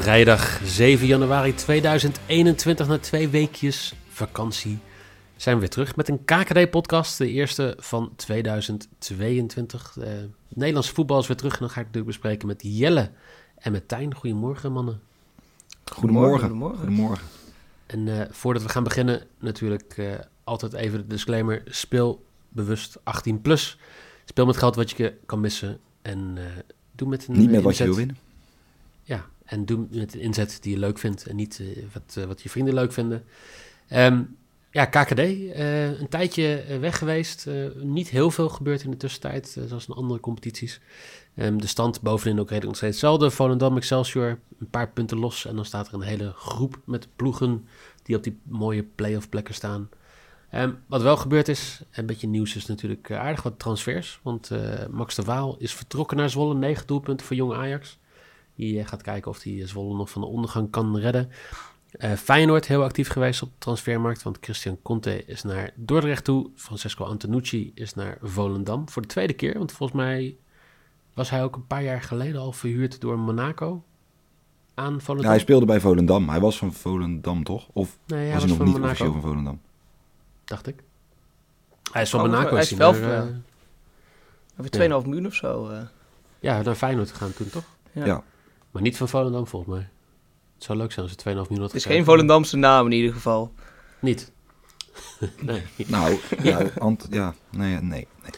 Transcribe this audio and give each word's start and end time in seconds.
Vrijdag 0.00 0.60
7 0.64 1.06
januari 1.06 1.54
2021, 1.54 2.88
na 2.88 2.98
twee 2.98 3.28
weekjes 3.28 3.94
vakantie, 4.08 4.78
zijn 5.36 5.54
we 5.54 5.60
weer 5.60 5.70
terug 5.70 5.96
met 5.96 6.08
een 6.08 6.24
KKD-podcast. 6.24 7.18
De 7.18 7.30
eerste 7.30 7.76
van 7.78 8.12
2022. 8.16 9.96
Uh, 9.98 10.04
Nederlandse 10.48 10.94
voetbal 10.94 11.18
is 11.18 11.26
weer 11.26 11.36
terug 11.36 11.52
en 11.52 11.58
dan 11.58 11.68
ga 11.68 11.80
ik 11.80 11.86
natuurlijk 11.86 12.12
bespreken 12.12 12.46
met 12.46 12.60
Jelle 12.62 13.10
en 13.56 13.72
met 13.72 13.88
Tijn. 13.88 14.14
Goedemorgen, 14.14 14.72
mannen. 14.72 15.00
Goedemorgen. 15.84 16.40
Goedemorgen. 16.40 16.78
Goedemorgen. 16.78 17.26
En 17.86 18.06
uh, 18.06 18.20
voordat 18.30 18.62
we 18.62 18.68
gaan 18.68 18.84
beginnen, 18.84 19.22
natuurlijk 19.38 19.96
uh, 19.96 20.12
altijd 20.44 20.72
even 20.72 20.98
de 20.98 21.06
disclaimer. 21.06 21.62
Speel 21.66 22.24
bewust 22.48 22.98
18 23.02 23.40
plus. 23.40 23.78
Speel 24.24 24.46
met 24.46 24.56
geld 24.56 24.76
wat 24.76 24.90
je 24.90 25.14
kan 25.26 25.40
missen. 25.40 25.80
En 26.02 26.38
doe 26.92 27.08
met 27.08 27.28
een 27.28 27.38
Niet 27.38 27.50
met 27.50 27.62
wat 27.62 27.76
je 27.76 27.84
wil 27.84 27.94
winnen. 27.94 28.16
Ja, 29.02 29.26
en 29.50 29.64
doe 29.64 29.86
met 29.90 30.12
de 30.12 30.20
inzet 30.20 30.58
die 30.60 30.72
je 30.72 30.78
leuk 30.78 30.98
vindt 30.98 31.26
en 31.26 31.36
niet 31.36 31.58
uh, 31.58 31.68
wat, 31.92 32.14
uh, 32.18 32.24
wat 32.24 32.42
je 32.42 32.48
vrienden 32.48 32.74
leuk 32.74 32.92
vinden. 32.92 33.24
Um, 33.92 34.36
ja, 34.70 34.84
KKD, 34.84 35.18
uh, 35.18 36.00
een 36.00 36.08
tijdje 36.08 36.64
weg 36.80 36.98
geweest. 36.98 37.46
niet 37.82 38.08
heel 38.08 38.30
veel 38.30 38.48
gebeurd 38.48 38.82
in 38.82 38.90
de 38.90 38.96
tussentijd, 38.96 39.58
zoals 39.66 39.88
in 39.88 39.94
andere 39.94 40.20
competities. 40.20 40.80
Um, 41.36 41.60
de 41.60 41.66
stand 41.66 42.00
bovenin 42.00 42.40
ook 42.40 42.50
redelijk 42.50 42.76
steeds 42.76 42.92
hetzelfde. 42.92 43.30
Volendam, 43.30 43.76
Excelsior, 43.76 44.38
een 44.58 44.70
paar 44.70 44.88
punten 44.88 45.18
los. 45.18 45.46
En 45.46 45.56
dan 45.56 45.64
staat 45.64 45.88
er 45.88 45.94
een 45.94 46.00
hele 46.00 46.32
groep 46.36 46.80
met 46.84 47.08
ploegen 47.16 47.66
die 48.02 48.16
op 48.16 48.22
die 48.22 48.38
mooie 48.42 48.82
play-off 48.82 49.28
plekken 49.28 49.54
staan. 49.54 49.88
Um, 50.54 50.78
wat 50.86 51.02
wel 51.02 51.16
gebeurd 51.16 51.48
is, 51.48 51.82
een 51.90 52.06
beetje 52.06 52.26
nieuws 52.26 52.56
is 52.56 52.66
natuurlijk 52.66 53.10
aardig 53.10 53.42
wat 53.42 53.58
transfers. 53.58 54.20
Want 54.22 54.50
Max 54.90 55.14
de 55.14 55.22
Waal 55.22 55.56
is 55.58 55.74
vertrokken 55.74 56.16
naar 56.16 56.30
Zwolle, 56.30 56.54
negen 56.54 56.86
doelpunten 56.86 57.26
voor 57.26 57.36
Jong 57.36 57.52
Ajax. 57.52 57.98
Die 58.60 58.84
gaat 58.84 59.02
kijken 59.02 59.30
of 59.30 59.42
hij 59.42 59.66
Zwolle 59.66 59.96
nog 59.96 60.10
van 60.10 60.20
de 60.20 60.26
ondergang 60.26 60.70
kan 60.70 60.96
redden. 60.98 61.30
Uh, 61.98 62.12
Feyenoord 62.12 62.66
heel 62.66 62.82
actief 62.82 63.08
geweest 63.08 63.42
op 63.42 63.48
de 63.48 63.54
transfermarkt, 63.58 64.22
want 64.22 64.38
Christian 64.40 64.78
Conte 64.82 65.24
is 65.24 65.42
naar 65.42 65.70
Dordrecht 65.76 66.24
toe. 66.24 66.50
Francesco 66.54 67.04
Antonucci 67.04 67.72
is 67.74 67.94
naar 67.94 68.18
Volendam 68.22 68.88
voor 68.88 69.02
de 69.02 69.08
tweede 69.08 69.32
keer. 69.32 69.58
Want 69.58 69.72
volgens 69.72 69.98
mij 70.00 70.36
was 71.14 71.30
hij 71.30 71.42
ook 71.42 71.56
een 71.56 71.66
paar 71.66 71.82
jaar 71.82 72.02
geleden 72.02 72.40
al 72.40 72.52
verhuurd 72.52 73.00
door 73.00 73.18
Monaco 73.18 73.84
aan 74.74 75.00
Volendam. 75.00 75.24
Ja, 75.26 75.28
hij 75.30 75.38
speelde 75.38 75.66
bij 75.66 75.80
Volendam. 75.80 76.28
Hij 76.28 76.40
was 76.40 76.58
van 76.58 76.72
Volendam, 76.72 77.44
toch? 77.44 77.68
Of 77.72 77.98
nee, 78.06 78.18
hij 78.18 78.32
was, 78.32 78.40
was 78.40 78.42
hij 78.50 78.50
nog 78.58 78.66
niet 78.66 78.68
Monaco. 78.76 78.90
officieel 78.90 79.12
van 79.12 79.20
Volendam? 79.20 79.60
Dacht 80.44 80.66
ik. 80.66 80.82
Hij 81.92 82.02
is 82.02 82.10
van 82.10 82.20
Oh, 82.20 82.26
Monaco. 82.26 82.52
hij 82.54 82.62
is 82.62 82.70
wel, 82.70 82.94
eh, 82.94 83.18
eh, 83.18 83.26
Over 84.58 84.70
2,5 84.70 85.06
miljoen 85.06 85.26
of 85.26 85.34
zo. 85.34 85.68
eh. 85.68 85.80
ja, 86.40 86.62
naar 86.62 86.74
Feyenoord 86.74 87.10
gegaan 87.10 87.32
toen, 87.32 87.48
toch? 87.48 87.64
Ja. 87.92 88.04
Ja. 88.04 88.22
Maar 88.70 88.82
niet 88.82 88.96
van 88.96 89.08
Volendam, 89.08 89.46
volgens 89.46 89.74
mij. 89.74 89.88
Het 90.54 90.64
zou 90.64 90.78
leuk 90.78 90.92
zijn 90.92 91.06
als 91.06 91.14
ze 91.14 91.28
2,5 91.28 91.34
miljoen 91.34 91.58
had 91.58 91.66
Het 91.72 91.74
is 91.74 91.84
geen 91.84 92.04
Volendamse 92.04 92.56
naam 92.56 92.86
in 92.86 92.92
ieder 92.92 93.12
geval. 93.12 93.52
Niet. 93.98 94.32
nee. 95.40 95.62
Nou, 95.86 96.18
ja, 96.42 96.70
ant, 96.78 97.06
ja 97.10 97.34
nee, 97.50 97.76
nee, 97.76 97.80
nee. 98.22 98.32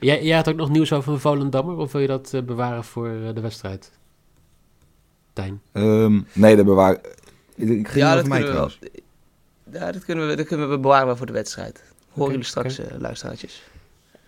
Jij, 0.00 0.24
jij 0.24 0.36
had 0.36 0.48
ook 0.48 0.56
nog 0.56 0.70
nieuws 0.70 0.92
over 0.92 1.12
een 1.12 1.20
Volendammer, 1.20 1.76
of 1.76 1.92
wil 1.92 2.00
je 2.00 2.06
dat 2.06 2.34
eh, 2.34 2.42
bewaren 2.42 2.84
voor 2.84 3.08
eh, 3.08 3.34
de 3.34 3.40
wedstrijd? 3.40 3.90
Tijn. 5.32 5.60
Ehm, 5.72 6.20
nee, 6.32 6.56
dat 6.56 6.64
bewaar... 6.64 6.94
Ik, 7.54 7.66
ging 7.88 7.92
ja, 7.92 8.14
dat 8.14 8.26
mij 8.26 8.40
we, 8.40 8.46
trouwens. 8.46 8.78
wel- 8.80 9.80
ja, 9.80 9.92
dat 9.92 10.04
kunnen 10.04 10.28
we, 10.28 10.36
dat 10.36 10.46
kunnen 10.46 10.70
we 10.70 10.78
bewaren 10.78 11.16
voor 11.16 11.26
de 11.26 11.32
wedstrijd. 11.32 11.82
Horen 12.10 12.30
jullie 12.30 12.46
straks, 12.46 12.78
oké. 12.78 12.88
eh, 12.88 13.00
luisteraartjes. 13.00 13.62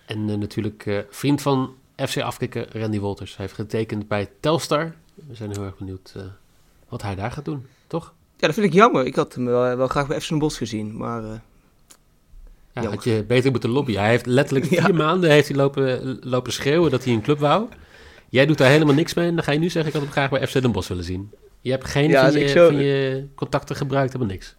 En 0.06 0.38
natuurlijk 0.38 0.86
eh, 0.86 0.98
vriend 1.10 1.42
van 1.42 1.74
FC 1.96 2.16
Afkikken, 2.20 2.66
Randy 2.72 2.98
Wolters. 2.98 3.36
Hij 3.36 3.44
heeft 3.44 3.56
getekend 3.58 4.08
bij 4.08 4.30
Telstar. 4.40 4.94
We 5.14 5.34
zijn 5.34 5.50
heel 5.50 5.64
erg 5.64 5.76
benieuwd 5.76 6.12
eh, 6.16 6.22
wat 6.88 7.02
hij 7.02 7.14
daar 7.14 7.30
gaat 7.32 7.44
doen, 7.44 7.66
toch? 7.86 8.14
Ja, 8.36 8.46
dat 8.46 8.54
vind 8.56 8.66
ik 8.66 8.72
jammer. 8.72 9.06
Ik 9.06 9.14
had 9.14 9.34
hem 9.34 9.44
wel, 9.44 9.76
wel 9.76 9.88
graag 9.88 10.06
bij 10.06 10.20
FC 10.20 10.28
Den 10.28 10.38
Bosch 10.38 10.58
gezien, 10.58 10.96
maar... 10.96 11.24
eh, 11.24 11.30
Ja, 12.72 12.84
had 12.90 13.04
je 13.04 13.24
beter 13.26 13.50
moeten 13.50 13.70
lobbyen. 13.70 14.00
Hij 14.00 14.10
heeft 14.10 14.26
letterlijk 14.26 14.66
vier 14.72 14.88
Ja. 14.88 14.94
maanden 14.94 15.30
heeft 15.30 15.48
hij 15.48 15.56
lopen, 15.56 16.18
lopen 16.20 16.52
schreeuwen 16.52 16.90
dat 16.90 17.04
hij 17.04 17.12
een 17.12 17.22
club 17.22 17.38
wou. 17.38 17.68
Jij 18.28 18.46
doet 18.46 18.58
daar 18.58 18.70
helemaal 18.70 18.94
niks 18.94 19.14
mee 19.14 19.28
en 19.28 19.34
dan 19.34 19.44
ga 19.44 19.52
je 19.52 19.58
nu 19.58 19.68
zeggen 19.70 19.86
ik 19.86 19.92
had 19.92 20.02
hem 20.02 20.12
graag 20.12 20.30
bij 20.30 20.46
FC 20.46 20.52
Den 20.62 20.72
Bosch 20.72 20.88
willen 20.88 21.04
zien. 21.04 21.30
Je 21.60 21.70
hebt 21.70 21.84
geen 21.84 22.08
Ja, 22.08 22.16
van, 22.16 22.24
als 22.24 22.34
je, 22.34 22.40
ik 22.40 22.48
zo- 22.48 22.66
van 22.66 22.76
je 22.76 23.26
contacten 23.34 23.76
gebruikt, 23.76 24.12
helemaal 24.12 24.34
niks. 24.34 24.54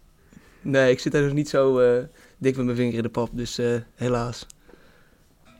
nee, 0.60 0.90
ik 0.90 1.00
zit 1.00 1.12
daar 1.12 1.22
nog 1.22 1.32
niet 1.32 1.48
zo 1.48 1.78
eh, 1.78 2.02
dik 2.38 2.56
met 2.56 2.64
mijn 2.64 2.76
vinger 2.76 2.94
in 2.94 3.02
de 3.02 3.08
pap, 3.08 3.28
dus 3.32 3.60
helaas. 3.94 4.46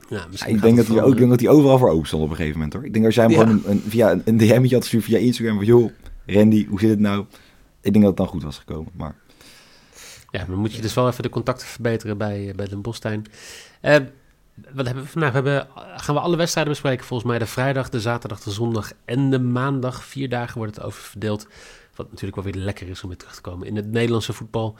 Ja, 0.09 0.16
Ja, 0.16 0.26
misschien 0.31 0.54
ik 0.54 0.62
denk 0.62 0.76
dat, 0.76 0.87
hij 0.87 1.03
ook, 1.03 1.16
denk 1.16 1.31
dat 1.31 1.41
hij 1.41 1.48
overal 1.48 1.78
voor 1.78 1.91
open 1.91 2.06
stond 2.06 2.22
op 2.22 2.31
een 2.31 2.37
gegeven 2.37 2.56
moment 2.59 2.75
hoor. 2.76 2.84
Ik 2.84 2.92
denk 2.92 3.04
als 3.04 3.15
jij 3.15 3.25
hem 3.25 3.32
Ja. 3.32 3.38
gewoon 3.41 3.62
een, 3.66 3.82
via 3.88 4.10
een, 4.10 4.22
een 4.25 4.37
DM'tje 4.37 4.75
had 4.75 4.82
gestuurd 4.82 5.04
via 5.04 5.19
Instagram 5.19 5.56
van 5.56 5.65
joh, 5.65 5.91
Randy, 6.26 6.66
hoe 6.66 6.81
zit 6.81 6.91
het 6.91 6.98
nou? 6.98 7.25
Ik 7.81 7.92
denk 7.92 7.94
dat 7.94 8.04
het 8.04 8.16
dan 8.16 8.26
goed 8.26 8.42
was 8.42 8.59
gekomen. 8.59 8.92
Maar 8.97 9.15
Ja, 10.31 10.44
dan 10.44 10.59
moet 10.59 10.75
je 10.75 10.82
dus 10.82 10.94
wel 10.94 11.09
even 11.09 11.22
de 11.22 11.28
contacten 11.28 11.66
verbeteren 11.66 12.19
bij, 12.19 12.48
eh, 12.48 12.54
bij 12.54 12.66
Den 12.69 12.82
Bostein. 12.82 13.25
Eh 13.81 13.97
wat 14.75 14.87
hebben 14.87 15.04
we 15.04 15.10
vandaag? 15.10 15.31
We 15.31 15.34
hebben, 15.37 15.69
gaan 15.97 16.15
we 16.15 16.21
alle 16.21 16.36
wedstrijden 16.36 16.72
bespreken? 16.72 17.06
Volgens 17.06 17.28
mij 17.28 17.38
de 17.38 17.47
vrijdag, 17.47 17.88
de 17.88 18.00
zaterdag, 18.00 18.41
de 18.41 18.50
zondag 18.50 18.92
en 19.04 19.31
de 19.31 19.38
maandag. 19.38 20.04
Vier 20.04 20.28
dagen 20.28 20.59
wordt 20.59 20.76
het 20.76 20.84
over 20.84 21.03
verdeeld. 21.03 21.47
Wat 21.94 22.06
natuurlijk 22.10 22.34
wel 22.42 22.53
weer 22.53 22.62
lekker 22.62 22.88
is 22.88 23.03
om 23.03 23.09
weer 23.09 23.19
terug 23.19 23.34
te 23.34 23.41
komen 23.41 23.66
in 23.66 23.76
het 23.76 23.91
Nederlandse 23.91 24.32
voetbal. 24.32 24.76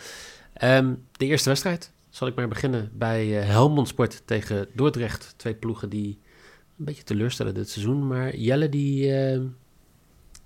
Ehm, 0.53 0.93
de 1.13 1.27
eerste 1.27 1.49
wedstrijd 1.49 1.93
zal 2.15 2.27
ik 2.27 2.35
maar 2.35 2.49
beginnen 2.49 2.91
bij 2.93 3.41
eh, 3.41 3.47
Helmond 3.47 3.89
Sport 3.89 4.23
tegen 4.25 4.69
Dordrecht. 4.75 5.35
Twee 5.37 5.55
ploegen 5.55 5.89
die 5.89 6.19
een 6.79 6.85
beetje 6.85 7.03
teleurstellen 7.03 7.55
dit 7.55 7.71
seizoen. 7.71 8.07
Maar 8.07 8.37
Jelle 8.37 8.69
die, 8.69 9.15
eh, 9.15 9.41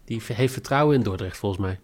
die 0.04 0.22
heeft 0.26 0.52
vertrouwen 0.52 0.96
in 0.96 1.02
Dordrecht 1.02 1.36
volgens 1.36 1.60
mij. 1.60 1.78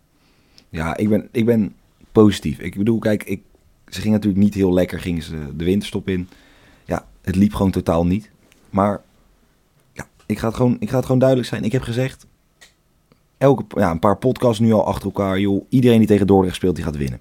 ja, 0.68 0.96
ik 0.96 1.08
ben, 1.08 1.28
ik 1.32 1.44
ben 1.44 1.74
positief. 2.12 2.58
Ik 2.58 2.76
bedoel, 2.76 2.98
kijk, 2.98 3.24
ik, 3.24 3.42
ze 3.88 4.00
gingen 4.00 4.12
natuurlijk 4.12 4.42
niet 4.42 4.54
heel 4.54 4.72
lekker, 4.72 5.00
gingen 5.00 5.22
ze 5.22 5.56
de 5.56 5.64
winterstop 5.64 6.08
in. 6.08 6.28
Ja, 6.84 7.08
het 7.22 7.36
liep 7.36 7.54
gewoon 7.54 7.70
totaal 7.70 8.06
niet. 8.06 8.30
Maar 8.70 9.00
ja, 9.92 10.08
ik 10.26 10.38
ga 10.38 10.46
het 10.46 10.56
gewoon, 10.56 10.76
ik 10.78 10.88
ga 10.88 10.96
het 10.96 11.04
gewoon 11.04 11.20
duidelijk 11.20 11.48
zijn. 11.48 11.64
Ik 11.64 11.72
heb 11.72 11.82
gezegd, 11.82 12.26
elke, 13.38 13.64
ja, 13.68 13.90
een 13.90 13.98
paar 13.98 14.18
podcasts 14.18 14.60
nu 14.60 14.72
al 14.72 14.86
achter 14.86 15.04
elkaar, 15.04 15.40
joh, 15.40 15.64
iedereen 15.68 15.98
die 15.98 16.08
tegen 16.08 16.26
Dordrecht 16.26 16.56
speelt, 16.56 16.74
die 16.74 16.84
gaat 16.84 16.96
winnen. 16.96 17.20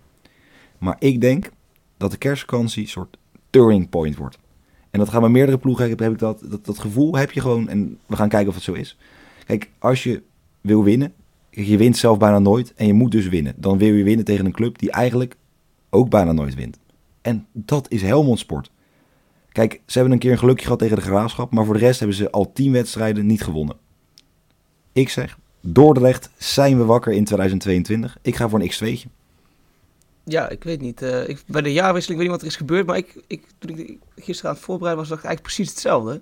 Maar 0.78 0.96
ik 1.00 1.22
denk 1.22 1.50
dat 2.04 2.12
de 2.12 2.18
kerstvakantie 2.18 2.84
een 2.84 2.90
soort 2.90 3.18
turning 3.50 3.90
point 3.90 4.16
wordt. 4.16 4.38
En 4.90 5.00
dat 5.00 5.10
gaan 5.10 5.22
bij 5.22 5.30
meerdere 5.30 5.58
ploegen, 5.58 5.90
heb, 5.90 6.00
heb 6.00 6.12
ik 6.12 6.20
dat, 6.20 6.44
dat, 6.50 6.66
dat 6.66 6.80
gevoel 6.80 7.16
heb 7.16 7.32
je 7.32 7.42
gewoon. 7.42 7.70
En 7.70 8.00
we 8.06 8.16
gaan 8.16 8.30
kijken 8.30 8.50
of 8.50 8.56
het 8.56 8.64
zo 8.64 8.74
is. 8.74 8.98
Kijk, 9.46 9.70
als 9.80 10.04
je 10.04 10.22
wil 10.62 10.84
winnen, 10.84 11.14
je 11.50 11.78
wint 11.78 11.98
zelf 11.98 12.18
bijna 12.18 12.40
nooit 12.40 12.74
en 12.74 12.88
je 12.88 12.94
moet 12.94 13.12
dus 13.12 13.28
winnen. 13.28 13.54
Dan 13.58 13.78
wil 13.78 13.94
je 13.94 14.04
winnen 14.04 14.26
tegen 14.26 14.46
een 14.46 14.52
club 14.52 14.80
die 14.80 14.92
eigenlijk 14.92 15.36
ook 15.90 16.10
bijna 16.10 16.32
nooit 16.32 16.56
wint. 16.56 16.78
En 17.22 17.46
dat 17.52 17.92
is 17.92 18.02
Helmond 18.02 18.40
Sport. 18.40 18.72
Kijk, 19.52 19.82
ze 19.86 19.94
hebben 19.94 20.14
een 20.14 20.20
keer 20.20 20.32
een 20.32 20.38
gelukje 20.38 20.64
gehad 20.64 20.80
tegen 20.80 20.96
de 20.96 21.02
Graafschap, 21.02 21.52
maar 21.52 21.66
voor 21.66 21.74
de 21.74 21.80
rest 21.80 22.00
hebben 22.00 22.18
ze 22.18 22.32
al 22.32 22.52
tien 22.54 22.72
wedstrijden 22.72 23.26
niet 23.26 23.44
gewonnen. 23.44 23.76
Ik 24.92 25.10
zeg, 25.10 25.38
Dordrecht 25.62 26.30
zijn 26.38 26.78
we 26.78 26.86
wakker 26.86 27.14
in 27.14 27.24
2022. 27.24 28.18
Ik 28.22 28.36
ga 28.36 28.50
voor 28.50 28.62
een 28.62 28.72
x2'tje. 28.72 29.23
Ja, 30.24 30.50
ik 30.50 30.64
weet 30.64 30.82
niet. 30.82 31.02
eh, 31.02 31.28
ik, 31.28 31.44
bij 31.48 31.62
de 31.62 31.74
jaarwisseling 31.74 32.20
weet 32.22 32.30
niet 32.30 32.40
wat 32.40 32.48
er 32.48 32.54
is 32.54 32.62
gebeurd, 32.62 32.86
maar 32.86 32.98
ik, 32.98 33.24
ik, 33.28 33.46
toen 33.58 33.78
ik 33.78 33.98
gisteren 34.16 34.50
aan 34.50 34.56
het 34.56 34.66
voorbereiden 34.66 35.02
was, 35.02 35.10
dacht 35.10 35.24
ik 35.24 35.28
eigenlijk 35.28 35.56
precies 35.56 35.74
hetzelfde. 35.74 36.22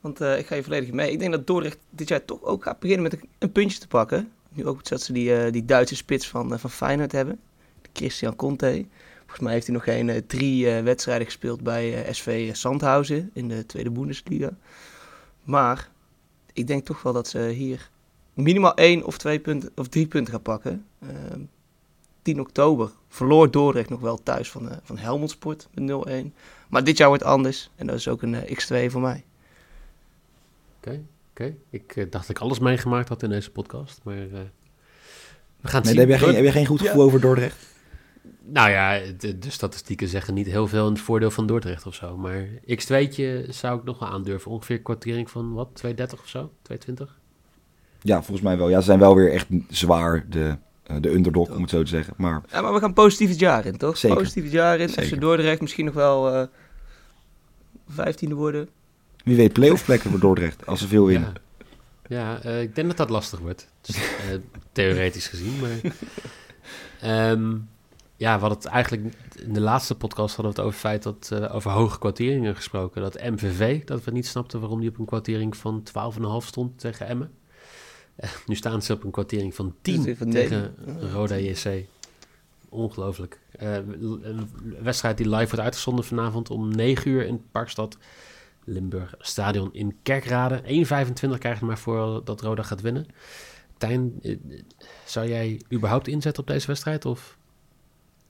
Want 0.00 0.20
eh, 0.20 0.38
ik 0.38 0.46
ga 0.46 0.54
je 0.54 0.62
volledig 0.62 0.92
mee. 0.92 1.12
Ik 1.12 1.18
denk 1.18 1.32
dat 1.32 1.46
Dordrecht 1.46 1.78
dit 1.90 2.08
jaar 2.08 2.24
toch 2.24 2.42
ook 2.42 2.62
gaat 2.62 2.78
beginnen 2.78 3.02
met 3.10 3.20
een, 3.38 3.52
puntje 3.52 3.78
te 3.78 3.86
pakken. 3.86 4.32
Nu 4.48 4.66
ook 4.66 4.88
dat 4.88 5.02
ze 5.02 5.12
die, 5.12 5.34
eh, 5.34 5.52
die 5.52 5.64
Duitse 5.64 5.96
spits 5.96 6.28
van, 6.28 6.58
van 6.58 6.70
Feyenoord 6.70 7.12
hebben. 7.12 7.40
Christian 7.92 8.36
Conte. 8.36 8.86
Volgens 9.18 9.40
mij 9.40 9.52
heeft 9.52 9.66
hij 9.66 9.74
nog 9.74 9.84
geen 9.84 10.24
drie 10.26 10.66
wedstrijden 10.70 11.26
gespeeld 11.26 11.62
bij 11.62 12.06
SV 12.10 12.56
Sandhausen 12.56 13.30
in 13.32 13.48
de 13.48 13.66
tweede 13.66 13.90
Bundesliga. 13.90 14.50
Maar 15.44 15.90
ik 16.52 16.66
denk 16.66 16.84
toch 16.84 17.02
wel 17.02 17.12
dat 17.12 17.28
ze 17.28 17.38
hier 17.38 17.90
minimaal 18.34 18.74
één 18.74 19.04
of 19.04 19.18
twee 19.18 19.40
punten 19.40 19.70
of 19.74 19.88
drie 19.88 20.06
punten 20.06 20.32
gaan 20.32 20.42
pakken. 20.42 20.86
Ehm 22.22 22.36
10 22.36 22.40
oktober 22.40 22.90
verloor 23.08 23.50
Dordrecht 23.50 23.88
nog 23.90 24.00
wel 24.00 24.22
thuis 24.22 24.50
van, 24.50 24.70
eh 24.70 24.76
van 24.82 24.98
Helmond 24.98 25.30
Sport 25.30 25.68
met 25.74 26.06
0-1. 26.08 26.32
Maar 26.68 26.84
dit 26.84 26.96
jaar 26.96 27.08
wordt 27.08 27.24
anders 27.24 27.70
en 27.76 27.86
dat 27.86 27.96
is 27.96 28.08
ook 28.08 28.22
een 28.22 28.34
eh, 28.34 28.56
X2 28.58 28.90
voor 28.90 29.00
mij. 29.00 29.24
Oké, 30.76 31.02
oké. 31.30 31.54
Ik 31.70 31.96
eh, 31.96 32.04
dacht 32.10 32.26
dat 32.26 32.36
ik 32.36 32.42
alles 32.42 32.58
meegemaakt 32.58 33.08
had 33.08 33.22
in 33.22 33.28
deze 33.28 33.50
podcast, 33.50 34.00
maar 34.02 34.14
eh, 34.14 34.22
we 35.60 35.68
gaan 35.68 35.82
het 35.82 35.84
Nee, 35.84 35.92
zien. 35.92 35.98
heb, 35.98 36.08
jij 36.08 36.18
geen, 36.18 36.34
heb 36.34 36.44
jij 36.44 36.52
geen 36.52 36.66
goed 36.66 36.80
gevoel 36.80 37.02
over 37.02 37.20
Dordrecht? 37.20 37.56
Nou 38.44 38.70
ja, 38.70 39.00
de, 39.18 39.38
de 39.38 39.50
statistieken 39.50 40.08
zeggen 40.08 40.34
niet 40.34 40.46
heel 40.46 40.66
veel 40.68 40.86
in 40.86 40.92
het 40.92 41.02
voordeel 41.02 41.30
van 41.30 41.46
Dordrecht 41.46 41.86
of 41.86 41.94
zo. 41.94 42.16
Maar 42.16 42.46
x2'tje 42.46 43.48
zou 43.48 43.78
ik 43.78 43.84
nog 43.84 43.98
wel 43.98 44.08
aandurven. 44.08 44.50
Ongeveer 44.50 44.76
een 44.76 44.82
kwartering 44.82 45.30
van 45.30 45.52
wat, 45.52 45.82
2,30 45.86 45.92
of 46.12 46.28
zo? 46.28 46.50
2,20? 46.72 46.94
Ja, 48.02 48.16
volgens 48.16 48.40
mij 48.40 48.58
wel. 48.58 48.68
Ja, 48.68 48.78
ze 48.78 48.84
zijn 48.84 48.98
wel 48.98 49.14
weer 49.14 49.32
echt 49.32 49.46
zwaar 49.68 50.26
de, 50.28 50.58
de 51.00 51.10
underdog, 51.14 51.50
om 51.50 51.60
het 51.60 51.70
zo 51.70 51.82
te 51.82 51.88
zeggen. 51.88 52.14
Maar 52.16 52.42
Ja, 52.52 52.60
maar 52.60 52.72
we 52.72 52.80
gaan 52.80 52.92
positief 52.92 53.28
het 53.28 53.38
jaar 53.38 53.66
in, 53.66 53.76
toch? 53.76 53.96
Zeker. 53.96 54.16
Positief 54.18 54.42
het 54.42 54.52
jaar 54.52 54.78
in. 54.78 54.88
Zeker. 54.88 55.16
FC 55.16 55.20
Dordrecht 55.20 55.60
misschien 55.60 55.84
nog 55.84 55.94
wel 55.94 56.32
eh 56.34 56.46
vijftiende 57.88 58.34
worden. 58.34 58.68
wie 59.24 59.36
weet 59.36 59.52
playoff 59.52 59.84
plekken 59.84 60.10
voor 60.10 60.20
Dordrecht, 60.20 60.66
als 60.66 60.80
ze 60.80 60.88
veel 60.88 61.06
winnen. 61.06 61.32
Ja, 62.08 62.18
ja 62.18 62.42
eh, 62.42 62.62
ik 62.62 62.74
denk 62.74 62.88
dat 62.88 62.96
dat 62.96 63.10
lastig 63.10 63.38
wordt. 63.38 63.68
Dus, 63.80 63.96
eh, 64.30 64.36
theoretisch 64.72 65.26
gezien. 65.26 65.60
Maar, 65.60 65.92
Ehm, 67.00 67.56
ja, 68.16 68.34
we 68.34 68.40
hadden 68.40 68.58
het 68.58 68.66
eigenlijk 68.66 69.14
in 69.44 69.52
de 69.52 69.60
laatste 69.60 69.94
podcast 69.94 70.36
hadden 70.36 70.54
we 70.54 70.60
het 70.60 70.68
over 70.68 70.80
het 70.80 70.88
feit 70.88 71.02
dat 71.02 71.40
eh, 71.42 71.54
over 71.54 71.70
hoge 71.70 71.98
kwarteringen 71.98 72.56
gesproken. 72.56 73.02
Dat 73.02 73.22
MVV, 73.22 73.84
dat 73.84 74.04
we 74.04 74.10
niet 74.10 74.26
snapten 74.26 74.60
waarom 74.60 74.80
die 74.80 74.88
op 74.88 74.98
een 74.98 75.04
kwartering 75.04 75.56
van 75.56 75.82
12,5 76.42 76.46
stond 76.46 76.78
tegen 76.78 77.06
Emmen. 77.06 77.30
Eh, 78.20 78.30
nu 78.46 78.54
staan 78.54 78.82
ze 78.82 78.92
op 78.92 79.04
een 79.04 79.10
kwartering 79.10 79.54
van 79.54 79.74
10 79.82 80.02
Dus 80.02 80.16
tegen. 80.30 80.74
Roda 81.12 81.36
JC. 81.36 81.84
Ongelooflijk. 82.68 83.40
Eh, 83.50 83.74
een 83.74 84.48
wedstrijd 84.82 85.16
die 85.16 85.28
live 85.28 85.44
wordt 85.44 85.60
uitgezonden 85.60 86.04
vanavond 86.04 86.50
om 86.50 86.74
9 86.74 87.10
uur 87.10 87.26
in 87.26 87.42
Parkstad. 87.50 87.96
Limburg 88.64 89.14
Stadion 89.18 89.68
in 89.72 89.96
Kerkrade. 90.02 90.62
1,25 90.64 91.38
krijgt 91.38 91.60
er 91.60 91.66
maar 91.66 91.78
voor 91.78 92.24
dat 92.24 92.40
Roda 92.40 92.62
gaat 92.62 92.80
winnen. 92.80 93.06
Tijn, 93.78 94.12
eh, 94.22 94.36
zou 95.04 95.28
jij 95.28 95.60
überhaupt 95.72 96.08
inzetten 96.08 96.42
op 96.42 96.48
deze 96.48 96.66
wedstrijd? 96.66 97.04
Of? 97.04 97.38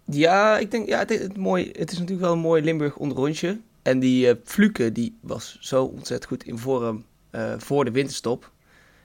Ja, 0.05 0.59
ik 0.59 0.71
denk, 0.71 0.89
ja, 0.89 0.99
het, 0.99 1.19
het, 1.19 1.37
mooi, 1.37 1.67
het 1.73 1.91
is 1.91 1.99
natuurlijk 1.99 2.27
wel 2.27 2.33
een 2.33 2.39
mooi 2.39 2.63
Limburg 2.63 2.97
onderrondje. 2.97 3.61
En 3.83 3.99
die 3.99 4.29
eh 4.29 4.37
Fluke, 4.45 4.93
die 4.93 5.19
was 5.21 5.59
zo 5.61 5.85
ontzettend 5.85 6.25
goed 6.25 6.45
in 6.45 6.59
vorm 6.59 7.05
voor 7.59 7.85
de 7.85 7.91
winterstop. 7.91 8.53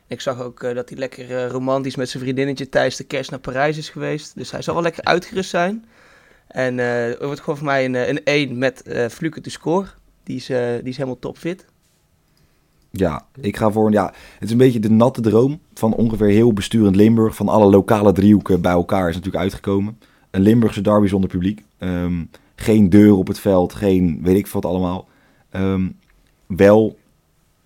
Ik 0.08 0.22
zag 0.22 0.42
ook 0.42 0.64
eh, 0.64 0.76
dat 0.76 0.90
hij 0.90 0.98
lekker 0.98 1.38
eh, 1.38 1.50
romantisch 1.50 1.96
met 1.96 2.10
zijn 2.10 2.24
vriendinnetje 2.24 2.70
tijdens 2.70 2.96
de 2.96 3.04
kerst 3.04 3.30
naar 3.30 3.40
Parijs 3.40 3.78
is 3.78 3.90
geweest. 3.90 4.36
Dus 4.36 4.52
hij 4.52 4.62
zal 4.62 4.74
wel 4.74 4.84
lekker 4.84 5.04
uitgerust 5.04 5.50
zijn. 5.50 5.86
En 6.48 6.80
eh 6.80 7.06
het 7.06 7.24
wordt 7.24 7.40
gewoon 7.40 7.58
voor 7.58 7.66
mij 7.66 7.86
een, 7.86 7.96
eh, 7.96 8.08
een 8.08 8.22
1 8.24 8.58
met 8.58 8.82
eh 8.82 9.08
Fluke 9.10 9.42
te 9.42 9.50
score. 9.50 9.88
Die 10.24 10.36
is, 10.36 10.50
eh, 10.50 10.74
die 10.74 10.90
is 10.90 10.98
helemaal 10.98 11.20
topfit. 11.20 11.66
Ja, 12.92 13.26
ik 13.42 13.58
ga 13.58 13.72
voor. 13.72 13.92
Ja, 13.92 14.06
het 14.34 14.44
is 14.44 14.52
een 14.52 14.58
beetje 14.58 14.80
de 14.80 14.90
natte 14.90 15.22
droom 15.22 15.60
van 15.74 15.94
ongeveer 15.94 16.28
heel 16.28 16.54
besturend 16.54 16.96
Limburg. 16.96 17.36
Van 17.36 17.50
alle 17.50 17.70
lokale 17.70 18.12
driehoeken 18.12 18.62
bij 18.62 18.72
elkaar 18.72 19.10
is 19.10 19.16
natuurlijk 19.16 19.44
uitgekomen. 19.44 20.00
Een 20.32 20.42
Limburgse 20.42 20.82
derby 20.82 21.08
zonder 21.08 21.30
publiek. 21.30 21.64
Ehm, 21.78 22.24
geen 22.56 22.90
deur 22.90 23.14
op 23.16 23.28
het 23.28 23.40
veld, 23.40 23.74
geen 23.74 24.20
weet 24.24 24.38
ik 24.38 24.48
wat 24.48 24.66
allemaal. 24.66 25.08
Ehm, 25.50 25.90
wel, 26.46 26.98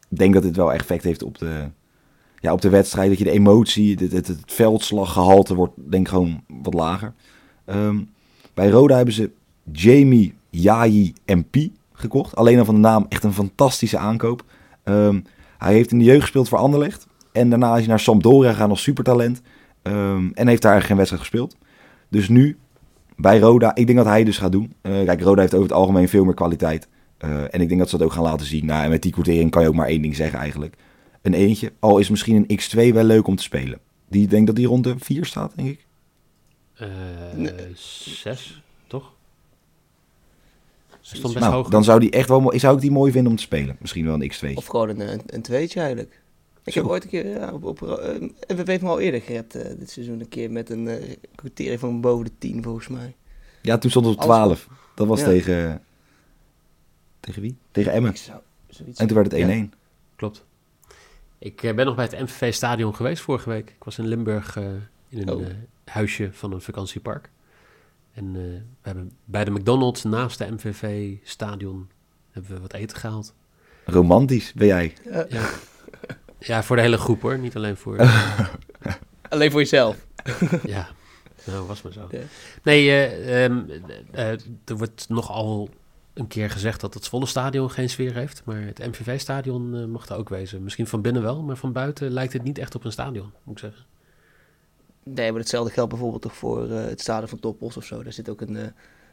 ik 0.10 0.18
denk 0.18 0.34
dat 0.34 0.44
dit 0.44 0.56
wel 0.56 0.74
effect 0.74 1.04
heeft 1.04 1.24
op 1.24 1.38
de, 1.38 1.70
ja, 2.40 2.54
op 2.54 2.62
de 2.62 2.70
wedstrijd. 2.70 3.10
Dat 3.10 3.18
je 3.18 3.24
de 3.24 3.32
emotie, 3.32 3.98
het, 4.00 4.28
het, 4.28 4.38
veldslaggehalte 4.46 5.56
wordt 5.56 5.74
denk 5.76 6.06
ik 6.06 6.14
gewoon 6.14 6.44
wat 6.48 6.74
lager. 6.74 7.14
Ehm, 7.66 8.00
bij 8.54 8.70
Roda 8.70 8.96
hebben 8.96 9.14
ze 9.14 9.32
Jamie, 9.72 10.34
Yayi 10.50 11.14
Pi 11.50 11.74
gekocht. 11.94 12.36
Alleen 12.36 12.60
al 12.60 12.66
van 12.66 12.76
de 12.76 12.82
naam 12.82 13.06
echt 13.10 13.24
een 13.24 13.34
fantastische 13.34 13.98
aankoop. 13.98 14.44
Ehm, 14.84 15.20
hij 15.58 15.74
heeft 15.74 15.92
in 15.92 15.98
de 16.00 16.06
jeugd 16.06 16.22
gespeeld 16.22 16.50
voor 16.50 16.58
Anderlecht. 16.58 17.08
En 17.32 17.50
daarna 17.50 17.74
is 17.74 17.80
hij 17.80 17.88
naar 17.88 18.00
Sampdoria 18.00 18.52
gegaan 18.52 18.70
als 18.70 18.82
supertalent. 18.82 19.42
Ehm, 19.82 20.30
en 20.34 20.48
heeft 20.48 20.62
daar 20.62 20.82
geen 20.82 20.98
wedstrijd 20.98 21.24
gespeeld. 21.24 21.56
Dus 22.10 22.30
nu 22.30 22.58
bij 23.16 23.40
Roda, 23.40 23.76
ik 23.76 23.86
denk 23.86 23.98
dat 23.98 24.08
hij 24.08 24.24
dus 24.24 24.38
gaat 24.38 24.52
doen. 24.52 24.74
Eh, 24.82 25.04
kijk, 25.06 25.22
Roda 25.22 25.42
heeft 25.42 25.54
over 25.54 25.68
het 25.68 25.78
algemeen 25.78 26.10
veel 26.10 26.26
meer 26.26 26.34
kwaliteit. 26.34 26.88
Eh, 27.18 27.42
en 27.42 27.62
ik 27.62 27.68
denk 27.68 27.80
dat 27.80 27.90
ze 27.90 27.98
dat 27.98 28.06
ook 28.06 28.14
gaan 28.14 28.24
laten 28.24 28.46
zien. 28.46 28.66
Nou, 28.66 28.84
en 28.84 28.90
met 28.90 29.02
die 29.02 29.12
quotering 29.12 29.52
kan 29.52 29.62
je 29.62 29.68
ook 29.68 29.76
maar 29.76 29.88
één 29.88 30.02
ding 30.02 30.16
zeggen 30.16 30.40
eigenlijk. 30.40 30.76
Een 31.22 31.34
eentje, 31.34 31.72
al 31.80 31.98
is 31.98 32.10
misschien 32.10 32.36
een 32.48 32.60
X2 32.62 32.94
wel 32.94 33.04
leuk 33.04 33.28
om 33.28 33.36
te 33.36 33.44
spelen. 33.44 33.80
Die 34.08 34.24
ik 34.24 34.30
denk 34.30 34.48
dat 34.48 34.56
die 34.56 34.68
rond 34.68 34.84
de 34.84 34.96
4 35.00 35.26
staat, 35.26 35.54
denk 35.56 35.70
ik. 35.70 35.86
eh 36.76 36.88
Nee. 37.36 37.54
zes, 37.76 38.62
toch? 38.88 39.14
Hij 40.90 41.00
stond 41.18 41.34
best 41.34 41.46
Nou, 41.46 41.56
hoog. 41.58 41.70
dan 41.70 41.84
zou 41.84 42.00
die 42.00 42.10
echt 42.12 42.30
wel, 42.30 42.54
zou 42.56 42.76
ik 42.76 42.82
die 42.82 42.92
mooi 42.92 43.12
vinden 43.12 43.32
om 43.32 43.38
te 43.38 43.44
spelen. 43.44 43.76
Misschien 43.80 44.06
wel 44.06 44.14
een 44.22 44.32
X2. 44.34 44.54
Of 44.56 44.66
gewoon 44.66 44.90
een, 44.90 45.00
een, 45.14 45.22
een 45.26 45.42
tweetje 45.42 45.80
eigenlijk. 45.80 46.22
Ik 46.64 46.74
Zo. 46.74 46.82
heb 46.82 46.90
ooit 46.90 47.04
een 47.04 47.10
keer 47.10 47.28
ja, 47.28 47.54
op, 47.54 47.64
op 47.64 47.82
eh, 47.82 48.22
MVV 48.48 48.68
heeft 48.68 48.82
me 48.82 48.90
al 48.90 49.00
eerder 49.00 49.22
gered 49.22 49.56
eh, 49.56 49.78
dit 49.80 49.90
seizoen. 49.90 50.20
Een 50.20 50.30
keer 50.30 50.52
met 50.52 50.70
een 50.70 50.88
eh 50.88 51.16
quotering 51.36 51.80
van 51.80 52.02
boven 52.02 52.26
de 52.26 52.32
10 52.38 52.64
volgens 52.64 52.88
mij. 52.88 53.16
Ja, 53.62 53.78
toen 53.78 53.90
stond 53.90 54.06
het 54.06 54.16
op 54.16 54.22
Alles 54.22 54.36
12. 54.60 54.68
Dat 54.96 55.08
was 55.08 55.20
Ja. 55.20 55.26
tegen... 55.26 55.82
Tegen 57.20 57.42
wie? 57.42 57.56
Tegen 57.72 57.92
Emmen. 57.92 58.18
Zou 58.18 58.40
En 58.96 59.08
toen 59.08 59.18
werd 59.18 59.32
het 59.32 59.42
1-1. 59.42 59.48
Ja. 59.48 59.66
Klopt. 60.16 60.46
Ik 61.40 61.64
eh, 61.64 61.76
ben 61.76 61.86
nog 61.86 61.96
bij 61.96 62.06
het 62.06 62.20
MVV-stadion 62.20 62.96
geweest 62.96 63.22
vorige 63.22 63.50
week. 63.50 63.70
Ik 63.70 63.84
was 63.84 63.98
in 63.98 64.08
Limburg 64.08 64.56
eh, 64.58 64.64
in 65.10 65.28
een 65.28 65.30
Oh. 65.30 65.42
eh, 65.46 65.54
huisje 65.86 66.30
van 66.32 66.52
een 66.54 66.62
vakantiepark. 66.62 67.30
En 68.14 68.26
eh, 68.36 68.42
we 68.42 68.62
hebben 68.82 69.12
bij 69.26 69.44
de 69.46 69.52
McDonald's 69.52 70.04
naast 70.04 70.38
de 70.38 70.52
MVV-stadion 70.52 71.90
hebben 72.32 72.52
we 72.54 72.60
wat 72.60 72.74
eten 72.74 72.98
gehaald. 72.98 73.34
Romantisch 73.86 74.54
ben 74.54 74.68
jij. 74.68 74.94
Ja, 75.12 75.26
Ja. 75.30 75.50
ja, 76.40 76.64
voor 76.64 76.76
de 76.76 76.82
hele 76.82 76.98
groep 76.98 77.22
hoor. 77.22 77.38
Niet 77.38 77.56
alleen 77.56 77.78
voor... 77.78 77.98
alleen 79.30 79.52
voor 79.52 79.60
jezelf. 79.60 80.06
ja, 80.64 80.88
nou 81.46 81.68
was 81.68 81.82
maar 81.82 81.94
zo. 81.94 82.08
Nee, 82.64 82.90
eh, 82.90 83.44
ehm, 83.46 83.60
eh, 84.12 84.32
eh, 84.32 84.40
er 84.66 84.78
wordt 84.78 85.06
nogal 85.10 85.70
een 86.20 86.28
keer 86.28 86.50
gezegd 86.50 86.82
dat 86.82 86.94
het 86.94 87.08
volle 87.08 87.26
stadion 87.26 87.72
geen 87.72 87.90
sfeer 87.90 88.14
heeft. 88.14 88.42
Maar 88.46 88.62
het 88.62 88.78
MVV-stadion 88.78 89.76
eh, 89.76 89.86
mag 89.86 90.10
er 90.10 90.18
ook 90.18 90.30
wezen. 90.30 90.64
Misschien 90.64 90.88
van 90.88 91.02
binnen 91.02 91.22
wel, 91.22 91.42
maar 91.44 91.58
van 91.58 91.72
buiten 91.72 92.12
lijkt 92.12 92.34
het 92.34 92.44
niet 92.44 92.58
echt 92.58 92.76
op 92.76 92.84
een 92.84 92.92
stadion, 92.92 93.32
moet 93.44 93.56
ik 93.56 93.60
zeggen. 93.60 93.86
Nee, 95.14 95.32
maar 95.32 95.40
hetzelfde 95.40 95.74
geldt 95.74 95.90
bijvoorbeeld 95.90 96.22
toch 96.22 96.36
voor 96.36 96.72
eh, 96.72 96.86
het 96.86 97.02
stadion 97.02 97.30
van 97.30 97.40
Topos 97.40 97.78
of 97.78 97.86
zo. 97.86 98.04
Daar 98.04 98.14
zit 98.14 98.30
ook 98.30 98.42
een, 98.42 98.56
eh, 98.56 98.68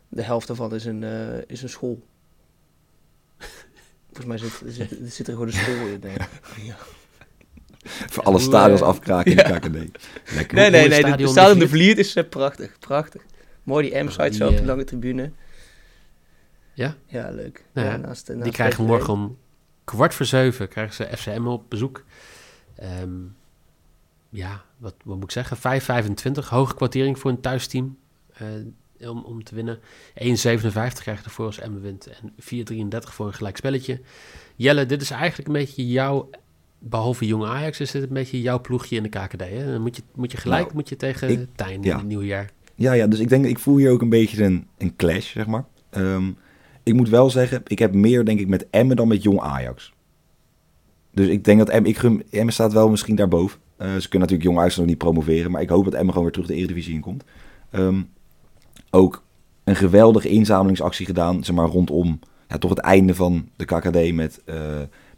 de 0.08 0.22
helft 0.22 0.46
daarvan 0.46 0.74
is 0.74 0.84
een, 0.84 1.04
eh, 1.04 1.38
is 1.46 1.62
een 1.62 1.68
school. 1.68 2.02
Volgens 4.12 4.26
mij 4.26 4.38
zit, 4.38 4.62
zit, 4.66 5.12
zit 5.12 5.26
er 5.26 5.32
gewoon 5.32 5.48
een 5.48 5.54
school 5.54 5.86
in. 5.86 6.00
Ja. 6.62 6.76
Voor 7.84 8.22
alle 8.22 8.38
stadions 8.38 8.82
afkraken 8.82 9.30
in 9.30 9.36
ja. 9.36 9.58
de 9.58 9.58
KKD. 9.58 9.74
Lekker. 10.34 10.56
Nee, 10.56 10.70
nee, 10.70 10.88
nee. 10.88 11.04
Het 11.04 11.28
stadion 11.28 11.58
de 11.58 11.64
de 11.64 11.68
Vliert 11.68 11.98
is 11.98 12.16
prachtig. 12.30 12.78
Prachtig. 12.78 13.22
Mooi 13.62 13.90
die 13.90 14.02
M-site 14.02 14.32
zo 14.32 14.48
op 14.48 14.56
de 14.56 14.64
lange 14.64 14.84
tribune. 14.84 15.32
Ja? 16.76 16.94
Ja, 17.06 17.30
leuk. 17.30 17.64
Nou 17.72 17.86
ja, 17.86 17.92
Ja, 17.92 17.98
naast, 17.98 18.28
naast 18.28 18.42
Die 18.42 18.52
krijgen 18.52 18.84
morgen 18.84 19.12
om 19.12 19.36
kwart 19.84 20.14
voor 20.14 20.26
zeven 20.26 20.68
krijgen 20.68 20.94
ze 20.94 21.16
FCM 21.16 21.46
op 21.46 21.64
bezoek. 21.70 22.04
Ehm, 22.76 23.10
ja, 24.28 24.62
wat, 24.78 24.94
wat 25.04 25.14
moet 25.16 25.24
ik 25.24 25.30
zeggen? 25.30 25.56
5,25. 25.56 26.48
Hoge 26.48 26.74
kwartering 26.74 27.18
voor 27.18 27.30
een 27.30 27.40
thuisteam 27.40 27.96
eh, 28.32 29.10
om, 29.10 29.22
om 29.24 29.44
te 29.44 29.54
winnen. 29.54 29.78
1,57 29.78 29.82
krijg 30.14 31.04
je 31.04 31.24
ervoor 31.24 31.46
als 31.46 31.58
Emmen 31.58 31.80
wint. 31.82 32.06
En 32.06 32.32
4,33 32.92 32.98
voor 32.98 33.26
een 33.26 33.34
gelijkspelletje. 33.34 34.00
Jelle, 34.56 34.86
dit 34.86 35.02
is 35.02 35.10
eigenlijk 35.10 35.48
een 35.48 35.54
beetje 35.54 35.86
jouw... 35.88 36.30
Behalve 36.78 37.26
Jong 37.26 37.44
Ajax 37.44 37.80
is 37.80 37.90
dit 37.90 38.02
een 38.02 38.08
beetje 38.08 38.40
jouw 38.40 38.60
ploegje 38.60 38.96
in 38.96 39.02
de 39.02 39.08
KKD. 39.08 39.40
Hè? 39.40 39.72
Dan 39.72 39.80
moet 39.82 39.96
je, 39.96 40.02
moet 40.14 40.30
je 40.32 40.36
gelijk 40.38 40.62
Nou, 40.62 40.74
moet 40.74 40.88
je 40.88 40.96
tegen 40.96 41.28
ik- 41.28 41.48
Tijn 41.54 41.82
ja. 41.82 41.90
in 41.92 41.98
het 41.98 42.06
nieuwe 42.06 42.26
jaar. 42.26 42.50
Ja, 42.74 42.92
ja, 42.92 43.06
dus 43.06 43.18
ik 43.18 43.28
denk, 43.28 43.44
ik 43.44 43.58
voel 43.58 43.76
hier 43.76 43.90
ook 43.90 44.02
een 44.02 44.08
beetje 44.08 44.44
een, 44.44 44.66
een 44.78 44.96
clash, 44.96 45.32
zeg 45.32 45.46
maar. 45.46 45.64
Ehm, 45.90 46.32
ik 46.86 46.94
moet 46.94 47.08
wel 47.08 47.30
zeggen, 47.30 47.62
ik 47.66 47.78
heb 47.78 47.94
meer 47.94 48.24
denk 48.24 48.40
ik 48.40 48.48
met 48.48 48.66
Emmen 48.70 48.96
dan 48.96 49.08
met 49.08 49.22
Jong 49.22 49.40
Ajax. 49.40 49.92
Dus 51.10 51.28
ik 51.28 51.44
denk 51.44 51.58
dat 51.58 51.68
Emmen, 51.68 52.52
staat 52.52 52.72
wel 52.72 52.90
misschien 52.90 53.16
daarboven. 53.16 53.60
Eh, 53.76 53.86
ze 53.86 54.08
kunnen 54.08 54.28
natuurlijk 54.28 54.42
Jong 54.42 54.58
Ajax 54.58 54.76
nog 54.76 54.86
niet 54.86 54.98
promoveren, 54.98 55.50
maar 55.50 55.62
ik 55.62 55.68
hoop 55.68 55.84
dat 55.84 55.94
Emmen 55.94 56.08
gewoon 56.08 56.22
weer 56.22 56.32
terug 56.32 56.48
de 56.48 56.54
Eredivisie 56.54 56.94
in 56.94 57.00
komt. 57.00 57.24
Ehm, 57.70 58.02
ook 58.90 59.22
een 59.64 59.76
geweldige 59.76 60.28
inzamelingsactie 60.28 61.06
gedaan, 61.06 61.44
zeg 61.44 61.56
maar 61.56 61.68
rondom 61.68 62.18
ja, 62.48 62.58
toch 62.58 62.70
het 62.70 62.78
einde 62.78 63.14
van 63.14 63.48
de 63.56 63.64
KKD 63.64 64.14
met, 64.14 64.42
eh, 64.44 64.56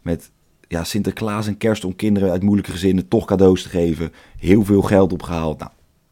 met 0.01 0.31
ja, 0.67 0.83
Sinterklaas 0.83 1.47
en 1.47 1.57
kerst 1.57 1.85
om 1.85 1.95
kinderen 1.95 2.31
uit 2.31 2.43
moeilijke 2.43 2.71
gezinnen 2.71 3.07
toch 3.07 3.25
cadeaus 3.25 3.63
te 3.63 3.69
geven. 3.69 4.11
Heel 4.37 4.63
veel 4.63 4.81
geld 4.81 5.13
opgehaald. 5.13 5.59
Nou, 5.59 5.71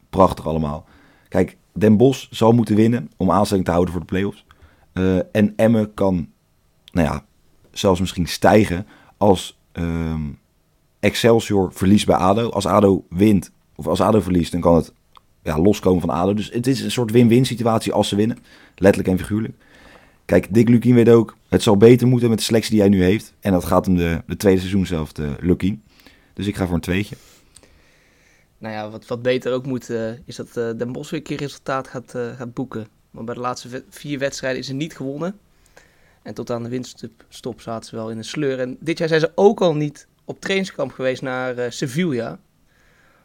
prachtig 0.09 0.47
allemaal. 0.47 0.85
Kijk, 1.27 1.57
Den 1.73 1.97
Bosch 1.97 2.27
zal 2.29 2.51
moeten 2.51 2.75
winnen 2.75 3.11
om 3.17 3.31
aanstelling 3.31 3.65
te 3.65 3.71
houden 3.71 3.91
voor 3.91 4.01
de 4.01 4.07
play-offs. 4.07 4.45
Eh, 4.97 5.17
en 5.31 5.53
Emmen 5.55 5.93
kan, 5.93 6.29
nou 6.91 7.07
ja, 7.07 7.25
zelfs 7.71 7.99
misschien 7.99 8.27
stijgen 8.27 8.87
als 9.17 9.59
ehm 9.71 10.21
Excelsior 10.99 11.73
verliest 11.73 12.05
bij 12.05 12.15
ADO. 12.15 12.49
Als 12.49 12.65
ADO 12.65 13.05
wint, 13.09 13.51
of 13.75 13.87
als 13.87 14.01
ADO 14.01 14.19
verliest, 14.21 14.51
dan 14.51 14.61
kan 14.61 14.75
het 14.75 14.93
ja, 15.43 15.59
loskomen 15.59 16.01
van 16.01 16.09
ADO. 16.09 16.33
Dus 16.33 16.51
het 16.51 16.67
is 16.67 16.81
een 16.81 16.91
soort 16.91 17.11
win-win 17.11 17.45
situatie 17.45 17.93
als 17.93 18.07
ze 18.07 18.15
winnen. 18.15 18.37
Letterlijk 18.75 19.07
en 19.09 19.17
figuurlijk. 19.17 19.53
Kijk, 20.25 20.53
Dick 20.53 20.69
Lukien 20.69 20.95
weet 20.95 21.09
ook, 21.09 21.37
het 21.49 21.63
zal 21.63 21.77
beter 21.77 22.07
moeten 22.07 22.29
met 22.29 22.37
de 22.37 22.43
selectie 22.43 22.71
die 22.71 22.79
hij 22.79 22.89
nu 22.89 23.03
heeft. 23.03 23.33
En 23.39 23.51
dat 23.51 23.65
gaat 23.65 23.85
hem 23.85 23.95
de, 23.95 24.21
de 24.27 24.37
tweede 24.37 24.59
seizoen 24.59 24.85
zelf, 24.85 25.11
de 25.11 25.35
Lukien. 25.39 25.83
Dus 26.33 26.47
ik 26.47 26.55
ga 26.55 26.65
voor 26.65 26.75
een 26.75 26.81
tweetje. 26.81 27.15
Nou 28.57 28.73
ja, 28.73 28.89
wat, 28.89 29.07
wat 29.07 29.21
beter 29.21 29.53
ook 29.53 29.65
moet, 29.65 29.89
uh, 29.89 30.11
is 30.25 30.35
dat 30.35 30.47
uh, 30.47 30.69
Den 30.77 30.91
Bosch 30.91 31.11
weer 31.11 31.19
een 31.19 31.25
keer 31.25 31.37
resultaat 31.37 31.87
gaat, 31.87 32.11
gaat 32.37 32.53
boeken. 32.53 32.87
Want 33.17 33.29
bij 33.29 33.35
de 33.35 33.41
laatste 33.41 33.83
vier 33.89 34.19
wedstrijden 34.19 34.59
is 34.59 34.67
ze 34.67 34.73
niet 34.73 34.95
gewonnen. 34.95 35.39
En 36.21 36.33
tot 36.33 36.51
aan 36.51 36.63
de 36.63 36.69
winststop 36.69 37.61
zaten 37.61 37.89
ze 37.89 37.95
wel 37.95 38.09
in 38.09 38.17
een 38.17 38.23
sleur. 38.23 38.59
En 38.59 38.77
dit 38.79 38.97
jaar 38.97 39.07
zijn 39.07 39.19
ze 39.19 39.31
ook 39.35 39.61
al 39.61 39.75
niet 39.75 40.07
op 40.25 40.39
trainingskamp 40.39 40.91
geweest 40.91 41.21
naar 41.21 41.71
Sevilla. 41.71 42.39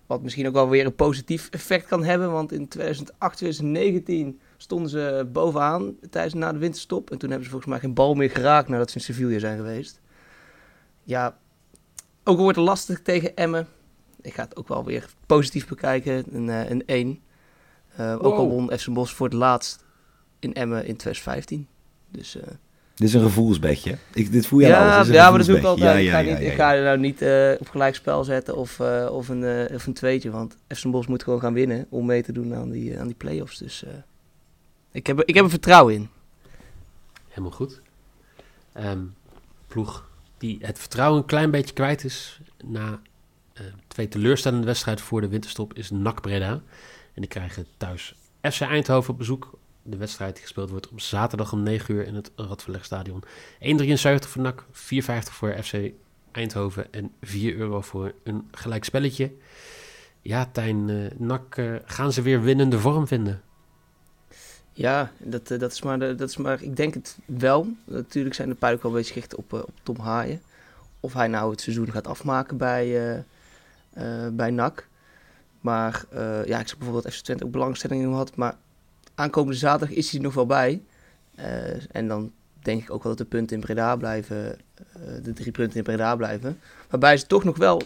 Wat 0.07 0.23
misschien 0.23 0.47
ook 0.47 0.53
wel 0.53 0.69
weer 0.69 0.87
een 0.87 0.95
positief 0.95 1.49
effect 1.51 1.87
kan 1.87 2.05
hebben. 2.05 2.33
Want 2.33 2.53
in 2.53 2.69
2008, 2.69 3.37
2019 3.37 4.41
stonden 4.57 4.91
ze 4.91 5.29
bovenaan 5.33 5.97
tijdens 6.11 6.35
na 6.35 6.53
de 6.53 6.59
winterstop. 6.59 7.11
En 7.11 7.19
toen 7.19 7.29
hebben 7.29 7.47
ze 7.47 7.53
volgens 7.53 7.73
mij 7.73 7.81
geen 7.81 7.95
bal 7.95 8.15
meer 8.15 8.31
geraakt 8.31 8.69
nadat 8.69 8.91
ze 8.91 8.97
in 8.97 9.05
Sevilla 9.05 9.39
zijn 9.39 9.57
geweest. 9.57 10.01
Ja, 11.03 11.39
ook 12.25 12.37
al 12.37 12.43
wordt 12.43 12.57
het 12.57 12.67
lastig 12.67 13.03
tegen 13.03 13.37
Emmen. 13.37 13.69
Ik 14.21 14.35
ga 14.35 14.43
het 14.43 14.57
ook 14.57 14.69
wel 14.69 14.85
weer 14.85 15.07
positief 15.27 15.69
bekijken. 15.69 16.25
Een, 16.31 16.47
uh, 16.47 16.71
een 16.71 16.83
1. 16.87 17.21
Uh, 18.01 18.15
wow. 18.15 18.27
Ook 18.27 18.37
al 18.37 18.49
won 18.49 18.79
FC 18.79 18.93
Bos 18.93 19.13
voor 19.13 19.27
het 19.27 19.37
laatst 19.37 19.85
in 20.39 20.55
Emmen 20.55 20.87
in 20.87 20.97
2015. 20.97 21.67
Dus... 22.11 22.37
Uh, 22.37 22.43
dit 22.95 23.09
is 23.09 23.15
een 23.15 23.23
gevoelsbedje. 23.23 23.99
Ik, 24.13 24.33
dit 24.33 24.47
voel 24.47 24.61
je 24.61 24.67
ja, 24.67 24.97
alles. 24.97 25.09
Ja, 25.09 25.29
maar 25.29 25.39
dat 25.39 25.47
doe 25.47 25.57
ik 25.57 25.65
altijd. 25.65 25.93
Ja, 25.93 25.97
ja, 25.97 26.19
ik, 26.19 26.27
ga 26.27 26.33
niet, 26.33 26.51
ik 26.51 26.55
ga 26.55 26.75
er 26.75 26.83
nou 26.83 26.99
niet 26.99 27.23
uh, 27.23 27.53
op 27.59 27.69
gelijkspel 27.69 28.25
zetten 28.25 28.57
of, 28.57 28.79
uh, 28.79 29.09
of, 29.11 29.29
een, 29.29 29.43
uh, 29.43 29.75
of 29.75 29.87
een 29.87 29.93
tweetje. 29.93 30.31
Want 30.31 30.57
FC 30.69 30.91
Bos 30.91 31.07
moet 31.07 31.23
gewoon 31.23 31.41
gaan 31.41 31.53
winnen 31.53 31.87
om 31.89 32.07
mee 32.07 32.23
te 32.23 32.33
doen 32.33 32.55
aan 32.55 32.71
die, 32.71 32.99
aan 32.99 33.07
die 33.07 33.17
play-offs. 33.17 33.59
Dus 33.59 33.85
ik, 34.93 35.07
heb, 35.07 35.23
ik 35.23 35.35
heb 35.35 35.45
er 35.45 35.51
vertrouwen 35.51 35.95
in. 35.95 36.09
Helemaal 37.29 37.51
goed. 37.51 37.81
Um, 38.77 39.15
ploeg 39.67 40.09
die 40.39 40.59
het 40.61 40.79
vertrouwen 40.79 41.19
een 41.19 41.27
klein 41.27 41.51
beetje 41.51 41.75
kwijt 41.75 42.05
is 42.05 42.41
na 42.65 43.01
twee 43.87 44.09
teleurstellende 44.09 44.67
wedstrijden 44.67 45.05
voor 45.05 45.21
de 45.21 45.29
winterstop 45.29 45.75
is 45.75 45.91
NAC 45.91 46.21
Breda. 46.21 46.61
En 47.15 47.21
die 47.21 47.29
krijgen 47.29 47.67
thuis 47.77 48.15
FC 48.41 48.61
Eindhoven 48.61 49.13
op 49.13 49.19
bezoek 49.19 49.59
de 49.83 49.97
wedstrijd 49.97 50.35
die 50.35 50.43
gespeeld 50.43 50.71
wordt 50.71 50.89
op 50.89 51.01
zaterdag 51.01 51.53
om 51.53 51.63
9 51.63 51.95
uur 51.95 52.07
in 52.07 52.15
het 52.15 52.31
Radverlegstadion. 52.37 53.23
1,73 53.25 54.29
voor 54.29 54.43
NAC, 54.43 54.65
4,50 54.65 54.71
voor 55.23 55.63
FC 55.63 55.75
Eindhoven 56.33 56.93
en 56.93 57.13
4 57.21 57.57
euro 57.57 57.81
voor 57.81 58.13
een 58.23 58.49
gelijk 58.51 58.85
spelletje. 58.85 59.33
Ja, 60.21 60.47
Tijn, 60.53 60.89
uh, 60.89 61.11
NAC, 61.17 61.57
uh, 61.57 61.77
gaan 61.85 62.13
ze 62.13 62.23
weer 62.23 62.43
winnende 62.43 62.79
vorm 62.79 63.07
vinden? 63.07 63.43
Ja, 64.73 65.13
dat, 65.19 65.51
uh, 65.51 65.59
dat, 65.59 65.73
is 65.73 65.83
maar, 65.83 65.99
dat 65.99 66.29
is 66.29 66.37
maar, 66.37 66.63
ik 66.63 66.77
denk 66.77 66.95
het 66.95 67.19
wel. 67.25 67.67
Natuurlijk 67.85 68.35
zijn 68.35 68.49
de 68.49 68.73
ook 68.73 68.83
wel 68.83 68.93
beetje 68.93 69.13
gericht 69.13 69.35
op, 69.35 69.53
op 69.53 69.75
Tom 69.83 69.99
Haaien. 69.99 70.43
Of 71.01 71.13
hij 71.13 71.29
nou 71.29 71.51
het 71.51 71.61
seizoen 71.61 71.91
gaat 71.91 72.07
afmaken 72.07 72.57
bij, 72.57 73.25
bij 74.33 74.51
NAC. 74.51 74.89
Maar 75.63 76.05
ja, 76.45 76.61
ik 76.61 76.69
zag 76.69 76.77
bijvoorbeeld 76.77 77.05
dat 77.05 77.15
FC 77.15 77.23
Twente 77.23 77.45
ook 77.45 77.51
belangstelling 77.51 78.15
had. 78.15 78.37
Maar 78.37 78.57
aankomende 79.15 79.59
zaterdag 79.59 79.97
is 79.97 80.11
hij 80.11 80.19
er 80.19 80.25
nog 80.25 80.35
wel 80.35 80.47
bij. 80.47 80.83
Uh, 81.39 81.45
en 81.91 82.09
dan 82.09 82.33
denk 82.63 82.83
ik 82.83 82.91
ook 82.91 83.03
wel 83.03 83.13
dat 83.17 83.27
de 83.27 83.37
punten 83.37 83.57
in 83.57 83.63
Breda 83.63 83.97
blijven, 83.97 84.37
uh, 84.37 85.25
de 85.25 85.33
drie 85.33 85.53
punten 85.53 85.77
in 85.77 85.83
Breda 85.83 86.17
blijven. 86.17 86.59
Waarbij 86.91 87.17
ze 87.17 87.27
toch 87.27 87.45
nog 87.45 87.57
wel, 87.57 87.83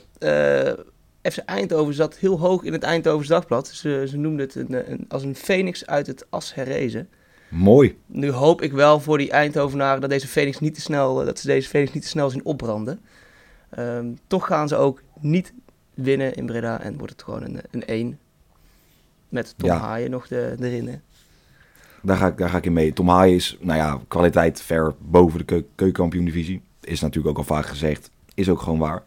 FC 1.23 1.39
Eindhoven 1.45 1.95
zat 1.95 2.17
heel 2.17 2.39
hoog 2.39 2.63
in 2.63 2.73
het 2.73 2.83
Eindhovens 2.83 3.29
dagblad. 3.29 3.69
Ze, 3.69 4.05
ze 4.09 4.17
noemden 4.17 4.47
het 4.47 4.55
een, 4.55 4.91
een, 4.93 5.05
als 5.09 5.23
een 5.23 5.35
phoenix 5.35 5.87
uit 5.87 6.07
het 6.07 6.27
as 6.31 6.55
herrezen. 6.55 7.09
Mooi. 7.49 7.99
Nu 8.07 8.31
hoop 8.31 8.63
ik 8.63 8.73
wel 8.73 9.01
voor 9.01 9.19
die 9.19 9.31
Eindhovenaren 9.31 10.01
dat, 10.01 10.11
deze 10.11 10.29
phoenix 10.29 10.61
niet 10.61 10.75
te 10.75 10.81
snel, 10.81 11.25
dat 11.25 11.39
ze 11.39 11.47
deze 11.47 11.69
phoenix 11.69 11.93
niet 11.93 12.03
te 12.03 12.09
snel 12.09 12.31
zien 12.31 12.45
opbranden. 12.45 13.01
Um, 13.79 14.19
toch 14.27 14.47
gaan 14.47 14.69
ze 14.69 14.77
ook 14.77 15.03
niet 15.21 15.53
winnen 15.97 16.35
in 16.35 16.47
Breda 16.47 16.81
en 16.81 16.97
wordt 16.97 17.13
het 17.13 17.23
gewoon 17.23 17.43
een, 17.43 17.61
een 17.71 17.87
1. 17.87 18.19
Met 19.29 19.55
Tom 19.57 19.69
ja. 19.69 19.79
Haaien 19.79 20.11
nog 20.11 20.29
de, 20.29 20.57
erin. 20.61 20.89
Hè. 20.89 20.95
Daar 22.03 22.17
ga, 22.17 22.27
ik, 22.27 22.39
daar 22.39 22.49
ga 22.49 22.57
ik 22.57 22.67
in 22.67 22.73
mee. 22.73 22.93
Tom 22.93 23.09
Haaien 23.09 23.35
is, 23.35 23.57
nou 23.61 23.79
ja, 23.79 24.01
kwaliteit 24.09 24.63
ver 24.63 24.95
boven 24.99 25.39
de 25.39 25.45
keu 25.45 25.65
keukenkampioen-divisie. 25.75 26.61
Is 26.81 27.01
natuurlijk 27.01 27.29
ook 27.29 27.39
al 27.39 27.55
vaak 27.57 27.67
gezegd. 27.67 28.11
Is 28.35 28.49
ook 28.49 28.61
gewoon 28.61 28.79
waar. 28.79 29.03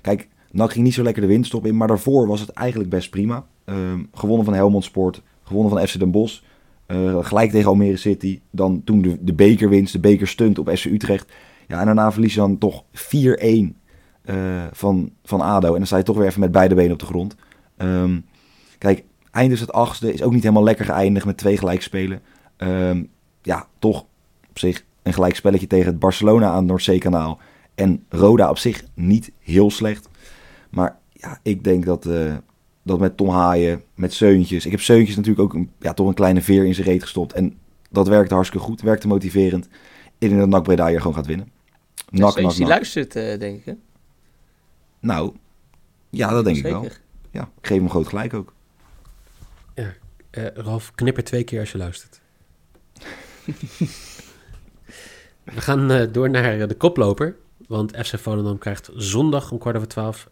Kijk, 0.00 0.28
NAC 0.50 0.72
ging 0.72 0.84
niet 0.84 0.94
zo 0.94 1.02
lekker 1.02 1.22
de 1.22 1.28
winststop 1.28 1.66
in. 1.66 1.76
Maar 1.76 1.88
daarvoor 1.88 2.26
was 2.26 2.40
het 2.40 2.50
eigenlijk 2.50 2.90
best 2.90 3.10
prima. 3.10 3.46
Um, 3.64 4.08
gewonnen 4.14 4.44
van 4.44 4.54
Helmond 4.54 4.84
Sport. 4.84 5.22
Gewonnen 5.42 5.72
van 5.72 5.86
FC 5.86 5.98
Den 5.98 6.10
Bosch. 6.10 6.40
Uh, 6.86 7.24
gelijk 7.24 7.50
tegen 7.50 7.68
Almere 7.68 7.96
City. 7.96 8.40
Dan 8.50 8.84
toen 8.84 9.02
de, 9.02 9.24
de 9.24 9.32
bekerwinst, 9.32 9.92
de 9.92 10.00
bekerstunt 10.00 10.58
op 10.58 10.70
FC 10.70 10.84
Utrecht. 10.84 11.32
Ja, 11.66 11.80
en 11.80 11.86
daarna 11.86 12.12
verlies 12.12 12.34
je 12.34 12.40
dan 12.40 12.58
toch 12.58 12.84
4-1 12.84 12.86
uh, 14.30 14.64
van, 14.72 15.10
van 15.24 15.40
ADO. 15.40 15.68
En 15.68 15.78
dan 15.78 15.86
sta 15.86 15.96
je 15.96 16.02
toch 16.02 16.16
weer 16.16 16.26
even 16.26 16.40
met 16.40 16.52
beide 16.52 16.74
benen 16.74 16.92
op 16.92 16.98
de 16.98 17.06
grond. 17.06 17.34
Um, 17.76 18.24
kijk, 18.78 19.04
eindigt 19.30 19.60
het 19.60 19.72
achtste. 19.72 20.12
Is 20.12 20.22
ook 20.22 20.32
niet 20.32 20.42
helemaal 20.42 20.64
lekker 20.64 20.84
geëindigd 20.84 21.26
met 21.26 21.36
twee 21.36 21.56
gelijkspelen. 21.56 22.20
Um, 22.56 23.08
ja, 23.42 23.66
toch 23.78 24.04
op 24.48 24.58
zich 24.58 24.84
een 25.02 25.12
gelijkspelletje 25.12 25.66
tegen 25.66 25.86
het 25.86 25.98
Barcelona 25.98 26.48
aan 26.48 26.56
het 26.56 26.66
Noordzeekanaal. 26.66 27.38
En 27.74 28.04
Roda 28.08 28.50
op 28.50 28.58
zich 28.58 28.84
niet 28.94 29.32
heel 29.38 29.70
slecht. 29.70 30.08
Maar 30.70 30.98
ja, 31.12 31.38
ik 31.42 31.64
denk 31.64 31.84
dat, 31.84 32.06
uh, 32.06 32.34
dat 32.82 32.98
met 32.98 33.16
Tom 33.16 33.28
Haaien, 33.28 33.82
met 33.94 34.12
Seuntjes... 34.12 34.64
Ik 34.64 34.70
heb 34.70 34.80
Seuntjes 34.80 35.16
natuurlijk 35.16 35.44
ook 35.44 35.54
een, 35.54 35.70
ja, 35.78 35.94
toch 35.94 36.08
een 36.08 36.14
kleine 36.14 36.42
veer 36.42 36.64
in 36.64 36.74
zijn 36.74 36.86
reet 36.86 37.02
gestopt. 37.02 37.32
En 37.32 37.58
dat 37.90 38.08
werkte 38.08 38.34
hartstikke 38.34 38.66
goed, 38.66 38.80
werkte 38.80 39.06
motiverend. 39.06 39.68
Ik 40.18 40.28
denk 40.28 40.40
dat 40.40 40.48
NAC 40.48 40.62
Breda 40.62 40.86
hier 40.86 41.00
gewoon 41.00 41.16
gaat 41.16 41.26
winnen. 41.26 41.48
NAC, 42.10 42.34
dus 42.34 42.42
NAC, 42.42 42.54
die 42.54 42.66
luistert, 42.66 43.16
uh, 43.16 43.38
denk 43.38 43.58
ik, 43.58 43.64
hè? 43.64 43.72
Nou, 45.00 45.36
ja, 46.10 46.30
dat 46.30 46.44
denk 46.44 46.56
Zeker. 46.56 46.76
ik 46.76 46.80
wel. 46.82 46.90
Ja, 47.30 47.50
ik 47.60 47.66
geef 47.66 47.78
hem 47.78 47.90
groot 47.90 48.08
gelijk 48.08 48.34
ook. 48.34 48.52
Ja, 49.74 49.94
uh, 50.30 50.46
Ralf, 50.54 50.92
knipper 50.94 51.24
twee 51.24 51.44
keer 51.44 51.60
als 51.60 51.72
je 51.72 51.78
luistert. 51.78 52.20
We 55.54 55.60
gaan 55.60 55.92
uh, 55.92 56.12
door 56.12 56.30
naar 56.30 56.68
de 56.68 56.74
koploper. 56.74 57.36
Want 57.66 57.96
FC 57.96 58.18
Volendam 58.18 58.58
krijgt 58.58 58.90
zondag 58.94 59.52
om 59.52 59.58
kwart 59.58 59.76
over 59.76 59.88
twaalf 59.88 60.28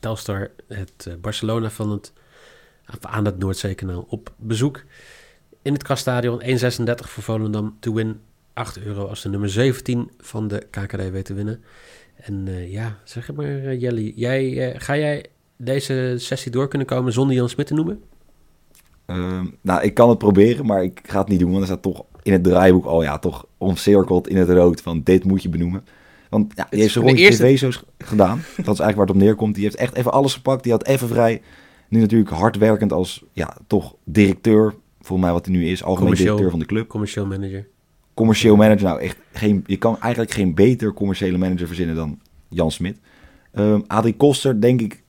Telstar 0.00 0.50
het 0.68 1.06
uh, 1.08 1.14
Barcelona 1.20 1.70
van 1.70 1.90
het, 1.90 2.12
aan 3.00 3.24
het 3.24 3.38
Noordzeekanaal 3.38 4.06
op 4.08 4.32
bezoek. 4.36 4.82
In 5.62 5.72
het 5.72 5.82
Kaststadion 5.82 6.42
1,36 6.42 6.46
voor 6.96 7.22
Volendam 7.22 7.76
to 7.80 7.92
win. 7.92 8.20
8 8.52 8.78
euro 8.78 9.06
als 9.06 9.22
de 9.22 9.28
nummer 9.28 9.48
17 9.48 10.10
van 10.18 10.48
de 10.48 10.66
KKD 10.70 11.10
weet 11.10 11.24
te 11.24 11.34
winnen. 11.34 11.64
En 12.22 12.46
uh, 12.48 12.72
ja, 12.72 12.98
zeg 13.04 13.32
maar 13.32 13.74
Jelly, 13.74 14.12
jij, 14.16 14.74
ga 14.78 14.96
jij 14.96 15.24
deze 15.56 16.14
sessie 16.16 16.52
door 16.52 16.68
kunnen 16.68 16.86
komen 16.86 17.12
zonder 17.12 17.36
Jan 17.36 17.48
Smit 17.48 17.66
te 17.66 17.74
noemen? 17.74 18.00
Uh, 19.06 19.40
nou, 19.60 19.82
ik 19.82 19.94
kan 19.94 20.08
het 20.08 20.18
proberen, 20.18 20.66
maar 20.66 20.82
ik 20.82 21.00
ga 21.06 21.18
het 21.18 21.28
niet 21.28 21.38
doen, 21.38 21.50
want 21.50 21.60
er 21.60 21.66
staat 21.66 21.82
toch 21.82 22.04
in 22.22 22.32
het 22.32 22.44
draaiboek 22.44 22.84
al 22.84 23.02
ja, 23.02 23.18
toch 23.18 23.46
omcirkeld 23.58 24.28
in 24.28 24.36
het 24.36 24.48
rood 24.48 24.80
van 24.80 25.02
dit 25.02 25.24
moet 25.24 25.42
je 25.42 25.48
benoemen. 25.48 25.84
Want 26.28 26.52
ja, 26.56 26.66
die 26.70 26.80
heeft 26.80 26.92
zijn 26.92 27.04
rondje 27.04 27.24
eerste... 27.24 27.42
tv-shows 27.42 27.82
gedaan. 27.98 28.36
Dat 28.38 28.74
is 28.74 28.80
eigenlijk 28.80 28.96
waar 28.96 29.06
het 29.06 29.16
op 29.16 29.22
neerkomt. 29.22 29.54
Die 29.54 29.64
heeft 29.64 29.76
echt 29.76 29.94
even 29.94 30.12
alles 30.12 30.34
gepakt. 30.34 30.62
Die 30.62 30.72
had 30.72 30.86
even 30.86 31.08
vrij. 31.08 31.42
Nu 31.88 32.00
natuurlijk 32.00 32.30
hardwerkend 32.30 32.92
als, 32.92 33.24
ja, 33.32 33.56
toch 33.66 33.94
directeur. 34.04 34.74
Volgens 35.00 35.20
mij 35.20 35.32
wat 35.32 35.46
hij 35.46 35.54
nu 35.54 35.66
is. 35.66 35.82
Algemeen 35.84 36.14
directeur 36.14 36.50
van 36.50 36.58
de 36.58 36.66
club. 36.66 36.88
Commercieel 36.88 37.26
manager. 37.26 37.68
Commercieel 38.14 38.56
manager. 38.56 38.84
Nou, 38.84 39.00
echt 39.00 39.16
geen, 39.32 39.64
je 39.66 39.76
kan 39.76 40.00
eigenlijk 40.00 40.32
geen 40.32 40.54
beter 40.54 40.92
commerciële 40.92 41.38
manager 41.38 41.66
verzinnen 41.66 41.94
dan 41.94 42.20
Jan 42.48 42.70
Smit. 42.70 42.98
Um, 43.54 43.84
Adrie 43.86 44.16
Koster, 44.16 44.60
denk 44.60 44.80
ik, 44.80 45.02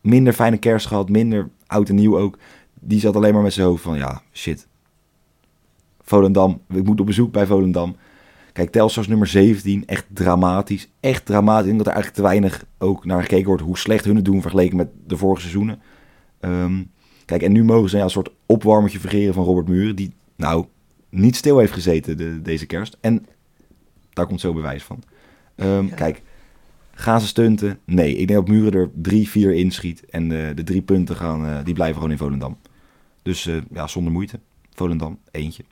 minder 0.00 0.32
fijne 0.32 0.58
kerst 0.58 0.86
gehad. 0.86 1.08
Minder 1.08 1.48
oud 1.66 1.88
en 1.88 1.94
nieuw 1.94 2.18
ook 2.18 2.38
die 2.80 3.00
zat 3.00 3.16
alleen 3.16 3.34
maar 3.34 3.42
met 3.42 3.52
zijn 3.52 3.66
hoofd 3.66 3.82
van, 3.82 3.96
ja, 3.96 4.22
shit. 4.32 4.68
Volendam, 6.02 6.60
ik 6.68 6.84
moet 6.84 7.00
op 7.00 7.06
bezoek 7.06 7.32
bij 7.32 7.46
Volendam. 7.46 7.96
Kijk, 8.52 8.70
Telstar 8.70 9.08
nummer 9.08 9.26
17, 9.26 9.86
echt 9.86 10.06
dramatisch. 10.08 10.90
Echt 11.00 11.26
dramatisch. 11.26 11.60
Ik 11.60 11.66
denk 11.66 11.78
dat 11.78 11.86
er 11.86 11.92
eigenlijk 11.92 12.22
te 12.22 12.28
weinig 12.28 12.64
ook 12.78 13.04
naar 13.04 13.22
gekeken 13.22 13.46
wordt 13.46 13.62
hoe 13.62 13.78
slecht 13.78 14.04
hun 14.04 14.16
het 14.16 14.24
doen 14.24 14.40
vergeleken 14.40 14.76
met 14.76 14.88
de 15.06 15.16
vorige 15.16 15.40
seizoenen. 15.40 15.80
Um, 16.40 16.90
kijk, 17.24 17.42
en 17.42 17.52
nu 17.52 17.64
mogen 17.64 17.90
ze 17.90 17.96
ja, 17.96 18.02
een 18.02 18.10
soort 18.10 18.30
opwarmertje 18.46 19.00
vergeren 19.00 19.34
van 19.34 19.44
Robert 19.44 19.68
Muren, 19.68 19.96
die 19.96 20.12
nou 20.36 20.66
niet 21.10 21.36
stil 21.36 21.58
heeft 21.58 21.72
gezeten 21.72 22.16
de, 22.16 22.42
deze 22.42 22.66
kerst. 22.66 22.96
En 23.00 23.26
daar 24.12 24.26
komt 24.26 24.40
zo 24.40 24.52
bewijs 24.52 24.82
van. 24.82 25.02
Um, 25.56 25.86
ja. 25.86 25.94
Kijk, 25.94 26.22
Gaan 27.00 27.20
ze 27.20 27.26
stunten? 27.26 27.78
Nee. 27.84 28.16
Ik 28.16 28.28
denk 28.28 28.38
dat 28.40 28.48
Muren 28.48 28.72
er 28.72 28.90
drie, 28.94 29.28
vier 29.28 29.54
inschiet. 29.54 30.04
En 30.10 30.30
uh, 30.30 30.48
de 30.54 30.64
drie 30.64 30.82
punten 30.82 31.16
gaan, 31.16 31.44
uh, 31.44 31.64
die 31.64 31.74
blijven 31.74 31.96
gewoon 31.96 32.10
in 32.10 32.18
Volendam. 32.18 32.58
Dus 33.22 33.46
uh, 33.46 33.56
ja, 33.72 33.86
zonder 33.86 34.12
moeite. 34.12 34.40
Volendam, 34.74 35.18
eentje. 35.30 35.64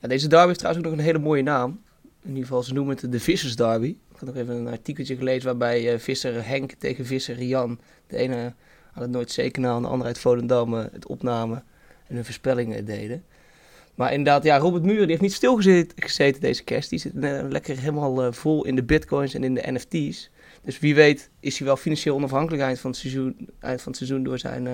Ja, 0.00 0.08
deze 0.08 0.28
derby 0.28 0.46
heeft 0.46 0.58
trouwens 0.58 0.84
ook 0.84 0.90
nog 0.90 1.00
een 1.00 1.06
hele 1.06 1.18
mooie 1.24 1.42
naam. 1.42 1.80
In 2.22 2.28
ieder 2.28 2.42
geval, 2.42 2.62
ze 2.62 2.72
noemen 2.72 2.96
het 2.96 3.12
de 3.12 3.20
Vissers 3.20 3.56
Derby. 3.56 3.86
Ik 3.88 4.16
had 4.16 4.28
nog 4.28 4.36
even 4.36 4.54
een 4.54 4.68
artikeltje 4.68 5.16
gelezen 5.16 5.44
waarbij 5.44 5.92
eh, 5.92 5.98
visser 5.98 6.46
Henk 6.46 6.72
tegen 6.72 7.06
visser 7.06 7.42
Jan, 7.42 7.80
de 8.06 8.16
ene 8.16 8.54
aan 8.92 9.02
het 9.02 9.10
Noordzeekanaal 9.10 9.76
en 9.76 9.82
de 9.82 9.88
andere 9.88 10.08
uit 10.08 10.18
Volendam, 10.18 10.74
eh, 10.74 10.84
het 10.92 11.06
opnamen 11.06 11.64
en 12.06 12.14
hun 12.14 12.24
voorspellingen 12.24 12.84
deden. 12.84 13.24
Maar 13.98 14.12
inderdaad, 14.12 14.44
ja, 14.44 14.58
Robert 14.58 14.84
Muur 14.84 14.98
die 14.98 15.06
heeft 15.06 15.20
niet 15.20 15.32
stilgezeten 15.32 16.02
gezeten 16.02 16.40
deze 16.40 16.64
kerst. 16.64 16.90
Die 16.90 16.98
zit 16.98 17.12
eh, 17.14 17.40
lekker 17.48 17.78
helemaal 17.78 18.22
eh, 18.24 18.32
vol 18.32 18.64
in 18.64 18.76
de 18.76 18.82
bitcoins 18.82 19.34
en 19.34 19.44
in 19.44 19.54
de 19.54 19.64
NFT's. 19.66 20.30
Dus 20.62 20.78
wie 20.78 20.94
weet 20.94 21.30
is 21.40 21.58
hij 21.58 21.66
wel 21.66 21.76
financieel 21.76 22.14
onafhankelijk 22.14 22.62
eind 22.62 22.78
van 22.78 22.90
het 22.90 22.98
seizoen, 22.98 23.48
eind 23.60 23.82
van 23.82 23.92
het 23.92 23.96
seizoen 23.96 24.22
door 24.22 24.38
zijn 24.38 24.66
eh, 24.66 24.72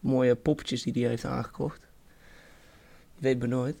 mooie 0.00 0.34
poppetjes 0.34 0.82
die 0.82 0.92
hij 0.92 1.10
heeft 1.10 1.24
aangekocht. 1.24 1.80
Weet 3.18 3.38
maar 3.38 3.48
nooit. 3.48 3.76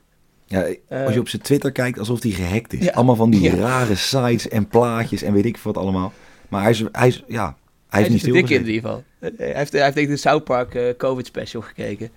Ja, 0.46 0.60
als 0.88 1.14
je 1.14 1.20
op 1.20 1.28
zijn 1.28 1.42
Twitter 1.42 1.72
kijkt, 1.72 1.98
alsof 1.98 2.22
hij 2.22 2.30
gehackt 2.30 2.72
is. 2.72 2.84
Ja. 2.84 2.92
Allemaal 2.92 3.16
van 3.16 3.30
die 3.30 3.40
Ja. 3.40 3.54
rare 3.54 3.94
sites 3.94 4.48
en 4.48 4.68
plaatjes 4.68 5.22
en 5.22 5.32
weet 5.32 5.44
ik 5.44 5.58
veel 5.58 5.72
wat 5.72 5.82
allemaal. 5.82 6.12
Maar 6.48 6.62
hij 6.62 6.70
is, 6.70 6.84
hij 6.92 7.08
is 7.08 7.24
ja, 7.26 7.56
hij 7.88 8.00
heeft 8.00 8.12
niet 8.12 8.24
dik 8.24 8.50
in 8.50 8.66
ieder 8.66 8.74
geval. 8.74 9.04
Hij 9.18 9.32
heeft, 9.54 9.72
hij 9.72 9.92
heeft 9.94 10.08
de 10.08 10.16
South 10.16 10.44
Park 10.44 10.94
COVID 10.96 11.26
special 11.26 11.62
gekeken. 11.62 12.10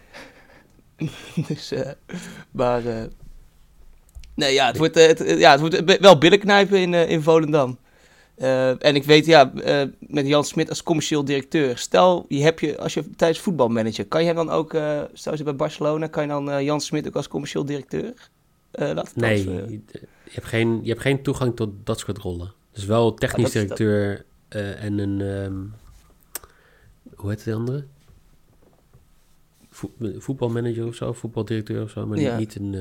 dus, 1.47 1.71
eh, 1.71 1.91
maar... 2.51 2.85
eh, 2.85 3.03
nee, 4.35 4.53
ja, 4.53 4.67
het 4.67 4.77
wordt, 4.77 4.97
eh, 4.97 5.07
het, 5.07 5.19
ja, 5.39 5.51
het 5.51 5.59
wordt 5.59 5.99
wel 5.99 6.17
billenknijpen 6.17 6.79
in, 6.79 6.93
eh, 6.93 7.09
in 7.09 7.21
Volendam. 7.21 7.77
En 8.79 8.95
ik 8.95 9.03
weet, 9.03 9.25
ja, 9.25 9.51
met 9.99 10.27
Jan 10.27 10.43
Smit 10.43 10.69
als 10.69 10.83
commercieel 10.83 11.25
directeur. 11.25 11.77
Stel, 11.77 12.25
je 12.27 12.41
hebt 12.43 12.59
je, 12.59 12.77
als 12.77 12.93
je 12.93 13.09
tijdens 13.15 13.39
voetbalmanager, 13.39 14.05
kan 14.07 14.21
je 14.21 14.27
hem 14.27 14.35
dan 14.35 14.49
ook, 14.49 14.73
eh 14.73 15.01
stel 15.13 15.37
je 15.37 15.43
bij 15.43 15.55
Barcelona, 15.55 16.07
kan 16.07 16.23
je 16.23 16.29
dan 16.29 16.63
Jan 16.63 16.81
Smit 16.81 17.07
ook 17.07 17.15
als 17.15 17.27
commercieel 17.27 17.65
directeur 17.65 18.13
laten 18.71 19.11
Nee, 19.15 19.49
je, 19.49 19.81
hebt 20.31 20.45
geen, 20.45 20.79
je 20.83 20.89
hebt 20.89 21.01
geen 21.01 21.23
toegang 21.23 21.55
tot 21.55 21.69
dat 21.83 21.99
soort 21.99 22.17
rollen. 22.17 22.53
Dus 22.71 22.85
wel 22.85 23.13
technisch 23.13 23.45
Ah, 23.45 23.53
dat. 23.53 23.77
directeur 23.77 24.25
en 24.79 24.99
een... 24.99 25.21
ehm, 25.21 25.59
hoe 27.15 27.29
heet 27.29 27.43
de 27.43 27.53
andere? 27.53 27.85
Voet- 29.71 29.91
voetbalmanager 30.17 30.85
of 30.87 30.95
zo, 30.95 31.13
voetbaldirecteur 31.13 31.83
of 31.83 31.89
zo, 31.89 32.05
maar 32.07 32.19
Ja. 32.19 32.37
niet, 32.37 32.55
een... 32.55 32.73
eh, 32.73 32.79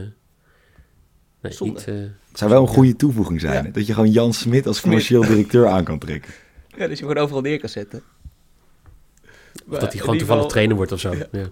nee, 1.40 1.52
Zonde. 1.52 1.72
niet... 1.74 1.84
eh, 1.88 1.94
Het 2.28 2.38
zou 2.38 2.50
wel 2.50 2.62
een 2.62 2.68
goede 2.68 2.96
toevoeging 2.96 3.40
zijn. 3.40 3.52
Ja. 3.54 3.62
hè? 3.62 3.70
Dat 3.70 3.86
je 3.86 3.94
gewoon 3.94 4.10
Jan 4.10 4.32
Smit 4.32 4.66
als 4.66 4.80
commercieel 4.80 5.20
directeur 5.32 5.66
aan 5.68 5.84
kan 5.84 5.98
trekken. 5.98 6.32
Ja, 6.76 6.86
dus 6.86 6.98
je 6.98 7.04
gewoon 7.06 7.22
overal 7.22 7.42
neer 7.42 7.58
kan 7.60 7.68
zetten. 7.68 8.02
of 9.22 9.30
Maar 9.66 9.80
dat 9.80 9.92
hij 9.92 10.00
gewoon 10.00 10.16
toevallig 10.18 10.42
geval- 10.42 10.48
trainer 10.48 10.76
wordt 10.76 10.92
of 10.92 11.00
zo. 11.00 11.14
Ja. 11.14 11.26
Ja. 11.32 11.48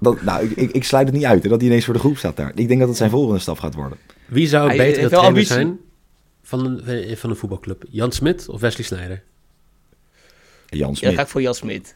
Dat, 0.00 0.22
nou, 0.22 0.44
ik, 0.44 0.50
ik, 0.56 0.70
ik 0.70 0.84
sluit 0.84 1.06
het 1.06 1.16
niet 1.16 1.24
uit 1.24 1.42
hè, 1.42 1.48
dat 1.48 1.60
hij 1.60 1.68
ineens 1.68 1.84
voor 1.84 1.94
de 1.94 2.00
groep 2.00 2.16
staat 2.16 2.36
daar. 2.36 2.52
Ik 2.54 2.68
denk 2.68 2.80
dat 2.80 2.88
het 2.88 2.96
zijn 2.98 3.10
volgende 3.10 3.40
stap 3.40 3.58
gaat 3.58 3.74
worden. 3.74 3.98
Wie 4.26 4.46
zou 4.48 4.70
een 4.70 4.76
betere 4.76 4.94
trainer 5.08 5.18
ambitie. 5.28 5.52
zijn 5.52 5.78
van 6.42 6.64
een, 6.66 6.84
eh, 6.84 7.16
van 7.16 7.30
een 7.30 7.36
voetbalclub? 7.36 7.84
Jan 7.90 8.12
Smit 8.12 8.48
of 8.48 8.60
Wesley 8.60 8.84
Sneijder? 8.86 9.22
Jan 10.66 10.88
Ja, 10.88 10.94
Smit. 10.94 11.00
dan 11.02 11.14
ga 11.14 11.22
ik 11.22 11.28
voor 11.28 11.42
Jan 11.42 11.54
Smit. 11.54 11.94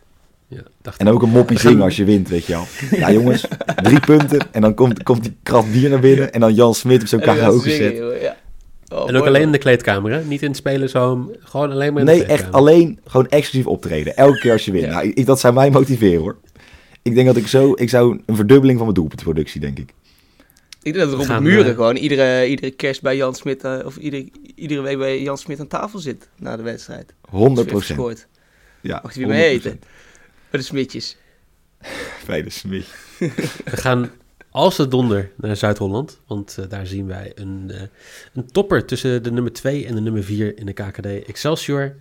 Ja, 0.51 0.63
dacht 0.83 1.01
En 1.01 1.09
ook 1.09 1.23
een 1.23 1.29
moppie 1.29 1.59
zingen 1.69 1.83
als 1.83 1.97
je 1.97 2.05
wint, 2.05 2.29
weet 2.29 2.47
je 2.47 2.53
wel. 2.53 2.65
Ja 2.91 3.13
jongens, 3.13 3.47
drie 3.83 4.01
punten 4.01 4.53
en 4.53 4.61
dan 4.61 4.75
komt, 4.75 5.03
komt 5.03 5.23
die 5.23 5.37
krat 5.43 5.73
bier 5.73 5.91
naar 5.91 6.01
binnen 6.01 6.33
en 6.33 6.41
dan 6.41 6.55
Jan 6.55 6.75
Smit 6.75 7.01
op 7.01 7.07
zo'n 7.07 7.21
karaoke 7.21 8.19
Ja. 8.23 8.37
Oh, 8.89 9.09
En 9.09 9.17
ook 9.17 9.27
alleen 9.27 9.43
in 9.43 9.53
de 9.53 9.59
kleedkamer, 9.59 10.13
hè? 10.13 10.25
Niet 10.25 10.43
in 10.43 10.49
het 10.49 10.57
spelershome, 10.57 11.37
gewoon 11.41 11.71
alleen 11.71 11.93
maar 11.93 12.03
in 12.03 12.07
de 12.07 12.13
Nee, 12.13 12.25
echt 12.25 12.53
alleen 12.53 13.01
gewoon 13.07 13.29
exclusief 13.29 13.67
optreden. 13.67 14.17
Elke 14.17 14.39
keer 14.39 14.53
als 14.53 14.65
je 14.65 14.73
wint. 14.73 14.85
Ja. 14.85 14.93
Nou, 14.93 15.09
ik, 15.15 15.27
dat 15.27 15.41
zou 15.41 15.55
mij 15.55 15.71
motiveren 15.71 16.21
hoor. 16.21 16.37
Ik 17.03 17.15
denk 17.15 17.27
dat 17.27 17.37
ik 17.37 17.47
zo, 17.47 17.73
ik 17.75 17.89
zou 17.89 18.21
een 18.27 18.37
verdubbeling 18.37 18.77
van 18.77 18.87
mijn 18.87 18.99
doelpuntproductie, 18.99 19.61
denk 19.61 19.79
ik. 19.79 19.93
Ik 20.83 20.93
denk 20.93 20.97
dat 20.97 21.09
Robert 21.11 21.29
gaan, 21.29 21.43
Muren 21.43 21.67
eh, 21.67 21.75
gewoon 21.75 21.97
iedere, 21.97 22.49
iedere 22.49 22.71
kerst 22.71 23.03
bij 23.03 23.17
Jan 23.17 23.35
Smit, 23.35 23.65
eh, 23.65 23.79
of 23.85 23.97
iedere, 23.97 24.29
iedere 24.55 24.81
week 24.81 24.99
bij 24.99 25.23
Jan 25.23 25.39
Smit 25.39 25.61
aan 25.61 25.67
tafel 25.67 25.99
zit 25.99 26.29
na 26.37 26.57
de 26.57 26.63
wedstrijd. 26.63 27.15
100 27.29 27.59
Als 27.59 27.67
hij 27.67 27.75
heeft 27.75 27.87
gescoord. 27.87 28.27
Ja, 28.81 29.01
Mag 29.03 29.15
hij 29.15 29.27
weer 29.27 29.35
mee 29.35 29.59
100%. 29.59 29.67
eten? 29.67 29.81
Bij 30.51 30.61
de 30.61 30.67
Smitjes. 30.67 31.17
Fijne 32.25 32.51
Smit. 32.51 32.87
We 33.65 33.77
gaan 33.77 34.11
als 34.51 34.77
de 34.77 34.89
donder 34.89 35.31
naar 35.37 35.57
Zuid-Holland. 35.57 36.21
Want 36.27 36.59
eh, 36.59 36.69
daar 36.69 36.87
zien 36.87 37.07
wij 37.07 37.33
een, 37.35 37.71
eh, 37.71 37.83
een 38.35 38.47
topper 38.47 38.87
tussen 38.87 39.23
de 39.23 39.31
nummer 39.31 39.53
2 39.53 39.87
en 39.87 39.95
de 39.95 40.01
nummer 40.01 40.25
4 40.25 40.59
in 40.59 40.67
de 40.67 40.73
KKD. 40.73 41.07
Excelsior 41.07 41.97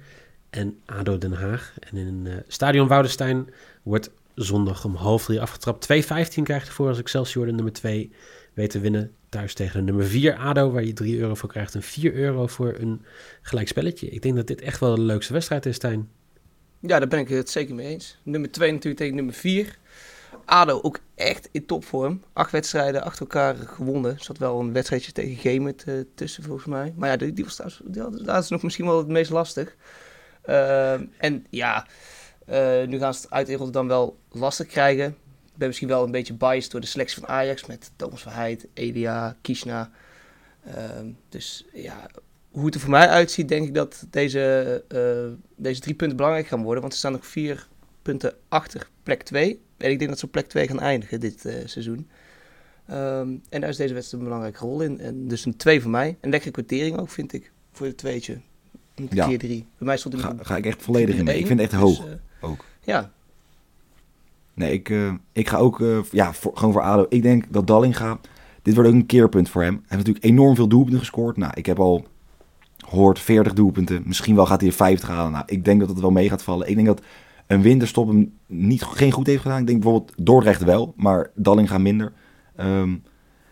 en 0.50 0.80
ADO 0.86 1.18
Den 1.18 1.34
Haag. 1.34 1.74
En 1.80 1.98
in 1.98 2.28
eh 2.28 2.34
Stadion 2.48 2.88
Woudenstein 2.88 3.50
wordt 3.84 4.10
zondag 4.36 4.86
om 4.86 4.96
half 4.96 5.26
drie 5.26 5.42
afgetrapt. 5.42 5.88
2,15 5.94 6.44
krijgt 6.44 6.68
ervoor 6.68 6.88
als 6.88 7.00
Excelsior 7.00 7.46
de 7.46 7.52
nummer 7.52 7.74
2 7.74 8.12
weet 8.54 8.70
te 8.70 8.80
winnen. 8.80 9.12
Thuis 9.30 9.54
tegen 9.54 9.80
de 9.80 9.92
nummer 9.92 10.06
4 10.06 10.36
ADO, 10.36 10.72
waar 10.72 10.84
je 10.84 10.94
3 10.94 11.20
euro 11.20 11.36
voor 11.36 11.50
krijgt. 11.50 11.76
En 11.76 11.84
4 11.84 12.14
euro 12.14 12.48
voor 12.48 12.76
een 12.80 13.02
gelijkspelletje. 13.42 14.10
Ik 14.10 14.22
denk 14.22 14.36
dat 14.36 14.48
dit 14.48 14.62
echt 14.62 14.80
wel 14.80 14.96
de 14.96 15.02
leukste 15.02 15.34
wedstrijd 15.34 15.66
is, 15.66 15.76
Stijn. 15.76 16.10
Ja, 16.80 17.00
daar 17.00 17.08
ben 17.08 17.20
ik 17.20 17.30
het 17.30 17.50
zeker 17.50 17.76
mee 17.76 17.88
eens. 17.88 18.18
Nummer 18.24 18.52
2 18.52 18.72
natuurlijk 18.72 18.98
tegen 18.98 19.16
nummer 19.16 19.34
4. 19.34 19.78
ADO 20.46 20.80
ook 20.82 21.00
echt 21.16 21.50
in 21.52 21.66
topvorm. 21.66 22.24
Acht 22.34 22.52
wedstrijden 22.52 23.04
achter 23.04 23.22
elkaar 23.22 23.56
gewonnen. 23.56 24.12
Er 24.12 24.24
zat 24.24 24.38
wel 24.38 24.60
een 24.60 24.74
wedstrijdje 24.74 25.12
tegen 25.12 25.36
Gemert 25.36 25.84
eh, 25.84 25.94
tussen 26.16 26.44
volgens 26.44 26.66
mij. 26.66 26.94
Maar 26.96 27.10
ja, 27.10 27.18
die, 27.18 27.34
die 27.34 27.44
was 27.44 27.56
trouwens, 27.56 28.44
is 28.44 28.50
nog 28.50 28.64
misschien 28.64 28.86
wel 28.86 28.98
het 28.98 29.08
meest 29.08 29.32
lastig. 29.32 29.76
Ehm, 30.42 31.06
en 31.18 31.46
ja, 31.50 31.88
eh, 32.46 32.88
nu 32.88 33.00
gaan 33.00 33.14
ze 33.14 33.22
het 33.22 33.32
uit 33.32 33.50
in 33.50 33.56
Rotterdam 33.56 33.88
wel 33.88 34.20
lastig 34.32 34.68
krijgen. 34.68 35.08
Ik 35.46 35.58
ben 35.58 35.68
misschien 35.68 35.88
wel 35.88 36.04
een 36.04 36.12
beetje 36.12 36.34
biased 36.34 36.72
door 36.72 36.82
de 36.82 36.88
selectie 36.88 37.20
van 37.20 37.30
Ajax 37.30 37.66
met 37.66 37.92
Thomas 37.96 38.22
Verheid, 38.22 38.68
Elia, 38.74 39.36
Kishna. 39.42 39.92
Ehm, 40.66 41.12
dus 41.30 41.66
ja, 41.74 42.10
hoe 42.52 42.66
het 42.66 42.74
er 42.76 42.80
voor 42.82 42.90
mij 42.90 43.08
uitziet, 43.08 43.48
denk 43.48 43.68
ik 43.68 43.74
dat 43.74 44.06
deze, 44.10 44.84
eh, 44.88 45.38
deze 45.56 45.80
drie 45.82 45.96
punten 45.96 46.18
belangrijk 46.18 46.48
gaan 46.48 46.64
worden. 46.64 46.82
Want 46.82 46.94
ze 46.94 47.00
staan 47.00 47.12
nog 47.12 47.26
vier 47.28 47.68
punten 48.02 48.34
achter 48.48 48.90
plek 49.04 49.24
2. 49.24 49.62
En 49.78 49.92
ik 49.92 49.98
denk 49.98 50.10
dat 50.10 50.20
ze 50.20 50.26
op 50.26 50.32
plek 50.32 50.48
2 50.48 50.68
gaan 50.68 50.80
eindigen 50.80 51.20
dit 51.20 51.46
eh, 51.46 51.54
seizoen. 51.66 52.08
Ehm, 52.88 53.30
en 53.50 53.62
daar 53.62 53.70
is 53.70 53.78
deze 53.78 53.94
wedstrijd 53.94 54.24
een 54.24 54.30
belangrijke 54.30 54.60
rol 54.66 54.82
in. 54.82 55.00
En 55.00 55.28
dus 55.28 55.46
een 55.46 55.58
2 55.58 55.82
voor 55.82 55.92
mij. 55.92 56.18
Een 56.22 56.30
lekkere 56.30 56.52
kwartering 56.52 56.98
ook, 56.98 57.10
vind 57.10 57.34
ik, 57.34 57.52
voor 57.72 57.86
het 57.88 57.98
tweetje. 57.98 58.40
Een 58.96 59.08
Ja. 59.12 59.28
keer 59.28 59.38
3. 59.40 59.66
Bij 59.78 59.88
mij 59.88 59.98
stond 59.98 60.20
Ga, 60.20 60.36
ga 60.42 60.58
ik 60.58 60.66
echt 60.66 60.82
volledig 60.82 61.16
in 61.16 61.24
mee. 61.24 61.40
Ik 61.40 61.48
vind 61.48 61.60
het 61.60 61.72
echt 61.72 61.82
dus, 61.82 61.98
hoog. 61.98 62.08
eh, 62.08 62.50
ook. 62.50 62.66
Ja, 62.84 63.12
Nee, 64.54 64.74
ik, 64.74 64.94
ik 65.32 65.48
ga 65.50 65.58
ook 65.58 65.84
ja, 66.12 66.34
voor, 66.34 66.58
gewoon 66.58 66.74
voor 66.74 66.82
ADO. 66.82 67.06
Ik 67.10 67.22
denk 67.22 67.44
dat 67.50 67.68
Dallinga, 67.68 68.20
dit 68.62 68.74
wordt 68.74 68.90
ook 68.90 68.96
een 68.96 69.06
keerpunt 69.06 69.50
voor 69.50 69.62
hem. 69.62 69.74
Hij 69.74 69.82
heeft 69.88 69.98
natuurlijk 70.08 70.26
enorm 70.26 70.56
veel 70.56 70.68
doelpunten 70.68 71.00
gescoord. 71.00 71.38
Nou, 71.38 71.52
ik 71.56 71.66
heb 71.66 71.80
al 71.80 72.06
gehoord 72.90 73.20
40 73.20 73.54
doelpunten. 73.54 74.04
Misschien 74.06 74.36
wel 74.36 74.46
gaat 74.46 74.60
hij 74.60 74.70
er 74.70 74.76
50 74.76 75.10
halen. 75.10 75.32
Nou, 75.32 75.44
ik 75.48 75.66
denk 75.66 75.80
dat 75.80 75.90
het 75.90 76.00
wel 76.00 76.12
mee 76.12 76.30
gaat 76.30 76.44
vallen. 76.44 76.70
Ik 76.70 76.76
denk 76.76 76.88
dat 76.88 77.02
een 77.48 77.62
winterstop 77.62 78.08
hem 78.08 78.34
niet, 78.46 78.84
geen 78.84 79.12
goed 79.12 79.28
heeft 79.28 79.42
gedaan. 79.42 79.60
Ik 79.60 79.68
denk 79.68 79.82
bijvoorbeeld 79.82 80.14
Dordrecht 80.18 80.64
wel, 80.64 80.94
maar 80.98 81.32
Dallinga 81.36 81.78
minder. 81.78 82.12
Ehm 82.56 82.94